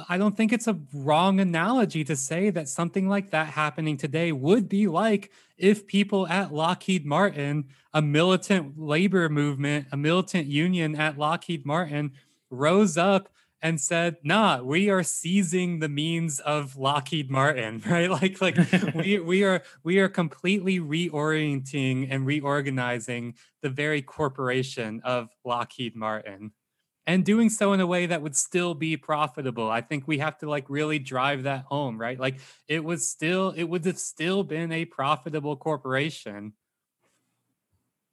I 0.08 0.18
don't 0.18 0.36
think 0.36 0.52
it's 0.52 0.68
a 0.68 0.78
wrong 0.92 1.40
analogy 1.40 2.04
to 2.04 2.16
say 2.16 2.50
that 2.50 2.68
something 2.68 3.08
like 3.08 3.30
that 3.30 3.48
happening 3.48 3.96
today 3.96 4.32
would 4.32 4.68
be 4.68 4.86
like 4.86 5.30
if 5.58 5.86
people 5.86 6.26
at 6.26 6.52
Lockheed 6.52 7.06
Martin, 7.06 7.66
a 7.92 8.02
militant 8.02 8.78
labor 8.78 9.28
movement, 9.28 9.86
a 9.92 9.96
militant 9.96 10.46
union 10.46 10.96
at 10.96 11.18
Lockheed 11.18 11.64
Martin, 11.66 12.12
rose 12.50 12.96
up 12.96 13.28
and 13.62 13.80
said, 13.80 14.16
"Nah, 14.24 14.60
we 14.60 14.90
are 14.90 15.04
seizing 15.04 15.78
the 15.78 15.88
means 15.88 16.40
of 16.40 16.76
Lockheed 16.76 17.30
Martin, 17.30 17.82
right? 17.86 18.10
Like, 18.10 18.40
like 18.40 18.56
we 18.94 19.20
we 19.20 19.44
are 19.44 19.62
we 19.84 19.98
are 19.98 20.08
completely 20.08 20.80
reorienting 20.80 22.08
and 22.10 22.26
reorganizing 22.26 23.34
the 23.60 23.70
very 23.70 24.02
corporation 24.02 25.00
of 25.04 25.30
Lockheed 25.44 25.94
Martin." 25.94 26.52
And 27.06 27.24
doing 27.24 27.50
so 27.50 27.72
in 27.72 27.80
a 27.80 27.86
way 27.86 28.06
that 28.06 28.22
would 28.22 28.36
still 28.36 28.74
be 28.74 28.96
profitable. 28.96 29.70
I 29.70 29.80
think 29.80 30.06
we 30.06 30.18
have 30.18 30.38
to 30.38 30.48
like 30.48 30.68
really 30.68 30.98
drive 30.98 31.44
that 31.44 31.64
home, 31.64 32.00
right? 32.00 32.18
Like 32.18 32.38
it 32.68 32.84
was 32.84 33.08
still, 33.08 33.50
it 33.56 33.64
would 33.64 33.84
have 33.84 33.98
still 33.98 34.44
been 34.44 34.72
a 34.72 34.84
profitable 34.84 35.56
corporation. 35.56 36.52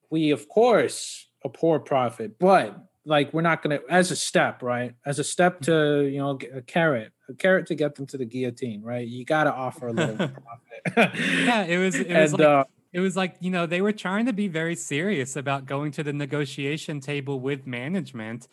we 0.09 0.31
of 0.31 0.47
course 0.49 1.27
a 1.45 1.49
poor 1.49 1.79
profit, 1.79 2.39
but 2.39 2.77
like 3.05 3.33
we're 3.33 3.41
not 3.41 3.61
gonna 3.61 3.79
as 3.89 4.11
a 4.11 4.15
step, 4.15 4.61
right? 4.61 4.93
As 5.05 5.19
a 5.19 5.23
step 5.23 5.61
to 5.61 6.05
you 6.05 6.17
know 6.17 6.37
a 6.53 6.61
carrot, 6.61 7.11
a 7.29 7.33
carrot 7.33 7.67
to 7.67 7.75
get 7.75 7.95
them 7.95 8.05
to 8.07 8.17
the 8.17 8.25
guillotine, 8.25 8.81
right? 8.81 9.07
You 9.07 9.25
got 9.25 9.45
to 9.45 9.53
offer 9.53 9.87
a 9.87 9.93
little 9.93 10.15
profit. 10.95 11.15
yeah, 11.19 11.63
it 11.63 11.77
was. 11.77 11.95
It 11.95 12.07
was 12.07 12.31
and 12.31 12.39
like, 12.39 12.47
uh, 12.47 12.63
it 12.91 12.99
was 12.99 13.15
like 13.15 13.35
you 13.39 13.51
know 13.51 13.65
they 13.65 13.81
were 13.81 13.93
trying 13.93 14.25
to 14.25 14.33
be 14.33 14.47
very 14.47 14.75
serious 14.75 15.35
about 15.35 15.65
going 15.65 15.91
to 15.93 16.03
the 16.03 16.13
negotiation 16.13 16.99
table 16.99 17.39
with 17.39 17.65
management 17.67 18.47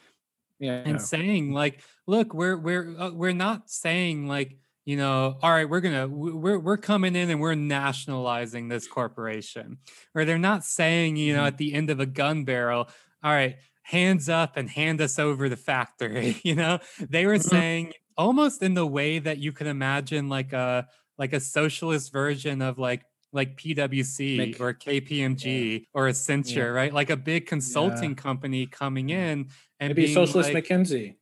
yeah, 0.58 0.82
and 0.84 1.00
saying 1.00 1.52
like 1.52 1.82
look 2.06 2.32
we're 2.34 2.56
we're 2.56 2.98
uh, 2.98 3.10
we're 3.10 3.32
not 3.32 3.68
saying 3.70 4.26
like 4.26 4.58
you 4.84 4.96
know 4.96 5.38
all 5.42 5.50
right 5.50 5.68
we're 5.68 5.80
gonna 5.80 6.08
we're 6.08 6.58
we're 6.58 6.76
coming 6.76 7.16
in 7.16 7.30
and 7.30 7.40
we're 7.40 7.54
nationalizing 7.54 8.68
this 8.68 8.86
corporation 8.86 9.78
or 10.14 10.24
they're 10.24 10.38
not 10.38 10.64
saying 10.64 11.16
you 11.16 11.34
know 11.34 11.42
Mhm. 11.42 11.46
at 11.48 11.58
the 11.58 11.74
end 11.74 11.90
of 11.90 12.00
a 12.00 12.06
gun 12.06 12.44
barrel 12.44 12.88
all 13.22 13.32
right 13.32 13.56
hands 13.82 14.28
up 14.28 14.56
and 14.56 14.68
hand 14.70 15.00
us 15.00 15.18
over 15.18 15.48
the 15.48 15.56
factory 15.56 16.40
you 16.44 16.54
know 16.54 16.78
they 17.00 17.26
were 17.26 17.38
Mhm. 17.38 17.42
saying 17.42 17.92
almost 18.16 18.62
in 18.62 18.74
the 18.74 18.86
way 18.86 19.18
that 19.18 19.38
you 19.38 19.52
could 19.52 19.66
imagine 19.66 20.28
like 20.28 20.52
a 20.52 20.88
like 21.18 21.32
a 21.32 21.40
socialist 21.40 22.12
version 22.12 22.62
of 22.62 22.78
like 22.78 23.02
like 23.36 23.56
PwC 23.56 24.36
Make- 24.38 24.60
or 24.60 24.74
KPMG 24.74 25.86
or 25.94 26.08
Accenture, 26.08 26.74
right? 26.74 26.92
Like 26.92 27.10
a 27.10 27.16
big 27.16 27.46
consulting 27.46 28.16
company 28.16 28.66
coming 28.66 29.10
in 29.10 29.48
and 29.78 29.90
maybe 29.90 30.06
being 30.06 30.14
socialist 30.14 30.52
like, 30.52 30.66
McKinsey. 30.66 31.16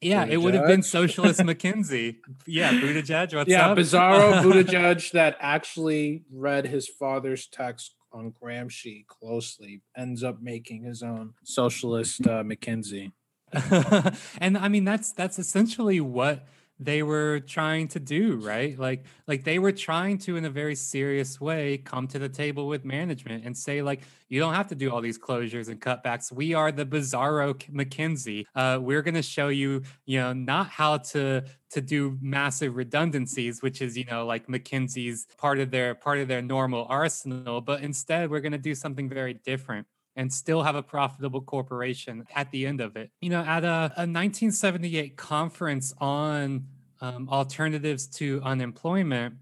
yeah, 0.00 0.26
it 0.26 0.36
would 0.36 0.54
have 0.54 0.66
been 0.66 0.82
socialist 0.82 1.40
McKinsey. 1.50 2.18
Yeah, 2.46 2.72
Buttigieg, 2.72 3.34
what's 3.34 3.50
yeah, 3.50 3.70
up? 3.70 3.78
Bizarro 3.78 4.42
Buttigieg 4.42 5.10
that 5.12 5.36
actually 5.40 6.24
read 6.30 6.66
his 6.66 6.86
father's 6.86 7.46
text 7.48 7.94
on 8.12 8.32
Gramsci 8.42 9.06
closely 9.06 9.82
ends 9.96 10.22
up 10.22 10.40
making 10.40 10.82
his 10.82 11.02
own 11.02 11.34
socialist 11.44 12.26
uh, 12.26 12.42
McKinsey. 12.42 13.12
and 14.38 14.58
I 14.58 14.68
mean 14.68 14.84
that's 14.84 15.12
that's 15.12 15.38
essentially 15.38 16.00
what 16.00 16.46
they 16.80 17.02
were 17.02 17.40
trying 17.40 17.88
to 17.88 18.00
do, 18.00 18.36
right? 18.36 18.78
Like 18.78 19.04
like 19.26 19.44
they 19.44 19.58
were 19.58 19.72
trying 19.72 20.18
to 20.18 20.36
in 20.36 20.44
a 20.44 20.50
very 20.50 20.74
serious 20.74 21.40
way 21.40 21.78
come 21.78 22.06
to 22.08 22.18
the 22.18 22.28
table 22.28 22.68
with 22.68 22.84
management 22.84 23.44
and 23.44 23.56
say 23.56 23.82
like 23.82 24.02
you 24.28 24.38
don't 24.38 24.54
have 24.54 24.68
to 24.68 24.74
do 24.74 24.90
all 24.90 25.00
these 25.00 25.18
closures 25.18 25.68
and 25.68 25.80
cutbacks. 25.80 26.30
We 26.30 26.54
are 26.54 26.70
the 26.70 26.84
bizarro 26.86 27.54
McKinsey. 27.72 28.44
Uh, 28.54 28.78
we're 28.80 29.02
going 29.02 29.14
to 29.14 29.22
show 29.22 29.48
you, 29.48 29.82
you 30.04 30.18
know, 30.20 30.32
not 30.32 30.68
how 30.68 30.98
to 30.98 31.44
to 31.70 31.80
do 31.80 32.16
massive 32.20 32.76
redundancies, 32.76 33.62
which 33.62 33.82
is 33.82 33.96
you 33.96 34.04
know 34.04 34.24
like 34.24 34.46
McKinsey's 34.46 35.26
part 35.36 35.58
of 35.58 35.70
their 35.70 35.94
part 35.94 36.18
of 36.18 36.28
their 36.28 36.42
normal 36.42 36.86
arsenal, 36.88 37.60
but 37.60 37.82
instead 37.82 38.30
we're 38.30 38.40
going 38.40 38.52
to 38.52 38.58
do 38.58 38.74
something 38.74 39.08
very 39.08 39.34
different 39.34 39.86
and 40.18 40.32
still 40.32 40.64
have 40.64 40.74
a 40.74 40.82
profitable 40.82 41.40
corporation 41.40 42.26
at 42.34 42.50
the 42.50 42.66
end 42.66 42.80
of 42.80 42.96
it. 42.96 43.10
You 43.20 43.30
know, 43.30 43.40
at 43.40 43.64
a, 43.64 43.92
a 43.96 44.04
1978 44.04 45.16
conference 45.16 45.94
on 45.98 46.66
um, 47.00 47.28
alternatives 47.30 48.08
to 48.18 48.42
unemployment, 48.44 49.36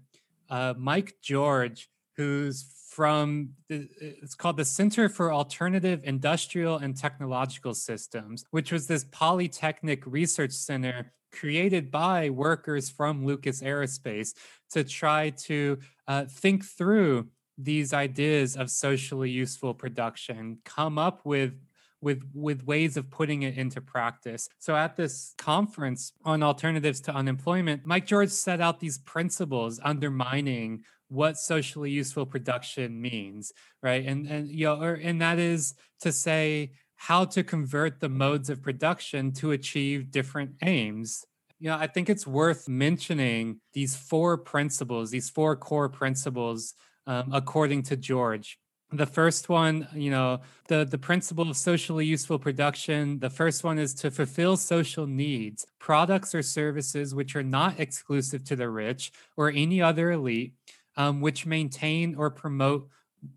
uh, 0.51 0.75
Mike 0.77 1.15
George, 1.21 1.89
who's 2.15 2.73
from 2.91 3.49
the, 3.69 3.89
it's 3.99 4.35
called 4.35 4.57
the 4.57 4.65
Center 4.65 5.09
for 5.09 5.33
Alternative 5.33 5.99
Industrial 6.03 6.77
and 6.77 6.95
Technological 6.95 7.73
Systems, 7.73 8.45
which 8.51 8.71
was 8.71 8.85
this 8.85 9.03
polytechnic 9.11 10.03
research 10.05 10.51
center 10.51 11.11
created 11.31 11.89
by 11.89 12.29
workers 12.29 12.89
from 12.89 13.25
Lucas 13.25 13.61
Aerospace 13.61 14.33
to 14.71 14.83
try 14.83 15.31
to 15.31 15.79
uh, 16.07 16.25
think 16.25 16.63
through 16.63 17.27
these 17.57 17.93
ideas 17.93 18.55
of 18.55 18.69
socially 18.69 19.29
useful 19.29 19.73
production 19.73 20.59
come 20.63 20.97
up 20.97 21.21
with 21.25 21.53
with 22.01 22.23
with 22.33 22.63
ways 22.63 22.95
of 22.97 23.09
putting 23.09 23.43
it 23.43 23.57
into 23.57 23.81
practice. 23.81 24.47
So 24.59 24.75
at 24.75 24.95
this 24.95 25.33
conference 25.37 26.13
on 26.23 26.43
alternatives 26.43 27.01
to 27.01 27.13
unemployment 27.13 27.85
mike 27.85 28.05
george 28.05 28.29
set 28.29 28.61
out 28.61 28.79
these 28.79 28.99
principles 28.99 29.79
undermining 29.83 30.83
what 31.09 31.37
socially 31.37 31.89
useful 31.89 32.25
production 32.25 33.01
means 33.01 33.51
right? 33.81 34.05
And 34.05 34.27
and 34.27 34.47
you 34.49 34.65
know 34.65 34.81
or, 34.81 34.93
and 34.93 35.21
that 35.21 35.39
is 35.39 35.73
to 36.01 36.11
say 36.11 36.73
how 36.95 37.25
to 37.25 37.43
convert 37.43 37.99
the 37.99 38.09
modes 38.09 38.49
of 38.49 38.61
production 38.61 39.31
to 39.31 39.51
achieve 39.51 40.11
different 40.11 40.51
aims. 40.63 41.25
You 41.59 41.69
know 41.69 41.77
i 41.77 41.87
think 41.87 42.07
it's 42.07 42.27
worth 42.27 42.69
mentioning 42.69 43.59
these 43.73 43.95
four 43.95 44.37
principles 44.37 45.09
these 45.09 45.31
four 45.31 45.55
core 45.55 45.89
principles 45.89 46.75
um, 47.07 47.31
according 47.33 47.83
to 47.83 47.95
George. 47.95 48.59
The 48.91 49.05
first 49.05 49.49
one, 49.49 49.87
you 49.93 50.11
know, 50.11 50.41
the, 50.67 50.85
the 50.85 50.97
principle 50.97 51.49
of 51.49 51.57
socially 51.57 52.05
useful 52.05 52.39
production, 52.39 53.19
the 53.19 53.29
first 53.29 53.63
one 53.63 53.79
is 53.79 53.93
to 53.95 54.11
fulfill 54.11 54.55
social 54.55 55.05
needs, 55.05 55.65
products 55.79 56.33
or 56.33 56.41
services 56.41 57.13
which 57.13 57.35
are 57.35 57.43
not 57.43 57.79
exclusive 57.79 58.45
to 58.45 58.55
the 58.55 58.69
rich 58.69 59.11
or 59.35 59.49
any 59.49 59.81
other 59.81 60.11
elite, 60.11 60.53
um, 60.95 61.19
which 61.19 61.45
maintain 61.45 62.15
or 62.15 62.29
promote 62.29 62.87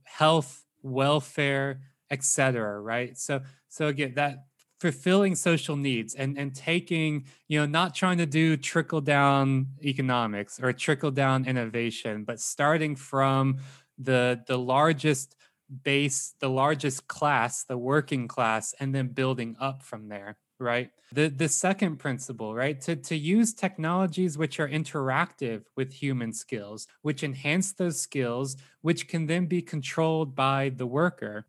health, 0.05 0.65
welfare, 0.83 1.81
etc. 2.13 2.81
Right. 2.81 3.19
So, 3.19 3.41
so 3.69 3.89
again, 3.89 4.15
that 4.15 4.45
fulfilling 4.81 5.35
social 5.35 5.77
needs 5.77 6.15
and 6.15 6.39
and 6.39 6.55
taking 6.55 7.25
you 7.49 7.59
know 7.61 7.67
not 7.67 7.95
trying 7.95 8.19
to 8.19 8.27
do 8.27 8.57
trickle 8.57 9.01
down 9.01 9.67
economics 9.85 10.59
or 10.63 10.73
trickle 10.73 11.11
down 11.11 11.47
innovation 11.47 12.25
but 12.25 12.41
starting 12.41 12.97
from 12.97 13.59
the 13.99 14.43
the 14.47 14.59
largest 14.59 15.37
base 15.83 16.35
the 16.41 16.49
largest 16.49 17.07
class 17.09 17.65
the 17.65 17.79
working 17.79 18.27
class 18.27 18.75
and 18.81 18.95
then 18.95 19.09
building 19.09 19.57
up 19.61 19.83
from 19.83 20.09
there 20.09 20.37
right? 20.59 20.91
The 21.13 21.29
the 21.29 21.49
second 21.49 21.97
principle 21.97 22.55
right? 22.55 22.79
To 22.83 22.95
to 22.97 23.17
use 23.17 23.55
technologies 23.55 24.37
which 24.37 24.61
are 24.61 24.69
interactive 24.69 25.65
with 25.77 25.93
human 25.93 26.33
skills 26.33 26.87
which 27.03 27.23
enhance 27.23 27.73
those 27.73 28.01
skills 28.01 28.57
which 28.83 29.09
can 29.09 29.27
then 29.27 29.47
be 29.47 29.63
controlled 29.63 30.35
by 30.35 30.71
the 30.71 30.87
worker 30.87 31.47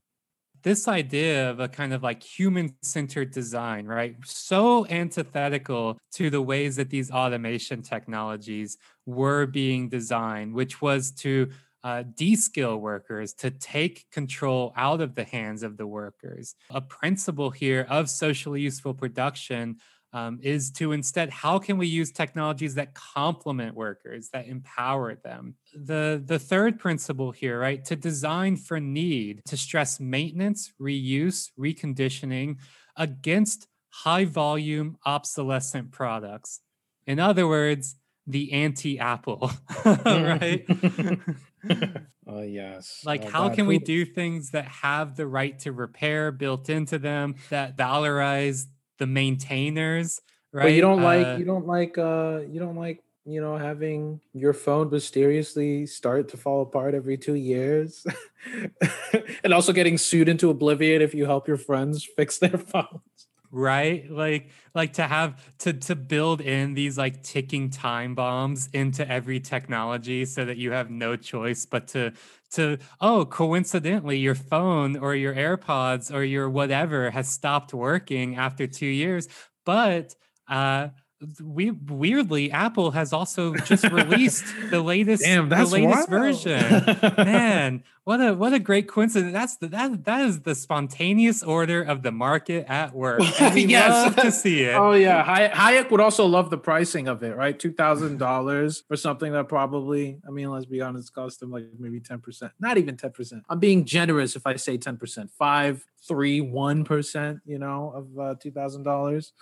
this 0.63 0.87
idea 0.87 1.49
of 1.49 1.59
a 1.59 1.67
kind 1.67 1.93
of 1.93 2.03
like 2.03 2.21
human 2.23 2.75
centered 2.81 3.31
design, 3.31 3.85
right? 3.85 4.15
So 4.25 4.85
antithetical 4.87 5.99
to 6.13 6.29
the 6.29 6.41
ways 6.41 6.75
that 6.75 6.89
these 6.89 7.11
automation 7.11 7.81
technologies 7.81 8.77
were 9.05 9.45
being 9.45 9.89
designed, 9.89 10.53
which 10.53 10.81
was 10.81 11.11
to 11.11 11.49
uh, 11.83 12.03
de-skill 12.15 12.77
workers 12.77 13.33
to 13.33 13.49
take 13.49 14.05
control 14.11 14.71
out 14.75 15.01
of 15.01 15.15
the 15.15 15.23
hands 15.23 15.63
of 15.63 15.77
the 15.77 15.87
workers. 15.87 16.55
A 16.69 16.81
principle 16.81 17.49
here 17.49 17.87
of 17.89 18.09
socially 18.09 18.61
useful 18.61 18.93
production 18.93 19.77
um, 20.13 20.39
is 20.41 20.71
to 20.71 20.91
instead, 20.91 21.29
how 21.29 21.59
can 21.59 21.77
we 21.77 21.87
use 21.87 22.11
technologies 22.11 22.75
that 22.75 22.93
complement 22.93 23.75
workers, 23.75 24.29
that 24.33 24.47
empower 24.47 25.15
them? 25.15 25.55
The, 25.73 26.21
the 26.23 26.39
third 26.39 26.79
principle 26.79 27.31
here, 27.31 27.59
right, 27.59 27.83
to 27.85 27.95
design 27.95 28.57
for 28.57 28.79
need, 28.79 29.41
to 29.45 29.57
stress 29.57 29.99
maintenance, 29.99 30.73
reuse, 30.81 31.49
reconditioning 31.57 32.57
against 32.97 33.67
high 33.89 34.25
volume 34.25 34.97
obsolescent 35.05 35.91
products. 35.91 36.61
In 37.07 37.19
other 37.19 37.47
words, 37.47 37.95
the 38.27 38.53
anti 38.53 38.99
Apple, 38.99 39.51
right? 39.85 40.65
oh 42.27 42.41
yes. 42.41 43.01
like 43.05 43.23
Oh, 43.25 43.29
how 43.29 43.47
God, 43.47 43.55
can 43.55 43.67
we 43.67 43.79
do 43.79 44.05
things 44.05 44.51
that 44.51 44.65
have 44.65 45.15
the 45.15 45.27
right 45.27 45.57
to 45.59 45.71
repair 45.71 46.31
built 46.31 46.69
into 46.69 46.99
them 46.99 47.35
that 47.49 47.77
valorize 47.77 48.65
the 49.01 49.07
maintainers 49.07 50.21
right 50.53 50.65
But 50.65 50.73
you 50.77 50.81
don't 50.81 51.01
Uh, 51.01 51.09
like 51.11 51.39
you 51.39 51.45
don't 51.45 51.65
like 51.65 51.97
uh 51.97 52.41
you 52.47 52.59
don't 52.59 52.77
like 52.77 53.01
you 53.25 53.41
know 53.41 53.57
having 53.57 54.21
your 54.33 54.53
phone 54.53 54.89
mysteriously 54.91 55.85
start 55.85 56.29
to 56.29 56.37
fall 56.37 56.61
apart 56.61 56.93
every 56.93 57.17
two 57.17 57.35
years, 57.35 58.05
and 59.43 59.53
also 59.53 59.73
getting 59.73 59.97
sued 59.97 60.29
into 60.29 60.49
oblivion 60.49 61.01
if 61.01 61.13
you 61.13 61.25
help 61.25 61.47
your 61.47 61.57
friends 61.57 62.07
fix 62.17 62.37
their 62.37 62.57
phones. 62.73 63.27
Right? 63.51 64.09
Like 64.09 64.49
like 64.73 64.93
to 64.93 65.03
have 65.07 65.41
to 65.59 65.73
to 65.73 65.95
build 65.95 66.41
in 66.41 66.73
these 66.73 66.97
like 66.97 67.23
ticking 67.23 67.69
time 67.69 68.15
bombs 68.15 68.69
into 68.73 69.07
every 69.09 69.39
technology 69.39 70.25
so 70.25 70.45
that 70.45 70.57
you 70.57 70.71
have 70.71 70.89
no 70.89 71.15
choice 71.15 71.65
but 71.65 71.87
to 71.89 72.13
to 72.51 72.77
oh 72.99 73.25
coincidentally 73.25 74.17
your 74.17 74.35
phone 74.35 74.97
or 74.97 75.15
your 75.15 75.33
airpods 75.33 76.13
or 76.13 76.23
your 76.23 76.49
whatever 76.49 77.11
has 77.11 77.27
stopped 77.29 77.73
working 77.73 78.35
after 78.35 78.67
2 78.67 78.85
years 78.85 79.27
but 79.65 80.15
uh 80.49 80.87
we 81.43 81.71
weirdly 81.71 82.51
Apple 82.51 82.91
has 82.91 83.13
also 83.13 83.53
just 83.55 83.83
released 83.85 84.43
the 84.71 84.81
latest 84.81 85.23
Damn, 85.23 85.49
the 85.49 85.65
latest 85.65 86.09
wild. 86.09 86.09
version. 86.09 86.59
Man, 87.17 87.83
what 88.03 88.19
a 88.19 88.33
what 88.33 88.53
a 88.53 88.59
great 88.59 88.87
coincidence. 88.87 89.31
That's 89.33 89.57
the 89.57 89.67
that 89.67 90.05
that 90.05 90.25
is 90.25 90.41
the 90.41 90.55
spontaneous 90.55 91.43
order 91.43 91.81
of 91.83 92.01
the 92.01 92.11
market 92.11 92.65
at 92.67 92.93
work. 92.95 93.21
And 93.39 93.53
we 93.53 93.65
Yes. 93.67 93.89
love 93.91 94.15
to 94.17 94.31
see 94.31 94.61
it. 94.63 94.73
Oh 94.75 94.93
yeah, 94.93 95.23
Hayek 95.53 95.91
would 95.91 96.01
also 96.01 96.25
love 96.25 96.49
the 96.49 96.57
pricing 96.57 97.07
of 97.07 97.21
it, 97.23 97.35
right? 97.35 97.57
Two 97.57 97.71
thousand 97.71 98.17
dollars 98.17 98.83
for 98.87 98.95
something 98.95 99.31
that 99.33 99.47
probably, 99.47 100.19
I 100.27 100.31
mean, 100.31 100.49
let's 100.49 100.65
be 100.65 100.81
honest, 100.81 101.13
cost 101.13 101.41
him 101.41 101.51
like 101.51 101.65
maybe 101.77 101.99
ten 101.99 102.19
percent. 102.19 102.51
Not 102.59 102.77
even 102.79 102.97
ten 102.97 103.11
percent. 103.11 103.43
I'm 103.49 103.59
being 103.59 103.85
generous 103.85 104.35
if 104.35 104.47
I 104.47 104.55
say 104.55 104.77
ten 104.77 104.97
percent. 104.97 105.29
Five, 105.37 105.85
three, 106.07 106.41
one 106.41 106.83
percent. 106.83 107.41
You 107.45 107.59
know, 107.59 107.91
of 107.95 108.19
uh, 108.19 108.35
two 108.41 108.51
thousand 108.51 108.83
dollars. 108.83 109.33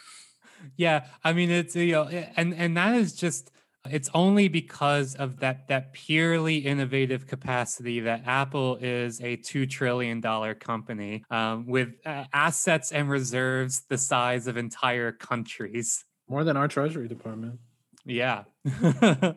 Yeah, 0.78 1.06
I 1.24 1.34
mean 1.34 1.50
it's 1.52 1.76
you 1.76 1.94
know, 1.94 2.04
and 2.08 2.54
and 2.54 2.78
that 2.78 2.96
is 2.96 3.14
just 3.14 3.52
it's 3.90 4.10
only 4.14 4.48
because 4.48 5.16
of 5.16 5.40
that 5.40 5.68
that 5.70 5.94
purely 5.94 6.58
innovative 6.58 7.28
capacity 7.28 8.02
that 8.02 8.24
Apple 8.26 8.78
is 8.82 9.22
a 9.22 9.38
two 9.38 9.66
trillion 9.66 10.22
dollar 10.22 10.54
company 10.54 11.24
um, 11.30 11.66
with 11.66 11.90
uh, 12.06 12.26
assets 12.34 12.92
and 12.92 13.10
reserves 13.10 13.84
the 13.90 13.98
size 13.98 14.48
of 14.48 14.58
entire 14.58 15.12
countries. 15.12 16.04
More 16.28 16.44
than 16.44 16.58
our 16.58 16.68
Treasury 16.68 17.08
Department. 17.08 17.60
Yeah. 18.06 18.44
and 18.66 19.36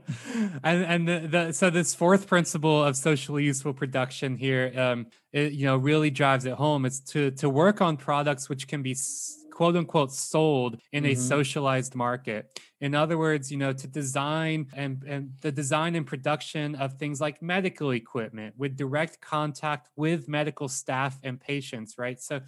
and 0.63 1.09
the, 1.09 1.29
the 1.31 1.53
so 1.53 1.71
this 1.71 1.95
fourth 1.95 2.27
principle 2.27 2.83
of 2.85 2.97
socially 2.97 3.45
useful 3.45 3.73
production 3.73 4.37
here 4.37 4.73
um 4.77 5.07
it, 5.33 5.53
you 5.53 5.65
know 5.65 5.77
really 5.77 6.11
drives 6.11 6.45
it 6.45 6.55
home 6.55 6.85
it's 6.85 7.01
to 7.01 7.31
to 7.33 7.49
work 7.49 7.81
on 7.81 7.97
products 7.97 8.49
which 8.49 8.67
can 8.67 8.83
be 8.83 8.93
s- 8.93 9.42
quote 9.53 9.77
unquote 9.77 10.13
sold 10.13 10.81
in 10.93 11.05
a 11.07 11.15
Mhm. 11.15 11.15
socialized 11.15 11.95
market 11.95 12.59
in 12.81 12.95
other 12.95 13.19
words 13.19 13.51
you 13.53 13.59
know 13.59 13.73
to 13.73 13.87
design 13.87 14.69
and 14.75 15.05
and 15.05 15.35
the 15.41 15.53
design 15.53 15.95
and 15.95 16.07
production 16.07 16.75
of 16.77 16.95
things 16.95 17.21
like 17.21 17.43
medical 17.43 17.91
equipment 17.93 18.57
with 18.57 18.77
direct 18.77 19.21
contact 19.21 19.89
with 19.97 20.29
medical 20.29 20.69
staff 20.69 21.21
and 21.23 21.41
patients 21.41 21.99
right 21.99 22.21
so 22.21 22.41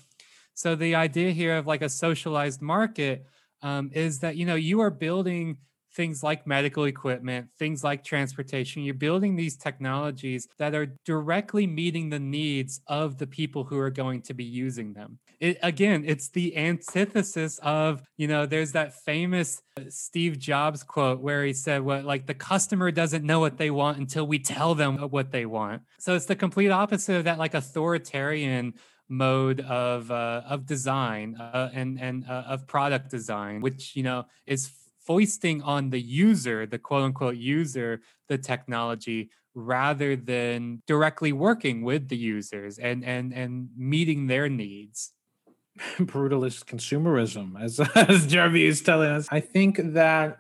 so 0.55 0.75
the 0.75 0.95
idea 0.95 1.31
here 1.33 1.57
of 1.57 1.67
like 1.67 1.83
a 1.83 1.89
socialized 1.89 2.63
market 2.63 3.27
um, 3.63 3.91
is 3.93 4.21
that 4.21 4.37
you 4.37 4.47
know 4.47 4.55
you 4.55 4.81
are 4.81 4.91
building 4.91 5.59
things 5.95 6.25
like 6.25 6.45
medical 6.45 6.85
equipment, 6.87 7.49
things 7.57 7.85
like 7.85 8.03
transportation. 8.03 8.83
You're 8.83 8.95
building 8.95 9.37
these 9.37 9.57
technologies 9.57 10.49
that 10.59 10.75
are 10.75 10.99
directly 11.05 11.69
meeting 11.69 12.09
the 12.11 12.19
needs 12.19 12.81
of 12.89 13.19
the 13.19 13.29
people 13.29 13.63
who 13.63 13.79
are 13.79 13.91
going 13.91 14.23
to 14.23 14.35
be 14.35 14.43
using 14.43 14.95
them. 14.95 15.21
It, 15.45 15.59
again, 15.63 16.05
it's 16.07 16.31
the 16.31 16.57
antithesis 16.57 17.59
of, 17.63 18.03
you 18.17 18.27
know, 18.27 18.47
there's 18.47 18.73
that 18.73 18.95
famous 18.95 19.61
uh, 19.77 19.83
Steve 19.91 20.39
Jobs 20.39 20.83
quote 20.83 21.21
where 21.21 21.45
he 21.45 21.53
said, 21.53 21.83
what, 21.83 22.07
like 22.07 22.27
the 22.27 22.33
customer 22.33 22.91
doesn't 22.91 23.27
know 23.27 23.41
what 23.41 23.59
they 23.59 23.71
want 23.71 23.99
until 23.99 24.27
we 24.27 24.39
tell 24.39 24.75
them 24.75 24.97
what 24.97 25.33
they 25.33 25.45
want. 25.45 25.83
So 25.99 26.15
it's 26.15 26.25
the 26.25 26.35
complete 26.35 26.71
opposite 26.71 27.17
of 27.17 27.25
that, 27.25 27.39
like 27.39 27.53
authoritarian 27.53 28.73
mode 29.11 29.61
of 29.61 30.11
uh, 30.11 30.41
of 30.49 30.65
design 30.65 31.37
uh, 31.37 31.69
and 31.75 32.01
and 32.01 32.25
uh, 32.27 32.45
of 32.49 32.67
product 32.67 33.11
design, 33.11 33.61
which 33.61 33.95
you 33.95 34.03
know 34.03 34.25
is 34.47 34.71
foisting 35.07 35.61
on 35.61 35.91
the 35.91 36.01
user, 36.01 36.65
the 36.65 36.79
quote 36.79 37.03
unquote 37.03 37.37
user, 37.37 38.01
the 38.31 38.39
technology 38.39 39.29
rather 39.55 40.17
than 40.17 40.83
directly 40.87 41.33
working 41.33 41.83
with 41.83 42.09
the 42.09 42.17
users 42.17 42.79
and 42.79 43.05
and 43.05 43.35
and 43.35 43.69
meeting 43.77 44.27
their 44.27 44.49
needs. 44.49 45.13
brutalist 45.99 46.65
consumerism, 46.65 47.61
as 47.61 47.81
as 47.95 48.27
Jeremy 48.27 48.65
is 48.65 48.83
telling 48.83 49.11
us. 49.11 49.29
I 49.31 49.41
think 49.41 49.81
that 49.95 50.39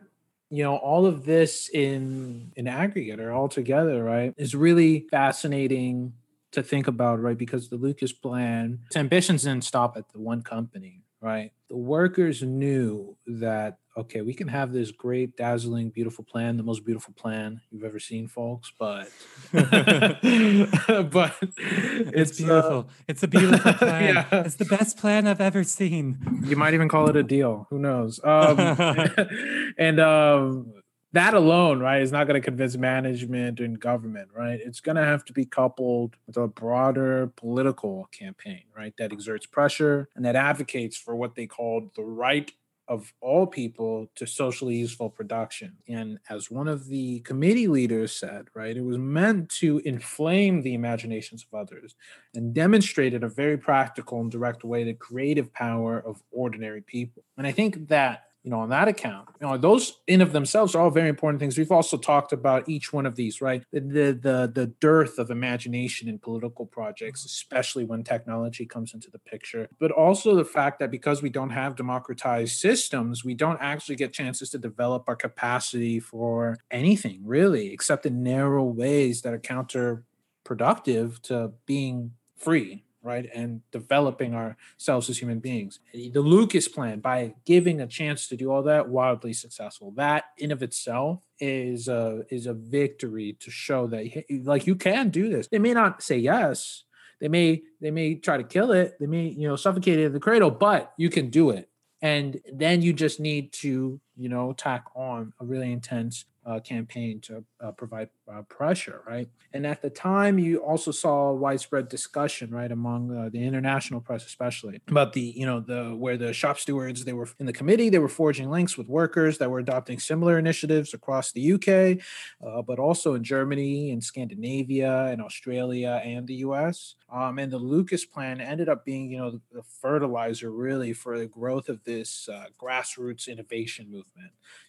you 0.51 0.63
know 0.63 0.77
all 0.77 1.07
of 1.07 1.25
this 1.25 1.69
in 1.69 2.53
in 2.57 2.69
aggregate 2.69 3.21
or 3.21 3.33
all 3.33 3.49
together, 3.49 4.03
right, 4.03 4.35
is 4.37 4.55
really 4.55 5.07
fascinating 5.11 6.13
to 6.53 6.63
think 6.63 6.87
about, 6.87 7.21
right? 7.21 7.37
Because 7.37 7.69
the 7.69 7.77
Lucas 7.77 8.13
plan, 8.13 8.81
its 8.87 8.97
ambitions 8.97 9.43
didn't 9.43 9.65
stop 9.65 9.97
at 9.97 10.09
the 10.13 10.21
one 10.21 10.43
company, 10.43 11.03
right? 11.21 11.53
The 11.69 11.77
workers 11.77 12.43
knew 12.43 13.17
that 13.27 13.79
okay, 13.97 14.23
we 14.23 14.35
can 14.35 14.49
have 14.49 14.73
this 14.73 14.91
great, 14.91 15.37
dazzling, 15.37 15.91
beautiful 15.91 16.25
plan, 16.25 16.57
the 16.57 16.63
most 16.63 16.85
beautiful 16.85 17.15
plan 17.15 17.61
you've 17.71 17.85
ever 17.85 18.01
seen, 18.01 18.27
folks, 18.29 18.73
but 18.79 19.09
but 19.53 21.35
It's, 21.41 22.31
it's 22.31 22.41
uh, 22.41 22.45
beautiful. 22.45 22.89
it's 23.09 23.23
a 23.23 23.29
beautiful 23.29 23.73
plan. 23.75 24.15
yeah. 24.15 24.27
It's 24.45 24.57
the 24.57 24.65
best 24.65 24.99
plan 24.99 25.27
I've 25.27 25.41
ever 25.41 25.65
seen. 25.65 26.19
you 26.45 26.57
might 26.57 26.75
even 26.75 26.89
call 26.89 27.09
it 27.09 27.17
a 27.17 27.23
deal 27.23 27.67
who 27.71 27.79
knows 27.79 28.21
um, 28.25 28.59
and 29.79 30.01
um, 30.01 30.73
that 31.13 31.35
alone 31.35 31.79
right 31.81 32.03
is 32.03 32.11
not 32.13 32.27
going 32.27 32.41
to 32.41 32.45
convince 32.45 32.77
management 32.77 33.61
and 33.61 33.79
government 33.81 34.29
right 34.35 34.61
it's 34.65 34.81
going 34.81 34.97
to 34.97 35.05
have 35.05 35.25
to 35.25 35.33
be 35.33 35.45
coupled 35.45 36.17
with 36.27 36.37
a 36.37 36.47
broader 36.49 37.31
political 37.37 38.09
campaign 38.13 38.63
right 38.77 38.95
that 38.99 39.13
exerts 39.13 39.47
pressure 39.47 40.09
and 40.17 40.25
that 40.25 40.37
advocates 40.37 40.97
for 40.97 41.15
what 41.15 41.35
they 41.37 41.47
called 41.47 41.91
the 41.97 42.03
right 42.03 42.53
of 42.89 43.13
all 43.21 43.47
people 43.47 44.11
to 44.15 44.27
socially 44.27 44.77
useful 44.77 45.09
production. 45.09 45.77
And 45.89 46.19
as 46.29 46.51
one 46.51 46.69
of 46.69 46.87
the 46.87 47.21
committee 47.21 47.69
leaders 47.69 48.13
said, 48.13 48.49
right, 48.55 48.77
it 48.77 48.85
was 48.85 48.99
meant 48.99 49.49
to 49.61 49.81
inflame 49.85 50.63
the 50.63 50.75
imaginations 50.75 51.47
of 51.51 51.59
others 51.59 51.95
and 52.35 52.55
demonstrated 52.55 53.25
a 53.25 53.29
very 53.29 53.57
practical 53.57 54.21
and 54.21 54.31
direct 54.31 54.65
way 54.65 54.85
the 54.85 54.95
creative 54.95 55.53
power 55.53 56.01
of 56.01 56.23
ordinary 56.31 56.83
people. 56.83 57.25
And 57.39 57.47
I 57.47 57.53
think 57.53 57.89
that 57.89 58.25
you 58.45 58.51
know, 58.51 58.61
on 58.61 58.69
that 58.69 58.89
account, 58.89 59.31
you 59.41 59.47
know, 59.47 59.57
those 59.57 60.01
in 60.07 60.21
of 60.21 60.33
themselves 60.33 60.75
are 60.75 60.83
all 60.83 60.91
very 60.91 61.09
important 61.09 61.41
things. 61.41 61.57
We've 61.57 61.73
also 61.73 61.97
talked 61.97 62.31
about 62.31 62.69
each 62.69 62.93
one 62.93 63.07
of 63.07 63.17
these, 63.17 63.41
right? 63.41 63.65
The 63.73 63.81
the 63.81 64.53
the, 64.55 64.75
dearth 64.81 65.19
of 65.19 65.31
imagination 65.31 66.09
in 66.09 66.19
political 66.19 66.67
projects, 66.67 67.25
especially 67.25 67.85
when 67.85 68.05
technology 68.05 68.67
comes 68.67 68.93
into 68.93 69.11
the 69.11 69.19
picture, 69.19 69.69
but 69.79 69.91
also 69.91 70.35
the 70.35 70.45
fact 70.45 70.79
that 70.81 70.91
because 70.91 71.23
we 71.23 71.31
don't 71.31 71.51
have 71.51 71.75
democratized 71.75 72.59
systems, 72.59 73.25
we 73.25 73.35
don't 73.35 73.59
actually 73.63 73.97
get 73.97 74.13
chances 74.13 74.51
to 74.51 74.59
develop 74.59 75.05
our 75.09 75.17
capacity 75.17 75.99
for 75.99 76.59
anything 76.71 77.23
really, 77.25 77.73
except 77.73 78.05
in 78.05 78.23
narrow 78.23 78.65
ways 78.65 79.23
that 79.23 79.33
are 79.33 79.39
counterproductive 79.39 81.23
to 81.23 81.53
being 81.65 82.13
free 82.37 82.84
right 83.05 83.29
and 83.35 83.61
developing 83.71 84.35
ourselves 84.35 85.11
as 85.11 85.19
human 85.19 85.39
beings. 85.39 85.79
The 85.93 86.21
lucas 86.21 86.67
plan 86.67 87.01
by 87.01 87.35
giving 87.45 87.81
a 87.81 87.87
chance 87.87 88.27
to 88.29 88.37
do 88.37 88.51
all 88.51 88.63
that 88.65 88.89
wildly 88.89 89.35
successful. 89.35 89.93
That 89.97 90.25
in 90.39 90.51
of 90.51 90.63
itself 90.63 91.21
is 91.39 91.87
a 91.87 92.25
is 92.31 92.47
a 92.47 92.55
victory 92.55 93.37
to 93.41 93.51
show 93.51 93.87
that 93.89 94.25
like 94.45 94.67
you 94.67 94.75
can 94.75 95.11
do 95.11 95.29
this. 95.29 95.49
They 95.49 95.59
may 95.59 95.75
not 95.75 96.03
say 96.03 96.17
yes. 96.17 96.85
They 97.21 97.29
may 97.29 97.63
they 97.81 97.91
may 97.91 98.17
try 98.17 98.39
to 98.39 98.45
kill 98.45 98.73
it. 98.73 98.97
They 98.99 99.07
may 99.07 99.29
you 99.29 99.47
know 99.47 99.57
suffocate 99.57 99.99
it 99.99 100.07
in 100.07 100.13
the 100.13 100.21
cradle 100.21 100.51
but 100.51 100.93
you 100.97 101.11
can 101.11 101.31
do 101.31 101.51
it. 101.51 101.69
And 102.01 102.41
then 102.53 102.83
you 102.83 102.93
just 102.93 103.21
need 103.21 103.53
to 103.55 104.01
you 104.17 104.29
know 104.29 104.53
tack 104.53 104.85
on 104.95 105.33
a 105.41 105.45
really 105.45 105.73
intense 105.73 106.25
uh, 106.47 106.61
campaign 106.61 107.21
to 107.21 107.45
uh, 107.61 107.71
provide 107.73 108.09
uh, 108.31 108.43
pressure, 108.43 109.03
right? 109.07 109.29
And 109.53 109.67
at 109.67 109.81
the 109.81 109.91
time, 109.91 110.39
you 110.39 110.59
also 110.59 110.91
saw 110.91 111.33
widespread 111.33 111.89
discussion, 111.89 112.51
right, 112.51 112.71
among 112.71 113.17
uh, 113.17 113.29
the 113.31 113.43
international 113.43 114.01
press, 114.01 114.27
especially 114.27 114.81
about 114.89 115.13
the, 115.13 115.21
you 115.21 115.47
know, 115.47 115.61
the 115.61 115.95
where 115.97 116.17
the 116.17 116.33
shop 116.33 116.59
stewards 116.59 117.05
they 117.05 117.13
were 117.13 117.29
in 117.39 117.47
the 117.47 117.53
committee, 117.53 117.89
they 117.89 117.99
were 117.99 118.09
forging 118.09 118.51
links 118.51 118.77
with 118.77 118.89
workers 118.89 119.39
that 119.39 119.51
were 119.51 119.59
adopting 119.59 119.99
similar 119.99 120.39
initiatives 120.39 120.93
across 120.93 121.33
the 121.33 121.53
UK, 121.53 122.05
uh, 122.47 122.63
but 122.63 122.79
also 122.79 123.15
in 123.15 123.25
Germany 123.25 123.91
and 123.91 124.03
Scandinavia 124.03 125.07
and 125.07 125.23
Australia 125.23 126.03
and 126.05 126.27
the 126.27 126.37
U.S. 126.37 126.97
Um, 127.11 127.39
and 127.39 127.51
the 127.51 127.59
Lucas 127.59 128.05
plan 128.05 128.41
ended 128.41 128.69
up 128.69 128.85
being, 128.85 129.11
you 129.11 129.19
know, 129.19 129.31
the, 129.31 129.41
the 129.53 129.63
fertilizer 129.81 130.51
really 130.51 130.93
for 130.93 131.19
the 131.19 131.27
growth 131.27 131.69
of 131.69 131.85
this 131.85 132.29
uh, 132.29 132.47
grassroots 132.61 133.29
innovation 133.29 133.87
movement 133.87 134.04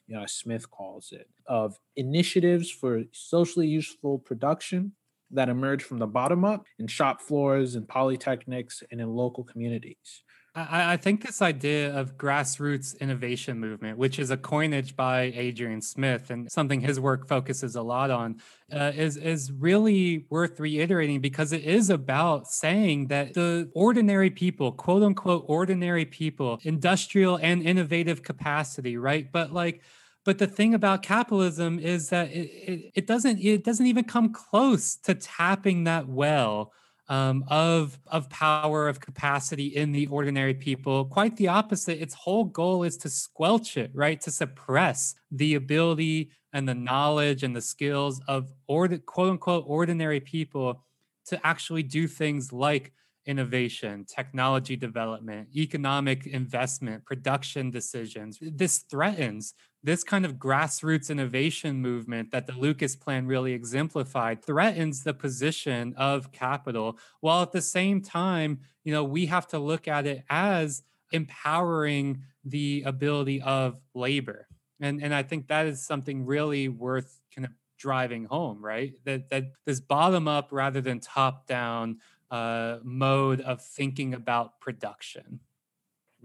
you 0.08 0.16
know, 0.16 0.24
as 0.24 0.34
Smith 0.34 0.70
calls 0.70 1.12
it, 1.12 1.28
of 1.48 1.78
initiatives 1.96 2.70
for 2.70 3.04
socially 3.12 3.68
useful 3.68 4.20
production 4.20 4.94
that 5.32 5.50
emerge 5.50 5.84
from 5.84 5.98
the 5.98 6.08
bottom 6.08 6.46
up 6.46 6.66
in 6.80 6.88
shop 6.88 7.22
floors 7.22 7.76
and 7.76 7.88
polytechnics 7.88 8.84
and 8.92 9.02
in 9.02 9.10
local 9.10 9.44
communities. 9.44 10.24
I, 10.56 10.94
I 10.94 10.98
think 10.98 11.26
this 11.26 11.42
idea 11.42 11.94
of 11.94 12.18
grassroots 12.18 12.98
innovation 13.00 13.60
movement, 13.60 13.98
which 13.98 14.20
is 14.20 14.32
a 14.32 14.38
coinage 14.38 14.96
by 14.96 15.34
Adrian 15.36 15.82
Smith 15.82 16.30
and 16.30 16.50
something 16.50 16.80
his 16.80 17.00
work 17.00 17.28
focuses 17.28 17.76
a 17.76 17.82
lot 17.82 18.10
on, 18.10 18.42
uh, 18.72 18.92
is 18.96 19.18
is 19.18 19.52
really 19.52 20.26
worth 20.30 20.60
reiterating 20.60 21.20
because 21.20 21.52
it 21.52 21.64
is 21.64 21.90
about 21.90 22.48
saying 22.48 23.08
that 23.08 23.34
the 23.34 23.70
ordinary 23.74 24.30
people, 24.30 24.72
quote 24.72 25.04
unquote, 25.04 25.44
ordinary 25.48 26.06
people, 26.06 26.60
industrial 26.64 27.38
and 27.42 27.62
innovative 27.62 28.24
capacity, 28.24 28.96
right? 28.98 29.32
But 29.32 29.52
like 29.52 29.82
but 30.24 30.40
the 30.40 30.48
thing 30.48 30.74
about 30.74 31.04
capitalism 31.04 31.78
is 31.78 32.10
that 32.10 32.32
it, 32.32 32.50
it, 32.50 32.92
it, 32.96 33.08
doesn't 33.08 33.40
it 33.40 33.64
doesn't 33.64 33.86
even 33.86 34.06
come 34.06 34.34
close 34.34 34.96
to 34.96 35.14
tapping 35.14 35.84
that 35.84 36.08
well 36.08 36.72
um, 37.08 37.44
of 37.48 38.00
of 38.08 38.30
power 38.30 38.88
of 38.88 39.00
capacity 39.00 39.68
in 39.68 39.92
the 39.92 40.08
ordinary 40.08 40.54
people. 40.54 41.06
Quite 41.06 41.38
the 41.38 41.48
opposite. 41.48 42.02
Its 42.02 42.14
whole 42.14 42.46
goal 42.46 42.84
is 42.84 42.98
to 42.98 43.10
squelch 43.10 43.78
it 43.78 43.92
right? 43.94 44.20
To 44.22 44.32
suppress 44.32 45.16
the 45.32 45.56
ability 45.56 46.32
and 46.54 46.68
the 46.68 46.76
knowledge 46.76 47.44
and 47.44 47.56
the 47.56 47.62
skills 47.62 48.22
of 48.28 48.52
order, 48.68 48.98
quote 48.98 49.32
unquote 49.32 49.66
ordinary 49.68 50.20
people 50.20 50.84
to 51.28 51.46
actually 51.46 51.84
do 51.84 52.08
things 52.08 52.54
like 52.54 52.94
innovation, 53.26 54.06
technology 54.06 54.76
development, 54.76 55.50
economic 55.56 56.28
investment, 56.28 57.06
production 57.06 57.72
decisions. 57.72 58.40
This 58.42 58.80
threatens 58.80 59.54
this 59.86 60.04
kind 60.04 60.26
of 60.26 60.38
grassroots 60.38 61.12
innovation 61.12 61.80
movement 61.80 62.32
that 62.32 62.48
the 62.48 62.54
Lucas 62.54 62.96
plan 62.96 63.28
really 63.28 63.54
exemplified 63.54 64.44
threatens 64.44 65.04
the 65.04 65.14
position 65.14 65.94
of 65.96 66.32
capital 66.32 66.98
while 67.22 67.44
at 67.44 67.52
the 67.52 67.62
same 67.62 68.02
time, 68.02 68.60
you 68.84 68.92
know, 68.92 69.04
we 69.04 69.28
have 69.28 69.46
to 69.46 69.60
look 69.60 69.88
at 69.88 70.08
it 70.08 70.24
as 70.28 70.82
empowering 71.12 72.24
the 72.44 72.82
ability 72.88 73.40
of 73.44 73.80
labor. 73.94 74.48
And 74.82 75.04
and 75.04 75.14
I 75.14 75.22
think 75.22 75.48
that 75.48 75.68
is 75.68 75.86
something 75.86 76.26
really 76.26 76.68
worth 76.68 77.22
kind 77.34 77.46
of 77.46 77.52
driving 77.78 78.26
home, 78.26 78.66
right? 78.66 78.94
That 79.04 79.30
that 79.30 79.52
this 79.66 79.80
bottom 79.80 80.28
up 80.28 80.50
rather 80.52 80.82
than 80.82 81.00
top 81.00 81.46
down 81.46 82.00
uh, 82.36 82.80
mode 82.84 83.40
of 83.42 83.62
thinking 83.62 84.14
about 84.14 84.60
production. 84.60 85.40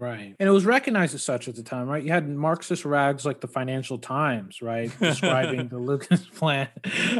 Right. 0.01 0.35
And 0.39 0.49
it 0.49 0.51
was 0.51 0.65
recognized 0.65 1.13
as 1.13 1.21
such 1.21 1.47
at 1.47 1.55
the 1.55 1.61
time, 1.61 1.87
right? 1.87 2.03
You 2.03 2.11
had 2.11 2.27
Marxist 2.27 2.85
rags 2.85 3.23
like 3.23 3.39
the 3.39 3.47
Financial 3.47 3.99
Times, 3.99 4.59
right? 4.59 4.91
Describing 4.99 5.67
the 5.67 5.77
Lucas 5.77 6.25
plan 6.25 6.69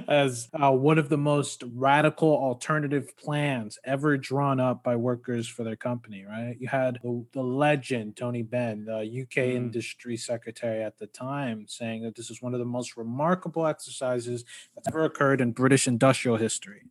as 0.07 0.49
uh, 0.59 0.71
one 0.71 0.97
of 0.97 1.07
the 1.07 1.17
most 1.17 1.63
radical 1.75 2.29
alternative 2.29 3.15
plans 3.17 3.77
ever 3.85 4.17
drawn 4.17 4.59
up 4.59 4.83
by 4.83 4.95
workers 4.95 5.47
for 5.47 5.63
their 5.63 5.75
company, 5.75 6.25
right? 6.27 6.55
You 6.59 6.69
had 6.69 6.97
the, 7.03 7.23
the 7.33 7.43
legend, 7.43 8.17
Tony 8.17 8.41
Benn, 8.41 8.85
the 8.85 9.01
UK 9.01 9.45
mm. 9.45 9.55
industry 9.55 10.17
secretary 10.17 10.83
at 10.83 10.97
the 10.97 11.05
time, 11.05 11.65
saying 11.67 12.01
that 12.01 12.15
this 12.15 12.31
is 12.31 12.41
one 12.41 12.55
of 12.55 12.59
the 12.59 12.65
most 12.65 12.97
remarkable 12.97 13.67
exercises 13.67 14.43
that's 14.73 14.87
ever 14.87 15.05
occurred 15.05 15.39
in 15.39 15.51
British 15.51 15.87
industrial 15.87 16.37
history. 16.37 16.81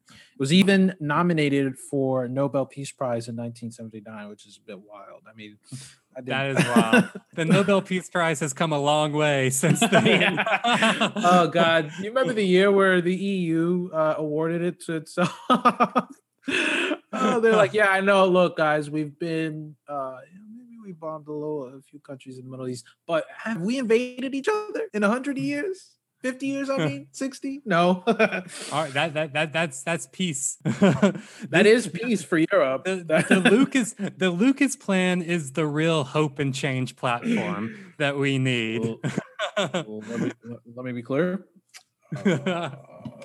Was 0.40 0.54
even 0.54 0.96
nominated 0.98 1.78
for 1.78 2.26
Nobel 2.26 2.64
Peace 2.64 2.90
Prize 2.90 3.28
in 3.28 3.36
1979, 3.36 4.30
which 4.30 4.46
is 4.46 4.56
a 4.56 4.66
bit 4.66 4.80
wild. 4.80 5.20
I 5.30 5.36
mean, 5.36 5.58
that 6.16 6.46
is 6.46 6.66
wild. 6.66 7.10
the 7.34 7.44
Nobel 7.56 7.82
Peace 7.82 8.08
Prize 8.08 8.40
has 8.40 8.54
come 8.54 8.72
a 8.72 8.78
long 8.78 9.12
way 9.12 9.50
since 9.50 9.80
then. 9.80 10.38
oh 10.48 11.46
God, 11.52 11.90
you 11.98 12.06
remember 12.06 12.32
the 12.32 12.42
year 12.42 12.72
where 12.72 13.02
the 13.02 13.14
EU 13.14 13.90
uh, 13.92 14.14
awarded 14.16 14.62
it 14.62 14.80
to 14.86 14.94
itself? 14.94 15.38
oh, 15.50 16.08
they're 17.12 17.54
like, 17.54 17.74
yeah, 17.74 17.90
I 17.90 18.00
know. 18.00 18.26
Look, 18.26 18.56
guys, 18.56 18.88
we've 18.88 19.18
been 19.18 19.76
uh, 19.86 20.20
maybe 20.56 20.76
we 20.82 20.92
bombed 20.92 21.28
a 21.28 21.32
little 21.32 21.66
a 21.66 21.82
few 21.82 22.00
countries 22.00 22.38
in 22.38 22.46
the 22.46 22.50
Middle 22.50 22.66
East, 22.66 22.86
but 23.06 23.26
have 23.44 23.60
we 23.60 23.76
invaded 23.76 24.34
each 24.34 24.48
other 24.48 24.88
in 24.94 25.02
a 25.04 25.08
hundred 25.08 25.36
years? 25.36 25.96
50 26.20 26.46
years 26.46 26.70
I 26.70 26.86
mean 26.86 27.06
60 27.12 27.62
no. 27.64 28.02
All 28.06 28.14
right 28.72 28.92
that, 28.92 29.14
that 29.14 29.32
that 29.32 29.52
that's 29.52 29.82
that's 29.82 30.08
peace. 30.12 30.58
That 31.50 31.66
is 31.66 31.88
peace 31.88 32.22
for 32.22 32.38
Europe. 32.38 32.84
The, 32.84 33.24
the 33.28 33.40
Lucas 33.50 33.94
the 34.16 34.30
Lucas 34.30 34.76
plan 34.76 35.22
is 35.22 35.52
the 35.52 35.66
real 35.66 36.04
hope 36.04 36.38
and 36.38 36.54
change 36.54 36.96
platform 36.96 37.94
that 37.98 38.16
we 38.16 38.38
need. 38.38 38.80
Well, 38.80 38.98
well, 39.56 40.02
let, 40.08 40.20
me, 40.20 40.32
let, 40.74 40.84
me, 40.84 40.92
be 40.92 41.02
clear. 41.02 41.44
Uh, 42.16 42.22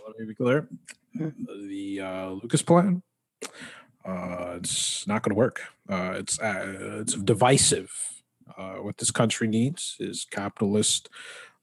let 0.07 0.19
me 0.19 0.25
be 0.27 0.35
clear. 0.35 0.67
The 1.13 2.01
uh, 2.01 2.29
Lucas 2.31 2.61
plan 2.61 3.01
uh, 4.05 4.55
it's 4.57 5.07
not 5.07 5.23
going 5.23 5.31
to 5.31 5.35
work. 5.37 5.61
Uh, 5.89 6.13
it's 6.15 6.39
uh, 6.39 6.99
it's 7.01 7.15
divisive. 7.15 7.91
Uh, 8.57 8.75
what 8.75 8.97
this 8.97 9.11
country 9.11 9.47
needs 9.47 9.97
is 9.99 10.25
capitalist 10.29 11.09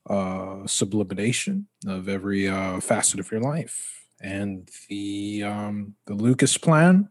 uh, 0.08 0.66
sublimation 0.66 1.66
of 1.86 2.08
every 2.08 2.48
uh, 2.48 2.80
facet 2.80 3.20
of 3.20 3.30
your 3.30 3.40
life. 3.40 4.06
And 4.20 4.70
the 4.88 5.42
um, 5.44 5.94
the 6.06 6.14
Lucas 6.14 6.56
plan 6.56 7.08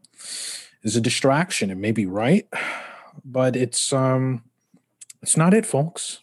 is 0.84 0.96
a 0.96 1.02
distraction. 1.02 1.70
It 1.70 1.78
may 1.78 1.92
be 1.92 2.06
right, 2.06 2.48
but 3.26 3.56
it's 3.56 3.92
um, 3.92 4.44
it's 5.22 5.36
not 5.36 5.54
it, 5.54 5.66
folks. 5.66 6.22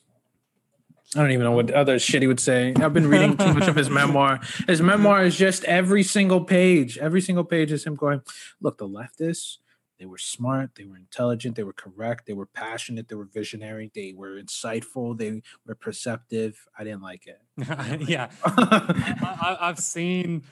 I 1.16 1.21
don't 1.21 1.31
even 1.31 1.45
know 1.45 1.53
what 1.53 1.71
other 1.71 1.99
shit 1.99 2.21
he 2.21 2.29
would 2.29 2.41
say. 2.41 2.75
I've 2.77 2.93
been 2.93 3.09
reading 3.09 3.37
too 3.37 3.55
much 3.55 3.66
of 3.66 3.77
his 3.77 3.89
memoir. 4.01 4.41
His 4.66 4.83
memoir 4.83 5.25
is 5.25 5.37
just 5.37 5.64
every 5.64 6.03
single 6.03 6.45
page. 6.45 6.99
Every 6.99 7.23
single 7.23 7.45
page 7.45 7.73
is 7.73 7.85
him 7.85 7.95
going, 7.95 8.23
"Look, 8.61 8.79
the 8.79 8.89
leftists." 8.89 9.59
They 9.99 10.07
were 10.07 10.19
smart, 10.19 10.71
they 10.77 10.85
were 10.85 10.97
intelligent, 10.97 11.57
they 11.57 11.65
were 11.65 11.73
correct, 11.73 12.27
they 12.27 12.33
were 12.33 12.47
passionate, 12.47 13.09
they 13.09 13.17
were 13.17 13.25
visionary, 13.25 13.91
they 13.95 14.15
were 14.17 14.41
insightful, 14.41 15.19
they 15.19 15.43
were 15.67 15.75
perceptive. 15.75 16.67
I 16.79 16.85
didn't 16.85 17.03
like 17.03 17.27
it. 17.27 17.41
yeah, 18.09 18.31
I, 18.45 19.57
have 19.61 19.79
seen 19.79 20.45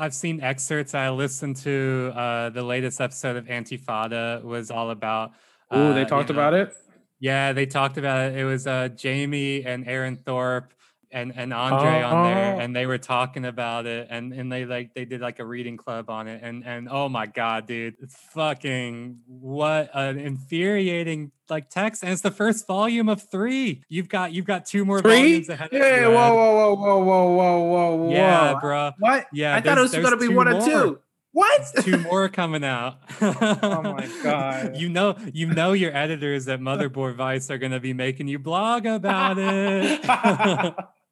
I've 0.00 0.14
seen 0.14 0.40
excerpts. 0.40 0.94
I 0.94 1.10
listened 1.10 1.56
to 1.58 2.12
uh, 2.14 2.50
the 2.50 2.62
latest 2.62 3.00
episode 3.00 3.36
of 3.36 3.44
Antifada 3.46 4.42
was 4.42 4.70
all 4.70 4.90
about. 4.90 5.32
Uh, 5.70 5.76
oh, 5.76 5.94
they 5.94 6.04
talked 6.04 6.30
you 6.30 6.34
know, 6.34 6.40
about 6.40 6.54
it. 6.54 6.74
Yeah, 7.20 7.52
they 7.52 7.66
talked 7.66 7.98
about 7.98 8.32
it. 8.32 8.38
It 8.38 8.44
was 8.44 8.66
uh, 8.66 8.88
Jamie 8.88 9.64
and 9.64 9.86
Aaron 9.86 10.16
Thorpe 10.16 10.72
and 11.14 11.32
and 11.34 11.54
Andre 11.54 12.02
uh, 12.02 12.10
on 12.10 12.24
there, 12.24 12.56
oh. 12.56 12.58
and 12.58 12.74
they 12.74 12.86
were 12.86 12.98
talking 12.98 13.46
about 13.46 13.86
it, 13.86 14.08
and 14.10 14.32
and 14.32 14.52
they 14.52 14.66
like 14.66 14.92
they 14.92 15.04
did 15.04 15.20
like 15.20 15.38
a 15.38 15.44
reading 15.44 15.76
club 15.76 16.10
on 16.10 16.26
it, 16.28 16.40
and 16.42 16.66
and 16.66 16.88
oh 16.90 17.08
my 17.08 17.26
god, 17.26 17.66
dude, 17.66 17.94
fucking 18.32 19.20
what 19.26 19.90
an 19.94 20.18
infuriating 20.18 21.30
like 21.48 21.70
text, 21.70 22.02
and 22.02 22.12
it's 22.12 22.22
the 22.22 22.30
first 22.30 22.66
volume 22.66 23.08
of 23.08 23.22
three. 23.22 23.82
You've 23.88 24.08
got 24.08 24.32
you've 24.32 24.44
got 24.44 24.66
two 24.66 24.84
more 24.84 25.00
three? 25.00 25.10
volumes 25.10 25.48
ahead. 25.48 25.68
Yeah, 25.72 26.08
whoa, 26.08 26.34
whoa, 26.34 26.74
whoa, 26.74 26.74
whoa, 26.74 27.02
whoa, 27.04 27.58
whoa, 27.62 27.94
whoa, 27.94 28.10
Yeah, 28.10 28.58
bro. 28.60 28.90
What? 28.98 29.26
Yeah, 29.32 29.54
I 29.54 29.60
thought 29.60 29.78
it 29.78 29.82
was 29.82 29.94
gonna 29.94 30.16
be 30.16 30.28
one 30.28 30.50
more. 30.50 30.60
or 30.60 30.66
two. 30.66 30.98
What? 31.34 31.66
Two 31.80 31.98
more 31.98 32.28
coming 32.28 32.62
out. 32.62 32.98
oh 33.20 33.82
my 33.82 34.08
god! 34.22 34.76
You 34.76 34.88
know, 34.88 35.16
you 35.32 35.52
know, 35.52 35.72
your 35.72 35.94
editors 35.94 36.46
at 36.46 36.60
Motherboard 36.60 37.16
Vice 37.16 37.50
are 37.50 37.58
going 37.58 37.72
to 37.72 37.80
be 37.80 37.92
making 37.92 38.28
you 38.28 38.38
blog 38.38 38.86
about 38.86 39.36
it 39.38 40.04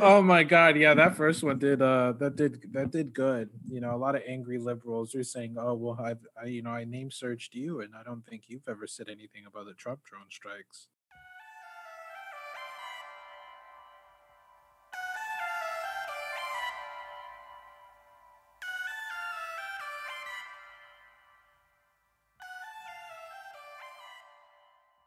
oh 0.00 0.20
my 0.20 0.42
god 0.42 0.76
yeah 0.76 0.94
that 0.94 1.16
first 1.16 1.42
one 1.42 1.58
did 1.58 1.80
uh 1.80 2.12
that 2.18 2.34
did 2.36 2.72
that 2.72 2.90
did 2.90 3.14
good 3.14 3.48
you 3.68 3.80
know 3.80 3.94
a 3.94 3.96
lot 3.96 4.16
of 4.16 4.22
angry 4.26 4.58
liberals 4.58 5.14
are 5.14 5.22
saying 5.22 5.54
oh 5.58 5.74
well 5.74 5.96
i've 6.02 6.18
I, 6.40 6.46
you 6.46 6.62
know 6.62 6.70
i 6.70 6.84
name 6.84 7.10
searched 7.10 7.54
you 7.54 7.80
and 7.80 7.92
i 7.98 8.02
don't 8.02 8.26
think 8.26 8.44
you've 8.48 8.68
ever 8.68 8.86
said 8.86 9.08
anything 9.08 9.44
about 9.46 9.66
the 9.66 9.74
trump 9.74 10.00
drone 10.04 10.28
strikes 10.28 10.88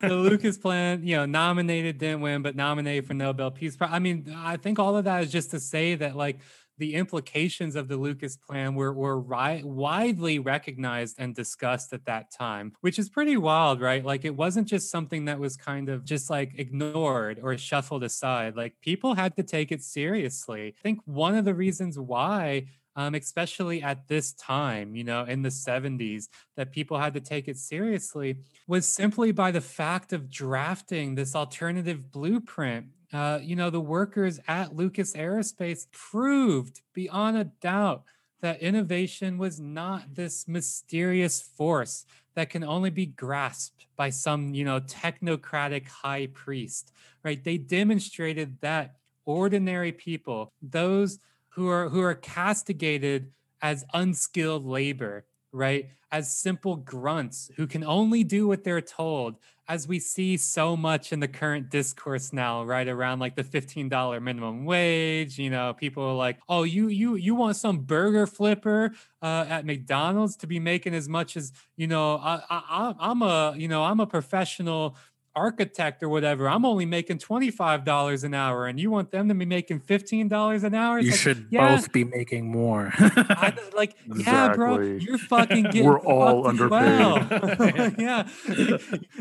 the 0.02 0.16
Lucas 0.16 0.58
plan, 0.58 1.04
you 1.04 1.16
know, 1.16 1.26
nominated, 1.26 1.98
didn't 1.98 2.22
win, 2.22 2.42
but 2.42 2.56
nominated 2.56 3.08
for 3.08 3.14
Nobel 3.14 3.52
Peace 3.52 3.76
Prize. 3.76 3.90
I 3.92 4.00
mean, 4.00 4.34
I 4.36 4.58
think 4.58 4.80
all 4.80 4.98
of 4.98 5.06
that 5.06 5.24
is 5.24 5.32
just 5.32 5.52
to 5.52 5.60
say 5.60 5.96
that 5.96 6.16
like 6.16 6.40
the 6.78 6.96
implications 6.96 7.76
of 7.76 7.88
the 7.88 7.96
Lucas 7.96 8.36
plan 8.36 8.74
were 8.74 8.92
were 8.92 9.20
ri- 9.20 9.62
widely 9.64 10.40
recognized 10.40 11.16
and 11.20 11.36
discussed 11.36 11.94
at 11.94 12.06
that 12.06 12.32
time, 12.32 12.74
which 12.82 12.98
is 12.98 13.08
pretty 13.08 13.38
wild, 13.38 13.80
right? 13.80 14.04
Like 14.04 14.26
it 14.26 14.36
wasn't 14.36 14.68
just 14.68 14.90
something 14.90 15.26
that 15.26 15.40
was 15.40 15.56
kind 15.56 15.90
of 15.90 16.04
just 16.04 16.30
like 16.30 16.54
ignored 16.58 17.40
or 17.42 17.56
shuffled 17.58 18.04
aside. 18.04 18.56
Like 18.56 18.74
people 18.82 19.14
had 19.14 19.36
to 19.36 19.44
take 19.44 19.72
it 19.72 19.84
seriously. 19.84 20.76
I 20.80 20.82
think 20.82 21.00
one 21.06 21.36
of 21.36 21.46
the 21.46 21.54
reasons 21.54 22.00
why 22.00 22.66
um, 22.96 23.16
especially 23.16 23.82
at 23.82 24.08
this 24.08 24.34
time, 24.34 24.96
you 24.96 25.04
know, 25.04 25.24
in 25.24 25.42
the 25.42 25.50
70s, 25.50 26.28
that 26.58 26.72
people 26.72 26.98
had 26.98 27.14
to 27.14 27.22
take 27.22 27.48
it 27.48 27.58
seriously 27.58 28.38
was 28.68 28.88
simply 28.88 29.32
by 29.32 29.52
the 29.52 29.62
fact 29.62 30.14
of 30.14 30.30
drafting 30.30 31.16
this 31.16 31.36
alternative 31.36 32.12
blueprint. 32.12 32.88
Uh, 33.14 33.40
you 33.42 33.56
know, 33.56 33.70
the 33.70 33.82
workers 33.82 34.40
at 34.48 34.76
Lucas 34.76 35.14
Aerospace 35.14 35.88
proved 35.92 36.82
beyond 36.94 37.38
a 37.38 37.46
doubt 37.46 38.04
that 38.42 38.62
innovation 38.62 39.38
was 39.38 39.60
not 39.60 40.16
this 40.16 40.48
mysterious 40.48 41.42
force 41.42 42.06
that 42.36 42.50
can 42.50 42.64
only 42.64 42.90
be 42.90 43.06
grasped 43.06 43.86
by 43.96 44.10
some, 44.10 44.54
you 44.54 44.64
know, 44.64 44.80
technocratic 44.80 45.88
high 45.88 46.28
priest, 46.34 46.92
right? 47.24 47.44
They 47.44 47.58
demonstrated 47.58 48.58
that 48.62 48.96
ordinary 49.26 49.92
people, 49.92 50.52
those 50.62 51.20
who 51.52 51.68
are 51.70 51.90
who 51.90 52.02
are 52.02 52.16
castigated 52.16 53.32
as 53.62 53.86
unskilled 53.94 54.66
labor 54.66 55.26
right? 55.52 55.90
As 56.12 56.36
simple 56.36 56.76
grunts 56.76 57.52
who 57.56 57.68
can 57.68 57.84
only 57.84 58.24
do 58.24 58.48
what 58.48 58.64
they're 58.64 58.82
told, 58.82 59.36
as 59.70 59.88
we 59.88 60.00
see 60.00 60.36
so 60.36 60.76
much 60.76 61.14
in 61.14 61.22
the 61.22 61.28
current 61.28 61.70
discourse 61.70 62.34
now, 62.34 62.64
right? 62.64 62.88
Around 62.88 63.20
like 63.20 63.36
the 63.38 63.44
$15 63.44 64.22
minimum 64.22 64.66
wage, 64.66 65.40
you 65.40 65.50
know, 65.50 65.74
people 65.74 66.04
are 66.04 66.16
like, 66.16 66.40
oh, 66.50 66.64
you 66.64 66.90
you 66.90 67.16
you 67.16 67.36
want 67.36 67.56
some 67.56 67.80
burger 67.80 68.28
flipper 68.28 68.92
uh, 69.22 69.46
at 69.48 69.66
McDonald's 69.66 70.36
to 70.38 70.48
be 70.48 70.60
making 70.60 70.94
as 70.94 71.08
much 71.08 71.38
as, 71.38 71.54
you 71.78 71.88
know, 71.88 72.18
I, 72.18 72.42
I 72.50 72.96
I'm 73.00 73.22
a, 73.22 73.54
you 73.58 73.70
know, 73.70 73.84
I'm 73.84 74.02
a 74.02 74.08
professional 74.08 74.98
architect 75.36 76.04
or 76.04 76.10
whatever, 76.10 76.50
I'm 76.50 76.66
only 76.66 76.86
making 76.86 77.20
$25 77.20 78.24
an 78.24 78.34
hour 78.34 78.68
and 78.68 78.80
you 78.80 78.92
want 78.92 79.12
them 79.12 79.28
to 79.30 79.36
be 79.36 79.46
making 79.46 79.82
$15 79.82 80.64
an 80.64 80.74
hour? 80.74 81.00
It's 81.00 81.06
you 81.06 81.12
like, 81.12 81.20
should 81.20 81.48
yeah. 81.50 81.76
both 81.76 81.92
be 81.92 82.04
making 82.04 82.50
more. 82.50 82.92
I, 82.98 83.54
like, 83.76 83.96
exactly. 84.06 84.24
yeah, 84.26 84.54
bro, 84.54 84.82
you're 84.82 85.18
fucking 85.18 85.64
getting 85.72 85.86
We're 85.86 86.00
all 86.00 86.48
underpaid. 86.48 86.72
Well. 86.72 87.94
yeah. 87.98 88.28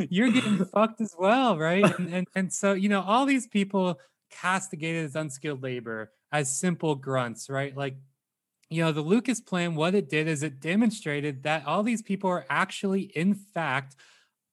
You're 0.08 0.30
getting 0.30 0.64
fucked 0.64 1.00
as 1.00 1.14
well, 1.18 1.58
right? 1.58 1.84
And, 1.98 2.14
and 2.14 2.26
and 2.34 2.52
so, 2.52 2.72
you 2.72 2.88
know, 2.88 3.02
all 3.02 3.26
these 3.26 3.46
people 3.46 3.98
castigated 4.30 5.04
as 5.04 5.16
unskilled 5.16 5.62
labor, 5.62 6.12
as 6.32 6.56
simple 6.56 6.94
grunts, 6.94 7.50
right? 7.50 7.76
Like 7.76 7.96
you 8.70 8.84
know, 8.84 8.92
the 8.92 9.00
Lucas 9.00 9.40
plan, 9.40 9.74
what 9.74 9.96
it 9.96 10.08
did 10.08 10.28
is 10.28 10.44
it 10.44 10.61
demonstrated 10.61 11.42
that 11.42 11.66
all 11.66 11.82
these 11.82 12.02
people 12.02 12.30
are 12.30 12.46
actually, 12.48 13.02
in 13.02 13.34
fact, 13.34 13.96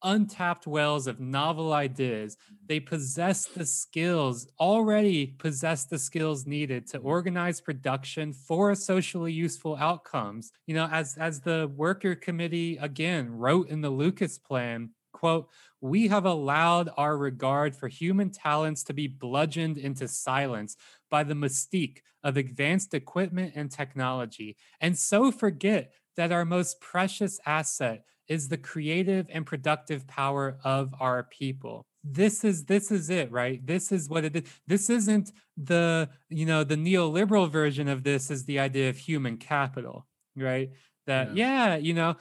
untapped 0.02 0.66
wells 0.66 1.06
of 1.06 1.20
novel 1.20 1.72
ideas. 1.72 2.36
Mm-hmm. 2.36 2.54
They 2.66 2.80
possess 2.80 3.46
the 3.46 3.66
skills, 3.66 4.46
already 4.60 5.26
possess 5.38 5.84
the 5.84 5.98
skills 5.98 6.46
needed 6.46 6.86
to 6.88 6.98
organize 6.98 7.60
production 7.60 8.32
for 8.32 8.74
socially 8.74 9.32
useful 9.32 9.76
outcomes. 9.76 10.52
You 10.66 10.74
know, 10.74 10.88
as 10.90 11.16
as 11.16 11.40
the 11.40 11.70
worker 11.76 12.14
committee 12.14 12.76
again 12.78 13.30
wrote 13.30 13.68
in 13.68 13.80
the 13.80 13.90
Lucas 13.90 14.38
plan, 14.38 14.90
quote, 15.12 15.48
we 15.80 16.08
have 16.08 16.24
allowed 16.24 16.90
our 16.96 17.16
regard 17.16 17.74
for 17.74 17.88
human 17.88 18.30
talents 18.30 18.82
to 18.84 18.92
be 18.92 19.06
bludgeoned 19.06 19.78
into 19.78 20.08
silence 20.08 20.76
by 21.10 21.22
the 21.22 21.34
mystique 21.34 21.98
of 22.24 22.36
advanced 22.36 22.94
equipment 22.94 23.52
and 23.54 23.70
technology, 23.70 24.56
and 24.80 24.98
so 24.98 25.30
forget 25.30 25.92
that 26.16 26.32
our 26.32 26.44
most 26.44 26.80
precious 26.80 27.38
asset 27.46 28.04
is 28.28 28.48
the 28.48 28.58
creative 28.58 29.26
and 29.30 29.46
productive 29.46 30.06
power 30.06 30.58
of 30.64 30.94
our 31.00 31.24
people. 31.24 31.84
This 32.04 32.44
is 32.44 32.64
this 32.64 32.90
is 32.90 33.10
it 33.10 33.30
right? 33.32 33.64
This 33.66 33.92
is 33.92 34.08
what 34.08 34.24
it 34.24 34.36
is 34.36 34.42
this 34.66 34.88
isn't 34.88 35.32
the 35.56 36.08
you 36.28 36.46
know 36.46 36.64
the 36.64 36.76
neoliberal 36.76 37.50
version 37.50 37.88
of 37.88 38.04
this 38.04 38.30
is 38.30 38.44
the 38.44 38.58
idea 38.58 38.88
of 38.88 38.96
human 38.96 39.36
capital 39.36 40.06
right? 40.36 40.70
That 41.06 41.36
yeah, 41.36 41.68
yeah 41.68 41.76
you 41.76 41.94
know 41.94 42.16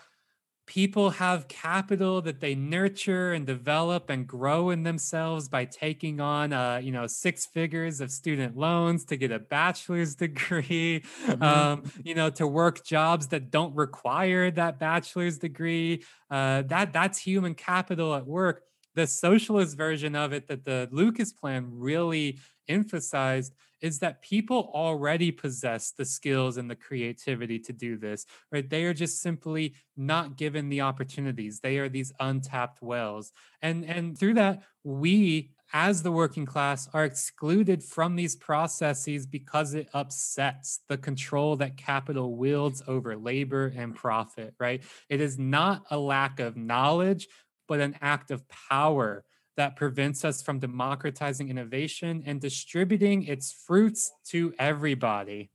people 0.68 1.12
have 1.12 1.48
capital 1.48 2.22
that 2.22 2.42
they 2.42 2.54
nurture 2.54 3.32
and 3.32 3.48
develop 3.48 4.10
and 4.10 4.28
grow 4.28 4.70
in 4.70 4.84
themselves 4.84 5.48
by 5.48 5.64
taking 5.64 6.20
on 6.20 6.52
uh, 6.54 6.80
you 6.84 6.92
know 6.92 7.08
six 7.08 7.46
figures 7.46 8.02
of 8.02 8.12
student 8.12 8.56
loans 8.56 9.06
to 9.06 9.16
get 9.16 9.32
a 9.32 9.40
bachelor's 9.40 10.14
degree 10.28 11.02
mm-hmm. 11.26 11.42
um, 11.42 11.84
you 12.04 12.14
know 12.14 12.30
to 12.30 12.46
work 12.46 12.86
jobs 12.86 13.28
that 13.28 13.50
don't 13.50 13.74
require 13.76 14.52
that 14.52 14.78
bachelor's 14.78 15.38
degree 15.38 16.04
uh, 16.30 16.62
that 16.64 16.94
that's 16.94 17.18
human 17.18 17.56
capital 17.56 18.14
at 18.14 18.28
work 18.28 18.64
the 18.94 19.08
socialist 19.08 19.78
version 19.78 20.16
of 20.16 20.34
it 20.34 20.48
that 20.48 20.66
the 20.66 20.90
lucas 20.92 21.32
plan 21.32 21.66
really 21.72 22.38
emphasized 22.68 23.54
is 23.82 24.00
that 24.00 24.22
people 24.22 24.72
already 24.74 25.32
possess 25.32 25.92
the 25.92 26.06
skills 26.06 26.58
and 26.58 26.70
the 26.70 26.76
creativity 26.76 27.60
to 27.60 27.74
do 27.74 27.98
this, 27.98 28.26
right? 28.52 28.70
They 28.70 28.84
are 28.86 28.94
just 28.94 29.22
simply 29.22 29.76
not 29.96 30.38
given 30.38 30.70
the 30.70 30.82
opportunities. 30.82 31.60
They 31.60 31.78
are 31.78 31.90
these 31.90 32.12
untapped 32.20 32.82
wells. 32.82 33.32
And 33.62 33.86
and 33.86 34.18
through 34.18 34.36
that, 34.36 34.64
we 34.84 35.52
as 35.74 36.02
the 36.02 36.12
working 36.12 36.46
class 36.46 36.88
are 36.94 37.04
excluded 37.04 37.84
from 37.84 38.16
these 38.16 38.36
processes 38.36 39.26
because 39.26 39.74
it 39.74 39.90
upsets 39.94 40.80
the 40.88 40.98
control 40.98 41.58
that 41.58 41.78
capital 41.78 42.38
wields 42.38 42.82
over 42.88 43.18
labor 43.18 43.74
and 43.76 43.94
profit, 43.94 44.54
right? 44.60 44.82
It 45.10 45.20
is 45.20 45.38
not 45.38 45.84
a 45.92 45.98
lack 45.98 46.40
of 46.40 46.56
knowledge, 46.56 47.28
but 47.68 47.82
an 47.82 47.98
act 48.02 48.32
of 48.32 48.48
power 48.48 49.26
that 49.58 49.76
prevents 49.76 50.24
us 50.24 50.42
from 50.42 50.60
democratizing 50.60 51.50
innovation 51.50 52.24
and 52.26 52.40
distributing 52.40 53.24
its 53.24 53.52
fruits 53.52 54.12
to 54.30 54.54
everybody. 54.58 55.52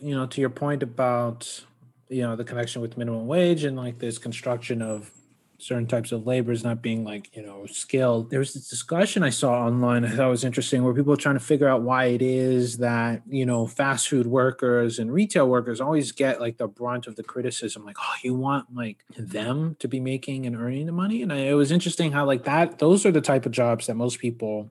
You 0.00 0.14
know, 0.14 0.26
to 0.26 0.40
your 0.40 0.50
point 0.50 0.82
about, 0.82 1.62
you 2.08 2.22
know, 2.22 2.36
the 2.36 2.44
connection 2.44 2.80
with 2.80 2.96
minimum 2.96 3.26
wage 3.26 3.64
and 3.64 3.76
like 3.76 3.98
this 3.98 4.16
construction 4.16 4.80
of 4.80 5.10
certain 5.62 5.86
types 5.86 6.12
of 6.12 6.26
labors 6.26 6.64
not 6.64 6.82
being 6.82 7.04
like 7.04 7.34
you 7.36 7.42
know 7.42 7.66
skilled. 7.66 8.30
There 8.30 8.38
was 8.38 8.54
this 8.54 8.68
discussion 8.68 9.22
i 9.22 9.30
saw 9.30 9.64
online 9.66 10.04
i 10.04 10.10
thought 10.10 10.28
was 10.28 10.44
interesting 10.44 10.82
where 10.82 10.94
people 10.94 11.12
are 11.12 11.16
trying 11.16 11.38
to 11.38 11.44
figure 11.44 11.68
out 11.68 11.82
why 11.82 12.06
it 12.06 12.22
is 12.22 12.78
that 12.78 13.22
you 13.28 13.46
know 13.46 13.66
fast 13.66 14.08
food 14.08 14.26
workers 14.26 14.98
and 14.98 15.12
retail 15.12 15.48
workers 15.48 15.80
always 15.80 16.12
get 16.12 16.40
like 16.40 16.58
the 16.58 16.66
brunt 16.66 17.06
of 17.06 17.16
the 17.16 17.22
criticism 17.22 17.84
like 17.84 17.96
oh 18.00 18.14
you 18.22 18.34
want 18.34 18.66
like 18.74 19.04
them 19.16 19.76
to 19.78 19.88
be 19.88 20.00
making 20.00 20.46
and 20.46 20.56
earning 20.56 20.86
the 20.86 20.92
money? 20.92 21.22
And 21.22 21.32
I, 21.32 21.36
it 21.36 21.54
was 21.54 21.70
interesting 21.70 22.12
how 22.12 22.24
like 22.24 22.44
that 22.44 22.78
those 22.78 23.04
are 23.04 23.12
the 23.12 23.20
type 23.20 23.46
of 23.46 23.52
jobs 23.52 23.86
that 23.86 23.94
most 23.94 24.18
people 24.18 24.70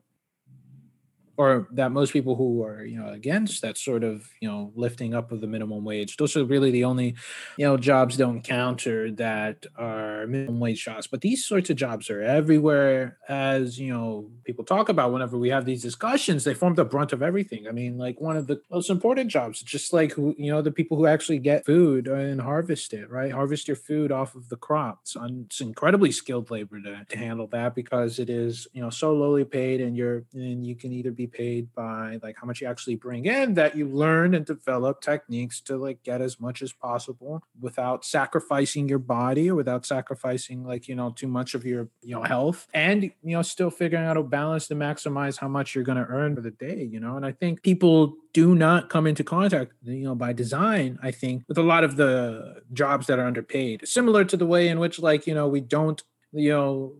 or 1.40 1.66
that 1.72 1.90
most 1.90 2.12
people 2.12 2.36
who 2.36 2.62
are 2.62 2.84
you 2.84 2.98
know 3.00 3.08
against 3.08 3.62
that 3.62 3.78
sort 3.78 4.04
of 4.04 4.28
you 4.42 4.48
know 4.48 4.70
lifting 4.74 5.14
up 5.14 5.32
of 5.32 5.40
the 5.40 5.46
minimum 5.46 5.82
wage 5.82 6.18
those 6.18 6.36
are 6.36 6.44
really 6.44 6.70
the 6.70 6.84
only 6.84 7.14
you 7.56 7.64
know 7.64 7.78
jobs 7.78 8.14
don't 8.18 8.42
counter 8.42 9.10
that 9.12 9.64
are 9.76 10.26
minimum 10.26 10.60
wage 10.60 10.84
jobs. 10.84 11.06
But 11.06 11.22
these 11.22 11.46
sorts 11.46 11.70
of 11.70 11.76
jobs 11.76 12.10
are 12.10 12.20
everywhere 12.20 13.16
as 13.26 13.78
you 13.78 13.90
know 13.90 14.30
people 14.44 14.66
talk 14.66 14.90
about 14.90 15.12
whenever 15.14 15.38
we 15.38 15.48
have 15.48 15.64
these 15.64 15.80
discussions 15.80 16.44
they 16.44 16.52
form 16.52 16.74
the 16.74 16.84
brunt 16.84 17.14
of 17.14 17.22
everything. 17.22 17.66
I 17.66 17.72
mean 17.72 17.96
like 17.96 18.20
one 18.20 18.36
of 18.36 18.46
the 18.46 18.60
most 18.70 18.90
important 18.90 19.30
jobs 19.30 19.62
just 19.62 19.94
like 19.94 20.12
who 20.12 20.34
you 20.36 20.50
know 20.50 20.60
the 20.60 20.70
people 20.70 20.98
who 20.98 21.06
actually 21.06 21.38
get 21.38 21.64
food 21.64 22.06
and 22.06 22.38
harvest 22.38 22.92
it 22.92 23.08
right? 23.08 23.32
Harvest 23.32 23.66
your 23.66 23.78
food 23.78 24.12
off 24.12 24.34
of 24.34 24.50
the 24.50 24.56
crops. 24.56 25.16
It's 25.46 25.62
incredibly 25.62 26.12
skilled 26.12 26.50
labor 26.50 26.82
to, 26.82 27.06
to 27.08 27.16
handle 27.16 27.46
that 27.46 27.74
because 27.74 28.18
it 28.18 28.28
is 28.28 28.68
you 28.74 28.82
know 28.82 28.90
so 28.90 29.14
lowly 29.14 29.46
paid 29.46 29.80
and 29.80 29.96
you're 29.96 30.24
and 30.34 30.66
you 30.66 30.76
can 30.76 30.92
either 30.92 31.10
be 31.10 31.29
paid 31.30 31.72
by 31.74 32.18
like 32.22 32.36
how 32.38 32.46
much 32.46 32.60
you 32.60 32.66
actually 32.66 32.96
bring 32.96 33.26
in 33.26 33.54
that 33.54 33.76
you 33.76 33.88
learn 33.88 34.34
and 34.34 34.44
develop 34.44 35.00
techniques 35.00 35.60
to 35.60 35.76
like 35.76 36.02
get 36.02 36.20
as 36.20 36.40
much 36.40 36.62
as 36.62 36.72
possible 36.72 37.42
without 37.60 38.04
sacrificing 38.04 38.88
your 38.88 38.98
body 38.98 39.50
or 39.50 39.54
without 39.54 39.86
sacrificing 39.86 40.64
like 40.64 40.88
you 40.88 40.94
know 40.94 41.10
too 41.10 41.28
much 41.28 41.54
of 41.54 41.64
your 41.64 41.88
you 42.02 42.14
know 42.14 42.22
health 42.22 42.66
and 42.74 43.04
you 43.04 43.12
know 43.36 43.42
still 43.42 43.70
figuring 43.70 44.04
out 44.04 44.16
a 44.16 44.22
balance 44.22 44.68
to 44.68 44.74
maximize 44.74 45.38
how 45.38 45.48
much 45.48 45.74
you're 45.74 45.84
going 45.84 45.98
to 45.98 46.06
earn 46.06 46.34
for 46.34 46.40
the 46.40 46.50
day 46.50 46.82
you 46.90 47.00
know? 47.00 47.16
And 47.16 47.24
i 47.24 47.32
think 47.32 47.62
people 47.62 48.14
do 48.32 48.54
not 48.54 48.90
come 48.90 49.06
into 49.06 49.24
contact 49.24 49.72
you 49.82 50.04
know 50.04 50.14
by 50.14 50.32
design 50.32 50.98
i 51.02 51.10
think 51.10 51.44
with 51.48 51.58
a 51.58 51.62
lot 51.62 51.84
of 51.84 51.96
the 51.96 52.62
jobs 52.72 53.06
that 53.06 53.18
are 53.18 53.26
underpaid 53.26 53.86
similar 53.86 54.24
to 54.24 54.36
the 54.36 54.46
way 54.46 54.68
in 54.68 54.78
which 54.78 54.98
like 54.98 55.26
you 55.26 55.34
know 55.34 55.48
we 55.48 55.60
don't 55.60 56.02
you 56.32 56.50
know 56.50 56.92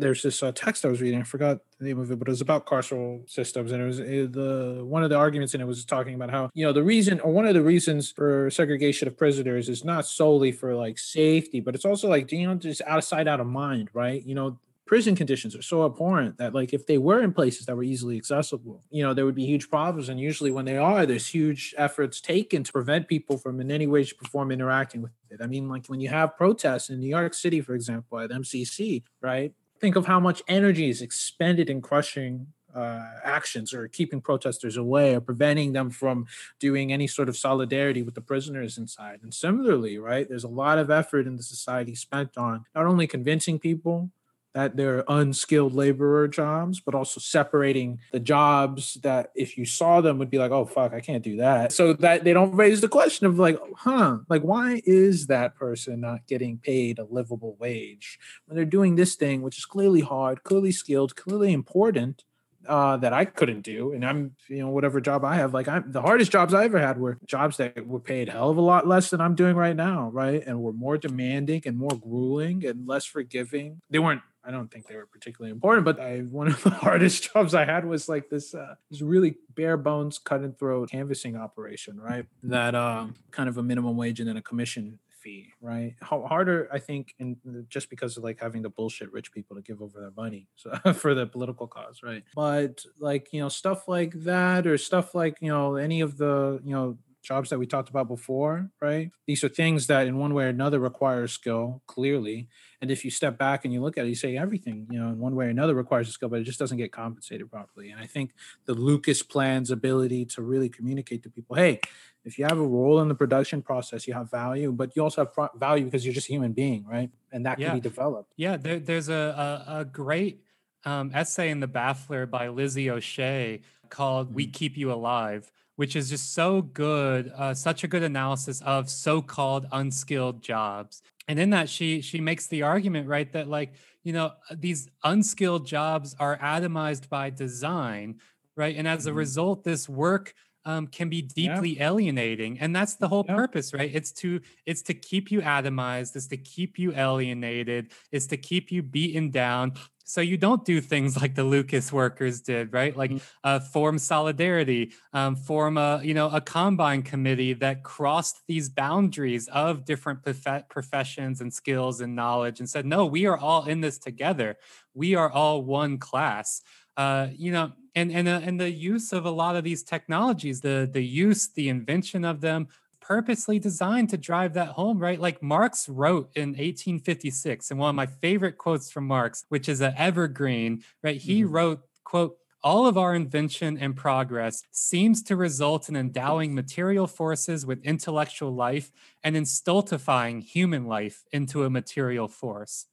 there's 0.00 0.22
this 0.22 0.42
uh, 0.42 0.52
text 0.52 0.84
I 0.84 0.88
was 0.88 1.00
reading. 1.00 1.20
I 1.20 1.24
forgot 1.24 1.60
the 1.78 1.84
name 1.84 1.98
of 1.98 2.10
it, 2.10 2.18
but 2.18 2.28
it 2.28 2.30
was 2.30 2.40
about 2.40 2.66
carceral 2.66 3.28
systems, 3.28 3.72
and 3.72 3.82
it 3.82 3.86
was 3.86 3.98
it, 3.98 4.32
the 4.32 4.80
one 4.82 5.02
of 5.02 5.10
the 5.10 5.16
arguments 5.16 5.54
in 5.54 5.60
it 5.60 5.66
was 5.66 5.84
talking 5.84 6.14
about 6.14 6.30
how 6.30 6.50
you 6.54 6.64
know 6.64 6.72
the 6.72 6.82
reason 6.82 7.20
or 7.20 7.32
one 7.32 7.46
of 7.46 7.54
the 7.54 7.62
reasons 7.62 8.10
for 8.10 8.50
segregation 8.50 9.08
of 9.08 9.16
prisoners 9.16 9.68
is 9.68 9.84
not 9.84 10.06
solely 10.06 10.52
for 10.52 10.74
like 10.74 10.98
safety, 10.98 11.60
but 11.60 11.74
it's 11.74 11.84
also 11.84 12.08
like 12.08 12.30
you 12.32 12.46
know 12.46 12.54
just 12.54 12.82
out 12.86 12.98
of 12.98 13.04
sight, 13.04 13.28
out 13.28 13.40
of 13.40 13.46
mind, 13.46 13.90
right? 13.92 14.24
You 14.24 14.34
know, 14.34 14.58
prison 14.88 15.14
conditions 15.14 15.54
are 15.54 15.62
so 15.62 15.84
abhorrent 15.84 16.38
that 16.38 16.54
like 16.54 16.72
if 16.72 16.86
they 16.86 16.96
were 16.96 17.22
in 17.22 17.30
places 17.32 17.66
that 17.66 17.76
were 17.76 17.82
easily 17.82 18.16
accessible 18.16 18.82
you 18.90 19.02
know 19.02 19.12
there 19.12 19.26
would 19.26 19.34
be 19.34 19.44
huge 19.44 19.68
problems 19.68 20.08
and 20.08 20.18
usually 20.18 20.50
when 20.50 20.64
they 20.64 20.78
are 20.78 21.04
there's 21.04 21.26
huge 21.26 21.74
efforts 21.76 22.22
taken 22.22 22.64
to 22.64 22.72
prevent 22.72 23.06
people 23.06 23.36
from 23.36 23.60
in 23.60 23.70
any 23.70 23.86
way 23.86 24.02
shape 24.02 24.18
perform 24.18 24.50
interacting 24.50 25.02
with 25.02 25.12
it 25.30 25.40
i 25.42 25.46
mean 25.46 25.68
like 25.68 25.86
when 25.88 26.00
you 26.00 26.08
have 26.08 26.36
protests 26.38 26.88
in 26.88 26.98
new 26.98 27.08
york 27.08 27.34
city 27.34 27.60
for 27.60 27.74
example 27.74 28.18
at 28.18 28.30
mcc 28.30 29.02
right 29.20 29.52
think 29.80 29.96
of 29.96 30.06
how 30.06 30.20
much 30.20 30.42
energy 30.48 30.88
is 30.88 31.02
expended 31.02 31.70
in 31.70 31.80
crushing 31.80 32.48
uh, 32.74 33.10
actions 33.24 33.72
or 33.72 33.88
keeping 33.88 34.20
protesters 34.20 34.76
away 34.76 35.14
or 35.14 35.20
preventing 35.20 35.72
them 35.72 35.90
from 35.90 36.26
doing 36.60 36.92
any 36.92 37.06
sort 37.06 37.28
of 37.28 37.36
solidarity 37.36 38.02
with 38.02 38.14
the 38.14 38.20
prisoners 38.20 38.78
inside. 38.78 39.20
And 39.22 39.32
similarly, 39.32 39.98
right, 39.98 40.28
there's 40.28 40.44
a 40.44 40.48
lot 40.48 40.78
of 40.78 40.90
effort 40.90 41.26
in 41.26 41.36
the 41.36 41.42
society 41.42 41.94
spent 41.94 42.36
on 42.36 42.64
not 42.74 42.86
only 42.86 43.06
convincing 43.06 43.58
people 43.58 44.10
that 44.54 44.76
they're 44.76 45.04
unskilled 45.08 45.74
laborer 45.74 46.26
jobs, 46.28 46.80
but 46.80 46.94
also 46.94 47.20
separating 47.20 48.00
the 48.12 48.20
jobs 48.20 48.94
that 49.02 49.30
if 49.34 49.56
you 49.56 49.64
saw 49.64 50.00
them 50.00 50.18
would 50.18 50.30
be 50.30 50.38
like, 50.38 50.50
oh 50.50 50.64
fuck, 50.64 50.92
I 50.92 51.00
can't 51.00 51.22
do 51.22 51.36
that. 51.36 51.72
So 51.72 51.92
that 51.94 52.24
they 52.24 52.32
don't 52.32 52.54
raise 52.54 52.80
the 52.80 52.88
question 52.88 53.26
of 53.26 53.38
like, 53.38 53.58
huh, 53.76 54.18
like 54.28 54.42
why 54.42 54.82
is 54.84 55.26
that 55.26 55.54
person 55.54 56.00
not 56.00 56.26
getting 56.26 56.58
paid 56.58 56.98
a 56.98 57.04
livable 57.04 57.56
wage 57.58 58.18
when 58.46 58.56
they're 58.56 58.64
doing 58.64 58.96
this 58.96 59.14
thing, 59.14 59.42
which 59.42 59.58
is 59.58 59.64
clearly 59.64 60.00
hard, 60.00 60.42
clearly 60.44 60.72
skilled, 60.72 61.14
clearly 61.14 61.52
important, 61.52 62.24
uh, 62.66 62.96
that 62.98 63.12
I 63.12 63.24
couldn't 63.24 63.62
do. 63.62 63.92
And 63.92 64.04
I'm, 64.04 64.34
you 64.48 64.58
know, 64.58 64.68
whatever 64.68 65.00
job 65.00 65.24
I 65.24 65.36
have, 65.36 65.54
like 65.54 65.68
I'm 65.68 65.90
the 65.90 66.02
hardest 66.02 66.30
jobs 66.30 66.52
I 66.52 66.64
ever 66.64 66.78
had 66.78 66.98
were 66.98 67.18
jobs 67.24 67.56
that 67.56 67.86
were 67.86 68.00
paid 68.00 68.28
hell 68.28 68.50
of 68.50 68.56
a 68.56 68.62
lot 68.62 68.86
less 68.86 69.10
than 69.10 69.20
I'm 69.20 69.34
doing 69.34 69.56
right 69.56 69.76
now, 69.76 70.10
right? 70.12 70.42
And 70.46 70.60
were 70.60 70.72
more 70.72 70.98
demanding 70.98 71.62
and 71.64 71.78
more 71.78 71.96
grueling 71.98 72.66
and 72.66 72.86
less 72.86 73.04
forgiving. 73.04 73.80
They 73.90 73.98
weren't 73.98 74.22
I 74.48 74.50
don't 74.50 74.70
think 74.70 74.86
they 74.86 74.96
were 74.96 75.04
particularly 75.04 75.52
important, 75.52 75.84
but 75.84 76.00
I 76.00 76.18
one 76.30 76.48
of 76.48 76.62
the 76.62 76.70
hardest 76.70 77.30
jobs 77.32 77.54
I 77.54 77.66
had 77.66 77.84
was 77.84 78.08
like 78.08 78.30
this 78.30 78.54
uh, 78.54 78.76
this 78.90 79.02
really 79.02 79.36
bare 79.54 79.76
bones 79.76 80.18
cut 80.18 80.40
and 80.40 80.58
throat 80.58 80.90
canvassing 80.90 81.36
operation, 81.36 82.00
right? 82.00 82.24
That 82.42 82.74
uh, 82.74 83.08
kind 83.30 83.48
of 83.48 83.58
a 83.58 83.62
minimum 83.62 83.96
wage 83.96 84.20
and 84.20 84.28
then 84.28 84.38
a 84.38 84.42
commission 84.42 84.98
fee, 85.20 85.52
right? 85.60 85.94
Harder 86.00 86.68
I 86.72 86.78
think, 86.78 87.14
and 87.20 87.36
just 87.68 87.90
because 87.90 88.16
of 88.16 88.24
like 88.24 88.40
having 88.40 88.62
the 88.62 88.70
bullshit 88.70 89.12
rich 89.12 89.32
people 89.32 89.54
to 89.56 89.62
give 89.62 89.82
over 89.82 90.00
their 90.00 90.12
money 90.16 90.48
so, 90.56 90.94
for 90.94 91.14
the 91.14 91.26
political 91.26 91.66
cause, 91.66 92.00
right? 92.02 92.24
But 92.34 92.84
like 92.98 93.28
you 93.32 93.40
know 93.40 93.50
stuff 93.50 93.86
like 93.86 94.12
that, 94.24 94.66
or 94.66 94.78
stuff 94.78 95.14
like 95.14 95.36
you 95.42 95.50
know 95.50 95.76
any 95.76 96.00
of 96.00 96.16
the 96.16 96.60
you 96.64 96.72
know 96.74 96.96
jobs 97.22 97.50
that 97.50 97.58
we 97.58 97.66
talked 97.66 97.90
about 97.90 98.08
before, 98.08 98.70
right? 98.80 99.10
These 99.26 99.44
are 99.44 99.48
things 99.50 99.88
that 99.88 100.06
in 100.06 100.16
one 100.16 100.32
way 100.32 100.44
or 100.44 100.48
another 100.48 100.78
require 100.78 101.26
skill, 101.26 101.82
clearly. 101.86 102.48
And 102.80 102.90
if 102.90 103.04
you 103.04 103.10
step 103.10 103.36
back 103.38 103.64
and 103.64 103.74
you 103.74 103.80
look 103.80 103.98
at 103.98 104.04
it, 104.04 104.08
you 104.08 104.14
say 104.14 104.36
everything, 104.36 104.86
you 104.88 105.00
know, 105.00 105.08
in 105.08 105.18
one 105.18 105.34
way 105.34 105.46
or 105.46 105.48
another 105.48 105.74
requires 105.74 106.08
a 106.08 106.12
skill, 106.12 106.28
but 106.28 106.40
it 106.40 106.44
just 106.44 106.60
doesn't 106.60 106.78
get 106.78 106.92
compensated 106.92 107.50
properly. 107.50 107.90
And 107.90 108.00
I 108.00 108.06
think 108.06 108.34
the 108.66 108.74
Lucas 108.74 109.22
plan's 109.22 109.70
ability 109.72 110.26
to 110.26 110.42
really 110.42 110.68
communicate 110.68 111.24
to 111.24 111.30
people, 111.30 111.56
hey, 111.56 111.80
if 112.24 112.38
you 112.38 112.44
have 112.44 112.58
a 112.58 112.66
role 112.66 113.00
in 113.00 113.08
the 113.08 113.14
production 113.14 113.62
process, 113.62 114.06
you 114.06 114.14
have 114.14 114.30
value, 114.30 114.70
but 114.70 114.94
you 114.94 115.02
also 115.02 115.24
have 115.24 115.50
value 115.56 115.86
because 115.86 116.04
you're 116.04 116.14
just 116.14 116.28
a 116.28 116.32
human 116.32 116.52
being, 116.52 116.84
right? 116.86 117.10
And 117.32 117.44
that 117.46 117.58
can 117.58 117.74
be 117.74 117.80
developed. 117.80 118.32
Yeah, 118.36 118.56
there, 118.56 118.78
there's 118.78 119.08
a, 119.08 119.64
a, 119.66 119.80
a 119.80 119.84
great 119.84 120.42
um, 120.84 121.10
essay 121.14 121.50
in 121.50 121.60
the 121.60 121.68
Baffler 121.68 122.30
by 122.30 122.48
Lizzie 122.48 122.90
O'Shea 122.90 123.60
called 123.88 124.28
mm-hmm. 124.28 124.36
"We 124.36 124.46
Keep 124.46 124.76
You 124.76 124.92
Alive," 124.92 125.50
which 125.76 125.96
is 125.96 126.10
just 126.10 126.34
so 126.34 126.62
good, 126.62 127.32
uh, 127.36 127.54
such 127.54 127.82
a 127.84 127.88
good 127.88 128.02
analysis 128.02 128.60
of 128.62 128.88
so-called 128.88 129.66
unskilled 129.72 130.42
jobs. 130.42 131.02
And 131.28 131.38
in 131.38 131.50
that, 131.50 131.68
she 131.68 132.00
she 132.00 132.20
makes 132.20 132.46
the 132.46 132.62
argument, 132.62 133.06
right, 133.06 133.30
that 133.32 133.48
like 133.48 133.72
you 134.02 134.12
know 134.12 134.32
these 134.50 134.88
unskilled 135.04 135.66
jobs 135.66 136.16
are 136.18 136.38
atomized 136.38 137.08
by 137.08 137.30
design, 137.30 138.20
right, 138.56 138.74
and 138.74 138.88
as 138.88 139.06
a 139.06 139.10
mm-hmm. 139.10 139.18
result, 139.18 139.62
this 139.62 139.88
work 139.88 140.34
um, 140.68 140.86
can 140.86 141.08
be 141.08 141.22
deeply 141.22 141.78
yeah. 141.78 141.88
alienating 141.88 142.60
and 142.60 142.76
that's 142.76 142.96
the 142.96 143.08
whole 143.08 143.24
yeah. 143.26 143.34
purpose 143.34 143.72
right 143.72 143.90
it's 143.94 144.12
to 144.12 144.38
it's 144.66 144.82
to 144.82 144.92
keep 144.92 145.30
you 145.30 145.40
atomized 145.40 146.14
it's 146.14 146.26
to 146.26 146.36
keep 146.36 146.78
you 146.78 146.92
alienated 146.94 147.90
it's 148.12 148.26
to 148.26 148.36
keep 148.36 148.70
you 148.70 148.82
beaten 148.82 149.30
down 149.30 149.72
so 150.04 150.20
you 150.20 150.36
don't 150.36 150.66
do 150.66 150.82
things 150.82 151.16
like 151.22 151.34
the 151.34 151.42
lucas 151.42 151.90
workers 151.90 152.42
did 152.42 152.70
right 152.70 152.98
like 152.98 153.12
mm-hmm. 153.12 153.24
uh, 153.44 153.58
form 153.58 153.98
solidarity 153.98 154.92
um, 155.14 155.34
form 155.34 155.78
a 155.78 156.02
you 156.04 156.12
know 156.12 156.28
a 156.28 156.40
combine 156.40 157.02
committee 157.02 157.54
that 157.54 157.82
crossed 157.82 158.46
these 158.46 158.68
boundaries 158.68 159.48
of 159.48 159.86
different 159.86 160.22
prof- 160.22 160.68
professions 160.68 161.40
and 161.40 161.50
skills 161.50 162.02
and 162.02 162.14
knowledge 162.14 162.60
and 162.60 162.68
said 162.68 162.84
no 162.84 163.06
we 163.06 163.24
are 163.24 163.38
all 163.38 163.64
in 163.64 163.80
this 163.80 163.96
together 163.96 164.58
we 164.92 165.14
are 165.14 165.30
all 165.30 165.62
one 165.62 165.96
class 165.96 166.60
uh, 166.98 167.28
you 167.36 167.52
know, 167.52 167.70
and 167.98 168.12
and 168.12 168.28
uh, 168.28 168.40
and 168.42 168.60
the 168.60 168.70
use 168.70 169.12
of 169.12 169.24
a 169.24 169.30
lot 169.30 169.56
of 169.56 169.64
these 169.64 169.82
technologies, 169.82 170.60
the 170.60 170.88
the 170.90 171.04
use, 171.04 171.48
the 171.48 171.68
invention 171.68 172.24
of 172.24 172.40
them, 172.40 172.68
purposely 173.00 173.58
designed 173.58 174.10
to 174.10 174.16
drive 174.16 174.54
that 174.54 174.68
home, 174.68 174.98
right? 174.98 175.20
Like 175.20 175.42
Marx 175.42 175.88
wrote 175.88 176.30
in 176.34 176.50
1856, 176.50 177.70
and 177.70 177.80
one 177.80 177.90
of 177.90 177.94
my 177.96 178.06
favorite 178.06 178.56
quotes 178.58 178.90
from 178.90 179.06
Marx, 179.06 179.44
which 179.48 179.68
is 179.68 179.80
an 179.80 179.94
evergreen, 179.96 180.82
right? 181.02 181.16
He 181.16 181.42
mm-hmm. 181.42 181.52
wrote, 181.52 181.80
"quote." 182.04 182.36
All 182.64 182.88
of 182.88 182.98
our 182.98 183.14
invention 183.14 183.78
and 183.78 183.94
progress 183.94 184.64
seems 184.72 185.22
to 185.22 185.36
result 185.36 185.88
in 185.88 185.94
endowing 185.94 186.56
material 186.56 187.06
forces 187.06 187.64
with 187.64 187.84
intellectual 187.84 188.52
life 188.52 188.90
and 189.22 189.36
in 189.36 189.46
stultifying 189.46 190.40
human 190.40 190.84
life 190.84 191.22
into 191.30 191.62
a 191.62 191.70
material 191.70 192.26
force 192.26 192.86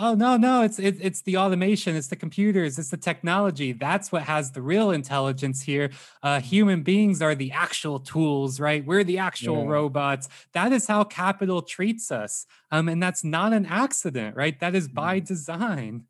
oh 0.00 0.14
no 0.14 0.36
no 0.36 0.62
it's 0.62 0.78
it, 0.78 0.96
it's 1.00 1.22
the 1.22 1.36
automation 1.36 1.96
it's 1.96 2.06
the 2.06 2.16
computers 2.16 2.78
it's 2.78 2.90
the 2.90 2.96
technology. 2.96 3.72
That's 3.72 4.12
what 4.12 4.22
has 4.22 4.52
the 4.52 4.62
real 4.62 4.90
intelligence 4.90 5.62
here. 5.62 5.90
Uh, 6.22 6.40
human 6.40 6.82
beings 6.82 7.20
are 7.20 7.34
the 7.34 7.52
actual 7.52 7.98
tools 7.98 8.60
right? 8.60 8.84
We're 8.84 9.04
the 9.04 9.18
actual 9.18 9.64
yeah. 9.64 9.70
robots. 9.70 10.28
That 10.52 10.72
is 10.72 10.86
how 10.86 11.04
capital 11.04 11.62
treats 11.62 12.12
us. 12.12 12.46
Um, 12.70 12.88
and 12.88 13.02
that's 13.02 13.24
not 13.24 13.52
an 13.52 13.66
accident 13.66 14.36
right? 14.36 14.58
That 14.60 14.74
is 14.74 14.88
by 14.88 15.18
mm-hmm. 15.18 15.26
design 15.26 16.04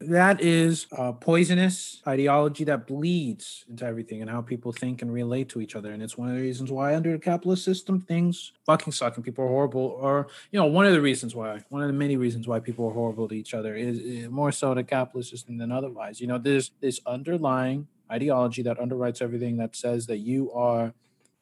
that 0.00 0.40
is 0.40 0.86
a 0.92 1.12
poisonous 1.12 2.00
ideology 2.06 2.64
that 2.64 2.86
bleeds 2.86 3.66
into 3.68 3.84
everything 3.84 4.22
and 4.22 4.30
how 4.30 4.40
people 4.40 4.72
think 4.72 5.02
and 5.02 5.12
relate 5.12 5.50
to 5.50 5.60
each 5.60 5.76
other. 5.76 5.92
And 5.92 6.02
it's 6.02 6.16
one 6.16 6.30
of 6.30 6.36
the 6.36 6.40
reasons 6.40 6.72
why 6.72 6.96
under 6.96 7.14
a 7.14 7.18
capitalist 7.18 7.64
system, 7.64 8.00
things 8.00 8.52
fucking 8.64 8.94
suck 8.94 9.16
and 9.16 9.24
people 9.24 9.44
are 9.44 9.48
horrible. 9.48 9.98
Or, 10.00 10.28
you 10.52 10.58
know, 10.58 10.66
one 10.66 10.86
of 10.86 10.92
the 10.92 11.02
reasons 11.02 11.34
why, 11.34 11.60
one 11.68 11.82
of 11.82 11.88
the 11.88 11.94
many 11.94 12.16
reasons 12.16 12.48
why 12.48 12.60
people 12.60 12.88
are 12.88 12.94
horrible 12.94 13.28
to 13.28 13.34
each 13.34 13.52
other 13.52 13.76
is, 13.76 13.98
is 13.98 14.28
more 14.30 14.52
so 14.52 14.72
the 14.72 14.82
capitalist 14.82 15.30
system 15.30 15.58
than 15.58 15.70
otherwise. 15.70 16.18
You 16.18 16.28
know, 16.28 16.38
there's 16.38 16.70
this 16.80 17.00
underlying 17.06 17.86
ideology 18.10 18.62
that 18.62 18.78
underwrites 18.78 19.20
everything 19.20 19.58
that 19.58 19.76
says 19.76 20.06
that 20.06 20.18
you 20.18 20.50
are 20.52 20.94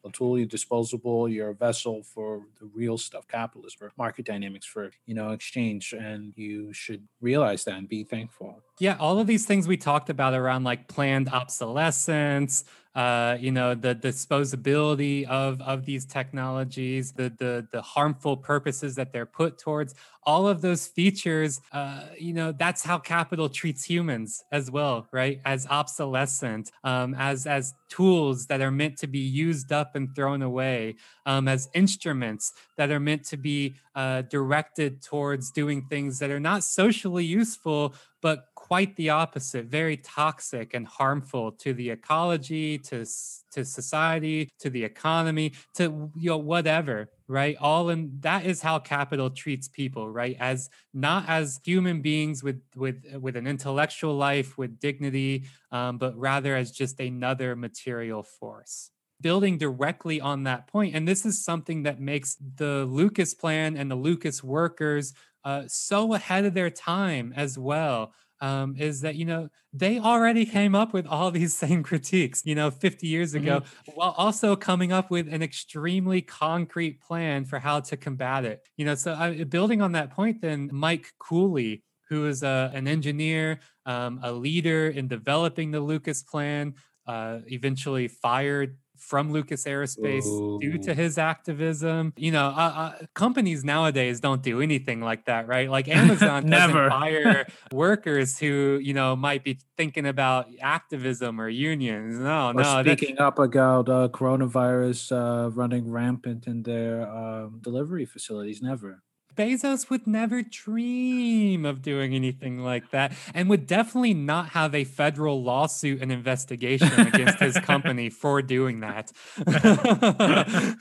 a 0.05 0.11
tool, 0.11 0.37
you're 0.37 0.47
disposable, 0.47 1.27
you're 1.27 1.49
a 1.49 1.55
vessel 1.55 2.03
for 2.03 2.43
the 2.59 2.65
real 2.73 2.97
stuff, 2.97 3.27
capitalism, 3.27 3.77
for 3.77 3.91
market 3.97 4.25
dynamics, 4.25 4.65
for 4.65 4.91
you 5.05 5.13
know, 5.13 5.31
exchange. 5.31 5.93
And 5.93 6.33
you 6.35 6.73
should 6.73 7.07
realize 7.21 7.63
that 7.65 7.75
and 7.75 7.87
be 7.87 8.03
thankful. 8.03 8.61
Yeah, 8.79 8.95
all 8.99 9.19
of 9.19 9.27
these 9.27 9.45
things 9.45 9.67
we 9.67 9.77
talked 9.77 10.09
about 10.09 10.33
around 10.33 10.63
like 10.63 10.87
planned 10.87 11.29
obsolescence, 11.29 12.63
uh, 12.95 13.37
you 13.39 13.51
know, 13.51 13.75
the 13.75 13.93
disposability 13.95 15.25
of 15.27 15.61
of 15.61 15.85
these 15.85 16.05
technologies, 16.05 17.11
the 17.13 17.31
the 17.37 17.67
the 17.71 17.81
harmful 17.81 18.35
purposes 18.35 18.95
that 18.95 19.13
they're 19.13 19.25
put 19.27 19.57
towards, 19.57 19.93
all 20.23 20.47
of 20.47 20.61
those 20.61 20.87
features, 20.87 21.61
uh, 21.71 22.07
you 22.19 22.33
know, 22.33 22.51
that's 22.51 22.83
how 22.83 22.97
capital 22.97 23.47
treats 23.49 23.83
humans 23.83 24.43
as 24.51 24.69
well, 24.71 25.07
right? 25.11 25.39
As 25.45 25.65
obsolescent, 25.67 26.71
um, 26.83 27.15
as 27.17 27.45
as 27.47 27.73
tools 27.89 28.47
that 28.47 28.61
are 28.61 28.71
meant 28.71 28.97
to 28.99 29.07
be 29.07 29.19
used 29.19 29.71
up 29.71 29.95
and 29.95 30.15
thrown 30.15 30.41
away, 30.41 30.95
um, 31.25 31.47
as 31.47 31.69
instruments 31.73 32.53
that 32.77 32.91
are 32.91 32.99
meant 32.99 33.23
to 33.25 33.37
be 33.37 33.75
uh, 33.95 34.21
directed 34.23 35.01
towards 35.01 35.51
doing 35.51 35.85
things 35.89 36.19
that 36.19 36.29
are 36.29 36.39
not 36.39 36.63
socially 36.63 37.25
useful, 37.25 37.93
but 38.21 38.48
quite 38.69 38.95
the 38.97 39.09
opposite, 39.09 39.65
very 39.65 39.97
toxic 39.97 40.75
and 40.75 40.85
harmful 40.85 41.51
to 41.51 41.73
the 41.73 41.89
ecology, 41.89 42.77
to 42.77 43.03
to 43.51 43.65
society, 43.65 44.47
to 44.59 44.69
the 44.69 44.83
economy, 44.83 45.53
to 45.73 46.11
you 46.15 46.29
know 46.29 46.37
whatever, 46.37 47.09
right? 47.27 47.57
All 47.59 47.89
in 47.89 48.11
that 48.19 48.45
is 48.45 48.61
how 48.61 48.77
capital 48.77 49.31
treats 49.31 49.67
people, 49.67 50.07
right? 50.07 50.37
As 50.39 50.69
not 50.93 51.27
as 51.27 51.59
human 51.65 52.01
beings 52.03 52.43
with 52.43 52.61
with 52.75 53.03
with 53.19 53.35
an 53.35 53.47
intellectual 53.47 54.15
life, 54.15 54.55
with 54.55 54.79
dignity, 54.79 55.45
um, 55.71 55.97
but 55.97 56.15
rather 56.15 56.55
as 56.55 56.69
just 56.71 56.99
another 56.99 57.55
material 57.55 58.21
force 58.21 58.91
building 59.21 59.57
directly 59.57 60.21
on 60.21 60.43
that 60.43 60.65
point. 60.67 60.95
And 60.95 61.05
this 61.05 61.25
is 61.25 61.43
something 61.43 61.83
that 61.83 61.99
makes 61.99 62.37
the 62.55 62.85
Lucas 62.85 63.33
plan 63.33 63.75
and 63.75 63.91
the 63.91 63.95
Lucas 63.95 64.41
workers 64.41 65.13
uh, 65.43 65.63
so 65.67 66.13
ahead 66.13 66.45
of 66.45 66.53
their 66.53 66.69
time 66.69 67.33
as 67.35 67.57
well 67.57 68.13
um, 68.41 68.75
is 68.77 69.01
that 69.01 69.15
you 69.15 69.25
know 69.25 69.49
they 69.73 69.99
already 69.99 70.45
came 70.45 70.75
up 70.75 70.93
with 70.93 71.05
all 71.05 71.31
these 71.31 71.53
same 71.65 71.83
critiques 71.83 72.45
you 72.45 72.55
know 72.55 72.71
50 72.71 73.07
years 73.07 73.33
ago 73.33 73.61
mm-hmm. 73.61 73.91
while 73.95 74.13
also 74.17 74.55
coming 74.55 74.91
up 74.91 75.11
with 75.11 75.31
an 75.31 75.41
extremely 75.41 76.21
concrete 76.21 77.01
plan 77.01 77.45
for 77.45 77.59
how 77.59 77.79
to 77.79 77.97
combat 77.97 78.45
it 78.45 78.61
you 78.77 78.85
know 78.85 78.95
so 78.95 79.11
uh, 79.13 79.43
building 79.45 79.81
on 79.81 79.91
that 79.93 80.11
point 80.11 80.41
then 80.41 80.69
mike 80.71 81.13
cooley 81.19 81.83
who 82.09 82.27
is 82.27 82.41
a, 82.43 82.71
an 82.73 82.87
engineer 82.87 83.59
um, 83.85 84.19
a 84.23 84.31
leader 84.31 84.89
in 84.89 85.07
developing 85.07 85.71
the 85.71 85.79
lucas 85.79 86.23
plan 86.23 86.73
uh, 87.07 87.39
eventually 87.47 88.07
fired 88.07 88.77
from 88.99 89.31
Lucas 89.31 89.65
Aerospace 89.65 90.25
Ooh. 90.25 90.59
due 90.59 90.77
to 90.79 90.93
his 90.93 91.17
activism. 91.17 92.13
You 92.17 92.31
know, 92.31 92.47
uh, 92.47 92.93
uh, 93.01 93.05
companies 93.13 93.63
nowadays 93.63 94.19
don't 94.19 94.41
do 94.41 94.61
anything 94.61 95.01
like 95.01 95.25
that, 95.25 95.47
right? 95.47 95.69
Like 95.69 95.87
Amazon 95.87 96.45
doesn't 96.49 96.89
hire 96.91 97.47
workers 97.71 98.37
who 98.37 98.79
you 98.81 98.93
know 98.93 99.15
might 99.15 99.43
be 99.43 99.59
thinking 99.77 100.05
about 100.05 100.47
activism 100.61 101.39
or 101.39 101.49
unions. 101.49 102.19
No, 102.19 102.49
or 102.49 102.53
no. 102.53 102.81
Speaking 102.81 103.19
up 103.19 103.39
about 103.39 103.89
uh, 103.89 104.09
coronavirus 104.09 105.11
uh, 105.11 105.49
running 105.51 105.89
rampant 105.89 106.47
in 106.47 106.63
their 106.63 107.09
um, 107.09 107.59
delivery 107.61 108.05
facilities, 108.05 108.61
never. 108.61 109.01
Bezos 109.39 109.89
would 109.89 110.05
never 110.05 110.41
dream 110.41 111.63
of 111.63 111.81
doing 111.81 112.13
anything 112.13 112.59
like 112.59 112.91
that 112.91 113.13
and 113.33 113.49
would 113.49 113.67
definitely 113.67 114.13
not 114.13 114.49
have 114.49 114.75
a 114.75 114.83
federal 114.83 115.41
lawsuit 115.41 116.01
and 116.01 116.11
investigation 116.11 116.91
against 116.99 117.39
his 117.39 117.57
company 117.61 118.09
for 118.09 118.41
doing 118.41 118.81
that. 118.81 119.13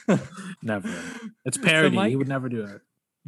never. 0.60 0.92
It's 1.44 1.56
parody. 1.56 1.94
So 1.94 2.00
Mike, 2.00 2.10
he 2.10 2.16
would 2.16 2.26
never 2.26 2.48
do 2.48 2.64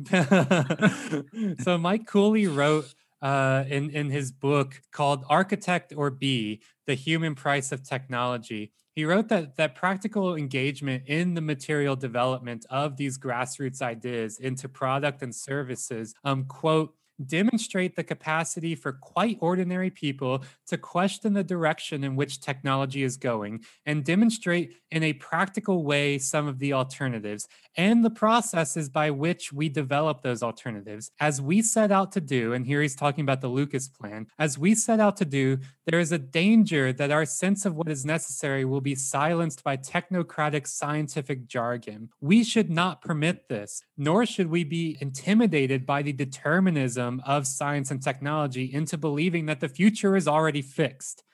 it. 0.08 1.60
so 1.62 1.78
Mike 1.78 2.08
Cooley 2.08 2.48
wrote 2.48 2.92
uh, 3.22 3.64
in 3.68 3.90
in 3.90 4.10
his 4.10 4.32
book 4.32 4.80
called 4.92 5.24
Architect 5.28 5.92
or 5.96 6.10
Bee: 6.10 6.62
The 6.86 6.94
Human 6.94 7.34
Price 7.34 7.72
of 7.72 7.82
Technology. 7.82 8.72
He 8.94 9.04
wrote 9.04 9.28
that 9.28 9.56
that 9.56 9.74
practical 9.74 10.36
engagement 10.36 11.04
in 11.06 11.34
the 11.34 11.40
material 11.40 11.96
development 11.96 12.66
of 12.70 12.96
these 12.96 13.18
grassroots 13.18 13.82
ideas 13.82 14.38
into 14.38 14.68
product 14.68 15.22
and 15.22 15.34
services, 15.34 16.14
um, 16.24 16.44
quote, 16.44 16.94
demonstrate 17.26 17.96
the 17.96 18.04
capacity 18.04 18.74
for 18.74 18.92
quite 18.92 19.38
ordinary 19.40 19.90
people 19.90 20.44
to 20.66 20.78
question 20.78 21.32
the 21.32 21.44
direction 21.44 22.04
in 22.04 22.16
which 22.16 22.40
technology 22.40 23.02
is 23.02 23.16
going 23.16 23.64
and 23.86 24.04
demonstrate 24.04 24.74
in 24.90 25.02
a 25.02 25.12
practical 25.14 25.84
way 25.84 26.18
some 26.18 26.46
of 26.46 26.58
the 26.58 26.72
alternatives 26.72 27.48
and 27.76 28.04
the 28.04 28.10
processes 28.10 28.88
by 28.88 29.10
which 29.10 29.52
we 29.52 29.68
develop 29.68 30.22
those 30.22 30.42
alternatives. 30.42 31.10
As 31.20 31.40
we 31.40 31.62
set 31.62 31.92
out 31.92 32.12
to 32.12 32.20
do, 32.20 32.52
and 32.52 32.66
here 32.66 32.82
he's 32.82 32.96
talking 32.96 33.22
about 33.22 33.40
the 33.40 33.48
Lucas 33.48 33.88
plan, 33.88 34.26
as 34.38 34.58
we 34.58 34.74
set 34.74 35.00
out 35.00 35.16
to 35.18 35.24
do, 35.24 35.58
there 35.86 36.00
is 36.00 36.12
a 36.12 36.18
danger 36.18 36.92
that 36.92 37.10
our 37.10 37.24
sense 37.24 37.64
of 37.64 37.76
what 37.76 37.88
is 37.88 38.04
necessary 38.04 38.64
will 38.64 38.80
be 38.80 38.94
silenced 38.94 39.62
by 39.62 39.76
technocratic 39.76 40.66
scientific 40.66 41.46
jargon. 41.46 42.10
We 42.20 42.44
should 42.44 42.70
not 42.70 43.02
permit 43.02 43.48
this, 43.48 43.82
nor 43.96 44.26
should 44.26 44.48
we 44.48 44.64
be 44.64 44.96
intimidated 45.00 45.86
by 45.86 46.02
the 46.02 46.12
determinism 46.12 47.09
of 47.26 47.48
science 47.48 47.90
and 47.90 48.00
technology 48.00 48.72
into 48.72 48.96
believing 48.96 49.46
that 49.46 49.58
the 49.58 49.68
future 49.68 50.14
is 50.14 50.28
already 50.28 50.62
fixed. 50.62 51.24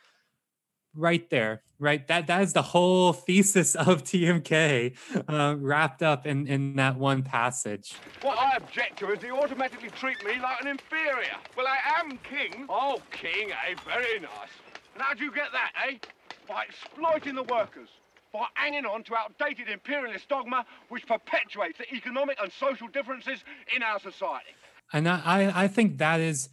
Right 0.95 1.29
there 1.29 1.63
right? 1.79 2.07
That 2.09 2.27
that 2.27 2.43
is 2.43 2.53
the 2.53 2.63
whole 2.63 3.13
thesis 3.13 3.75
of 3.75 4.03
tmk 4.05 4.97
uh, 5.29 5.57
wrapped 5.59 6.03
up 6.03 6.27
in 6.27 6.47
in 6.47 6.77
that 6.77 6.97
one 6.97 7.23
passage. 7.23 7.95
What 8.23 8.39
i 8.39 8.57
object 8.57 8.99
to 9.01 9.13
is 9.13 9.23
you 9.23 9.37
automatically 9.37 9.91
treat 9.91 10.23
me 10.25 10.41
like 10.41 10.61
an 10.61 10.69
inferior? 10.69 11.37
Well 11.57 11.67
i 11.67 12.01
am 12.01 12.19
king. 12.19 12.67
Oh 12.69 13.01
king 13.11 13.51
eh? 13.51 13.75
Very 13.85 14.21
nice. 14.21 14.55
And 14.95 15.03
how 15.03 15.15
do 15.15 15.25
you 15.25 15.33
get 15.33 15.49
that 15.53 15.73
eh? 15.89 15.97
By 16.49 16.65
exploiting 16.65 17.35
the 17.35 17.43
workers 17.43 17.89
by 18.33 18.47
hanging 18.55 18.85
on 18.85 19.03
to 19.05 19.17
outdated 19.17 19.69
imperialist 19.69 20.29
dogma 20.29 20.65
which 20.89 21.07
perpetuates 21.07 21.79
the 21.79 21.95
economic 21.95 22.37
and 22.43 22.51
social 22.53 22.89
differences 22.89 23.41
in 23.75 23.83
our 23.83 24.01
society 24.01 24.55
and 24.93 25.09
i 25.09 25.53
i 25.65 25.69
think 25.69 25.99
that 25.99 26.21
is 26.21 26.49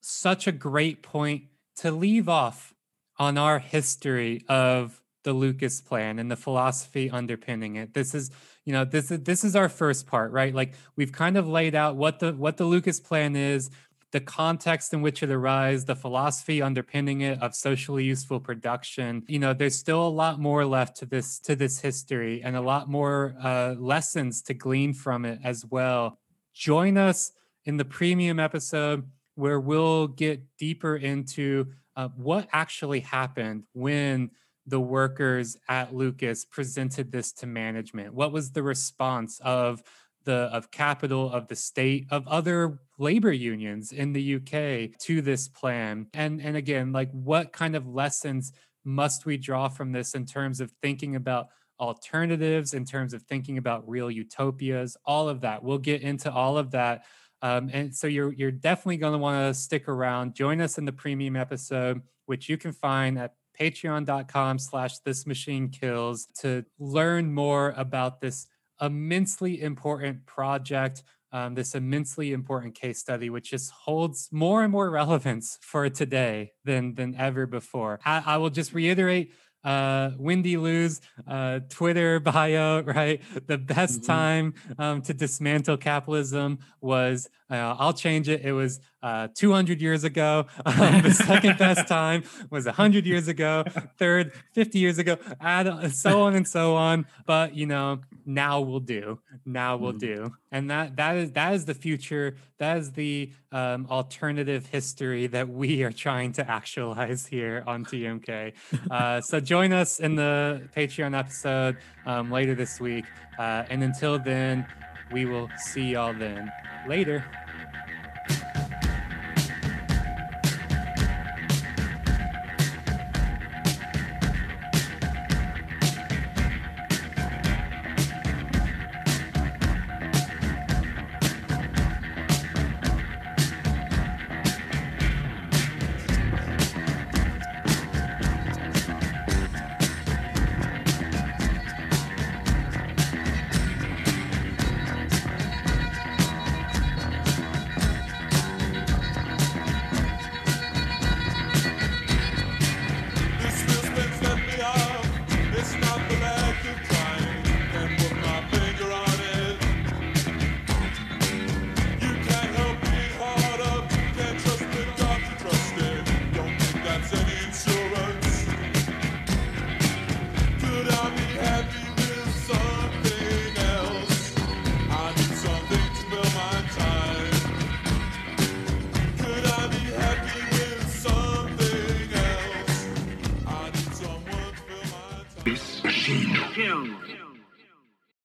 such 0.00 0.46
a 0.46 0.52
great 0.52 1.02
point 1.02 1.44
to 1.76 1.90
leave 1.90 2.28
off 2.28 2.74
on 3.18 3.36
our 3.36 3.58
history 3.58 4.44
of 4.48 5.00
the 5.24 5.32
Lucas 5.32 5.80
plan 5.80 6.18
and 6.18 6.30
the 6.30 6.36
philosophy 6.36 7.10
underpinning 7.10 7.76
it. 7.76 7.92
This 7.92 8.14
is, 8.14 8.30
you 8.64 8.72
know, 8.72 8.84
this 8.84 9.10
is 9.10 9.20
this 9.24 9.44
is 9.44 9.56
our 9.56 9.68
first 9.68 10.06
part, 10.06 10.32
right? 10.32 10.54
Like 10.54 10.74
we've 10.96 11.12
kind 11.12 11.36
of 11.36 11.48
laid 11.48 11.74
out 11.74 11.96
what 11.96 12.20
the 12.20 12.32
what 12.32 12.56
the 12.56 12.64
Lucas 12.64 13.00
plan 13.00 13.36
is, 13.36 13.70
the 14.12 14.20
context 14.20 14.94
in 14.94 15.02
which 15.02 15.22
it 15.22 15.30
arises, 15.30 15.84
the 15.84 15.96
philosophy 15.96 16.62
underpinning 16.62 17.20
it 17.20 17.42
of 17.42 17.54
socially 17.54 18.04
useful 18.04 18.40
production. 18.40 19.24
You 19.26 19.40
know, 19.40 19.52
there's 19.52 19.76
still 19.76 20.06
a 20.06 20.08
lot 20.08 20.40
more 20.40 20.64
left 20.64 20.96
to 20.98 21.06
this 21.06 21.38
to 21.40 21.56
this 21.56 21.80
history 21.80 22.40
and 22.42 22.56
a 22.56 22.60
lot 22.60 22.88
more 22.88 23.34
uh, 23.42 23.74
lessons 23.78 24.40
to 24.42 24.54
glean 24.54 24.94
from 24.94 25.24
it 25.24 25.40
as 25.44 25.66
well. 25.66 26.18
Join 26.54 26.96
us 26.96 27.32
in 27.68 27.76
the 27.76 27.84
premium 27.84 28.40
episode 28.40 29.06
where 29.34 29.60
we'll 29.60 30.08
get 30.08 30.40
deeper 30.56 30.96
into 30.96 31.66
uh, 31.96 32.08
what 32.16 32.48
actually 32.50 33.00
happened 33.00 33.62
when 33.74 34.30
the 34.66 34.80
workers 34.80 35.54
at 35.68 35.94
Lucas 35.94 36.46
presented 36.46 37.12
this 37.12 37.30
to 37.30 37.46
management? 37.46 38.14
What 38.14 38.32
was 38.32 38.52
the 38.52 38.62
response 38.62 39.38
of 39.44 39.82
the 40.24 40.48
of 40.50 40.70
capital 40.70 41.30
of 41.30 41.46
the 41.48 41.56
state 41.56 42.06
of 42.10 42.26
other 42.26 42.80
labor 42.98 43.32
unions 43.32 43.92
in 43.92 44.14
the 44.14 44.36
UK 44.36 44.98
to 45.00 45.20
this 45.20 45.46
plan? 45.46 46.06
And 46.14 46.40
and 46.40 46.56
again, 46.56 46.90
like 46.92 47.10
what 47.10 47.52
kind 47.52 47.76
of 47.76 47.86
lessons 47.86 48.50
must 48.82 49.26
we 49.26 49.36
draw 49.36 49.68
from 49.68 49.92
this 49.92 50.14
in 50.14 50.24
terms 50.24 50.60
of 50.60 50.72
thinking 50.80 51.16
about 51.16 51.48
alternatives, 51.78 52.72
in 52.72 52.86
terms 52.86 53.12
of 53.12 53.22
thinking 53.24 53.58
about 53.58 53.86
real 53.86 54.10
utopias, 54.10 54.96
all 55.04 55.28
of 55.28 55.42
that. 55.42 55.62
We'll 55.62 55.76
get 55.76 56.00
into 56.00 56.32
all 56.32 56.56
of 56.56 56.70
that 56.70 57.04
um, 57.42 57.70
and 57.72 57.94
so 57.94 58.06
you're 58.06 58.32
you're 58.32 58.50
definitely 58.50 58.96
going 58.96 59.12
to 59.12 59.18
want 59.18 59.48
to 59.48 59.60
stick 59.60 59.88
around. 59.88 60.34
Join 60.34 60.60
us 60.60 60.78
in 60.78 60.84
the 60.84 60.92
premium 60.92 61.36
episode, 61.36 62.02
which 62.26 62.48
you 62.48 62.56
can 62.56 62.72
find 62.72 63.18
at 63.18 63.34
patreon.com 63.58 64.58
slash 64.58 64.98
this 65.00 65.26
machine 65.26 65.68
kills 65.68 66.26
to 66.40 66.64
learn 66.78 67.32
more 67.32 67.74
about 67.76 68.20
this 68.20 68.46
immensely 68.80 69.60
important 69.60 70.24
project 70.26 71.02
um, 71.30 71.54
this 71.54 71.74
immensely 71.74 72.32
important 72.32 72.74
case 72.74 72.98
study 72.98 73.28
which 73.28 73.50
just 73.50 73.70
holds 73.70 74.28
more 74.30 74.62
and 74.62 74.72
more 74.72 74.88
relevance 74.90 75.58
for 75.60 75.88
today 75.90 76.52
than 76.64 76.94
than 76.94 77.14
ever 77.16 77.46
before 77.46 77.98
I, 78.04 78.22
I 78.24 78.36
will 78.36 78.50
just 78.50 78.72
reiterate 78.72 79.32
uh, 79.64 80.10
Wendy 80.18 80.56
Liu's 80.56 81.00
uh, 81.26 81.60
Twitter 81.68 82.20
bio, 82.20 82.82
right? 82.82 83.20
The 83.46 83.58
best 83.58 84.02
mm-hmm. 84.02 84.12
time 84.12 84.54
um, 84.78 85.02
to 85.02 85.14
dismantle 85.14 85.76
capitalism 85.76 86.58
was, 86.80 87.28
uh, 87.50 87.76
I'll 87.78 87.92
change 87.92 88.28
it. 88.28 88.44
It 88.44 88.52
was 88.52 88.80
uh, 89.02 89.28
200 89.34 89.80
years 89.80 90.04
ago. 90.04 90.46
Um, 90.78 91.02
the 91.02 91.10
second 91.10 91.58
best 91.58 91.88
time 91.88 92.22
was 92.50 92.66
100 92.66 93.04
years 93.04 93.26
ago. 93.26 93.64
Third, 93.98 94.32
50 94.52 94.78
years 94.78 94.98
ago, 94.98 95.16
add, 95.40 95.92
so 95.92 96.22
on 96.22 96.36
and 96.36 96.46
so 96.46 96.76
on. 96.76 97.04
But, 97.26 97.54
you 97.54 97.66
know, 97.66 98.00
now 98.24 98.60
we'll 98.60 98.78
do. 98.78 99.18
Now 99.44 99.76
we'll 99.76 99.94
mm. 99.94 99.98
do. 99.98 100.32
And 100.52 100.70
that 100.70 100.96
that 100.96 101.16
is 101.16 101.32
that 101.32 101.54
is 101.54 101.64
the 101.64 101.74
future. 101.74 102.36
That 102.58 102.76
is 102.78 102.92
the 102.92 103.32
um, 103.52 103.86
alternative 103.90 104.66
history 104.66 105.26
that 105.28 105.48
we 105.48 105.82
are 105.82 105.92
trying 105.92 106.32
to 106.32 106.48
actualize 106.48 107.26
here 107.26 107.64
on 107.66 107.84
TMK. 107.84 108.52
Uh, 108.90 109.20
so 109.20 109.38
join 109.38 109.72
us 109.72 110.00
in 110.00 110.14
the 110.14 110.62
Patreon 110.74 111.16
episode 111.16 111.76
um, 112.06 112.30
later 112.30 112.54
this 112.54 112.80
week. 112.80 113.04
Uh, 113.38 113.64
and 113.68 113.82
until 113.82 114.18
then, 114.18 114.66
we 115.10 115.24
will 115.24 115.50
see 115.56 115.92
y'all 115.92 116.14
then. 116.14 116.52
Later. 116.86 117.24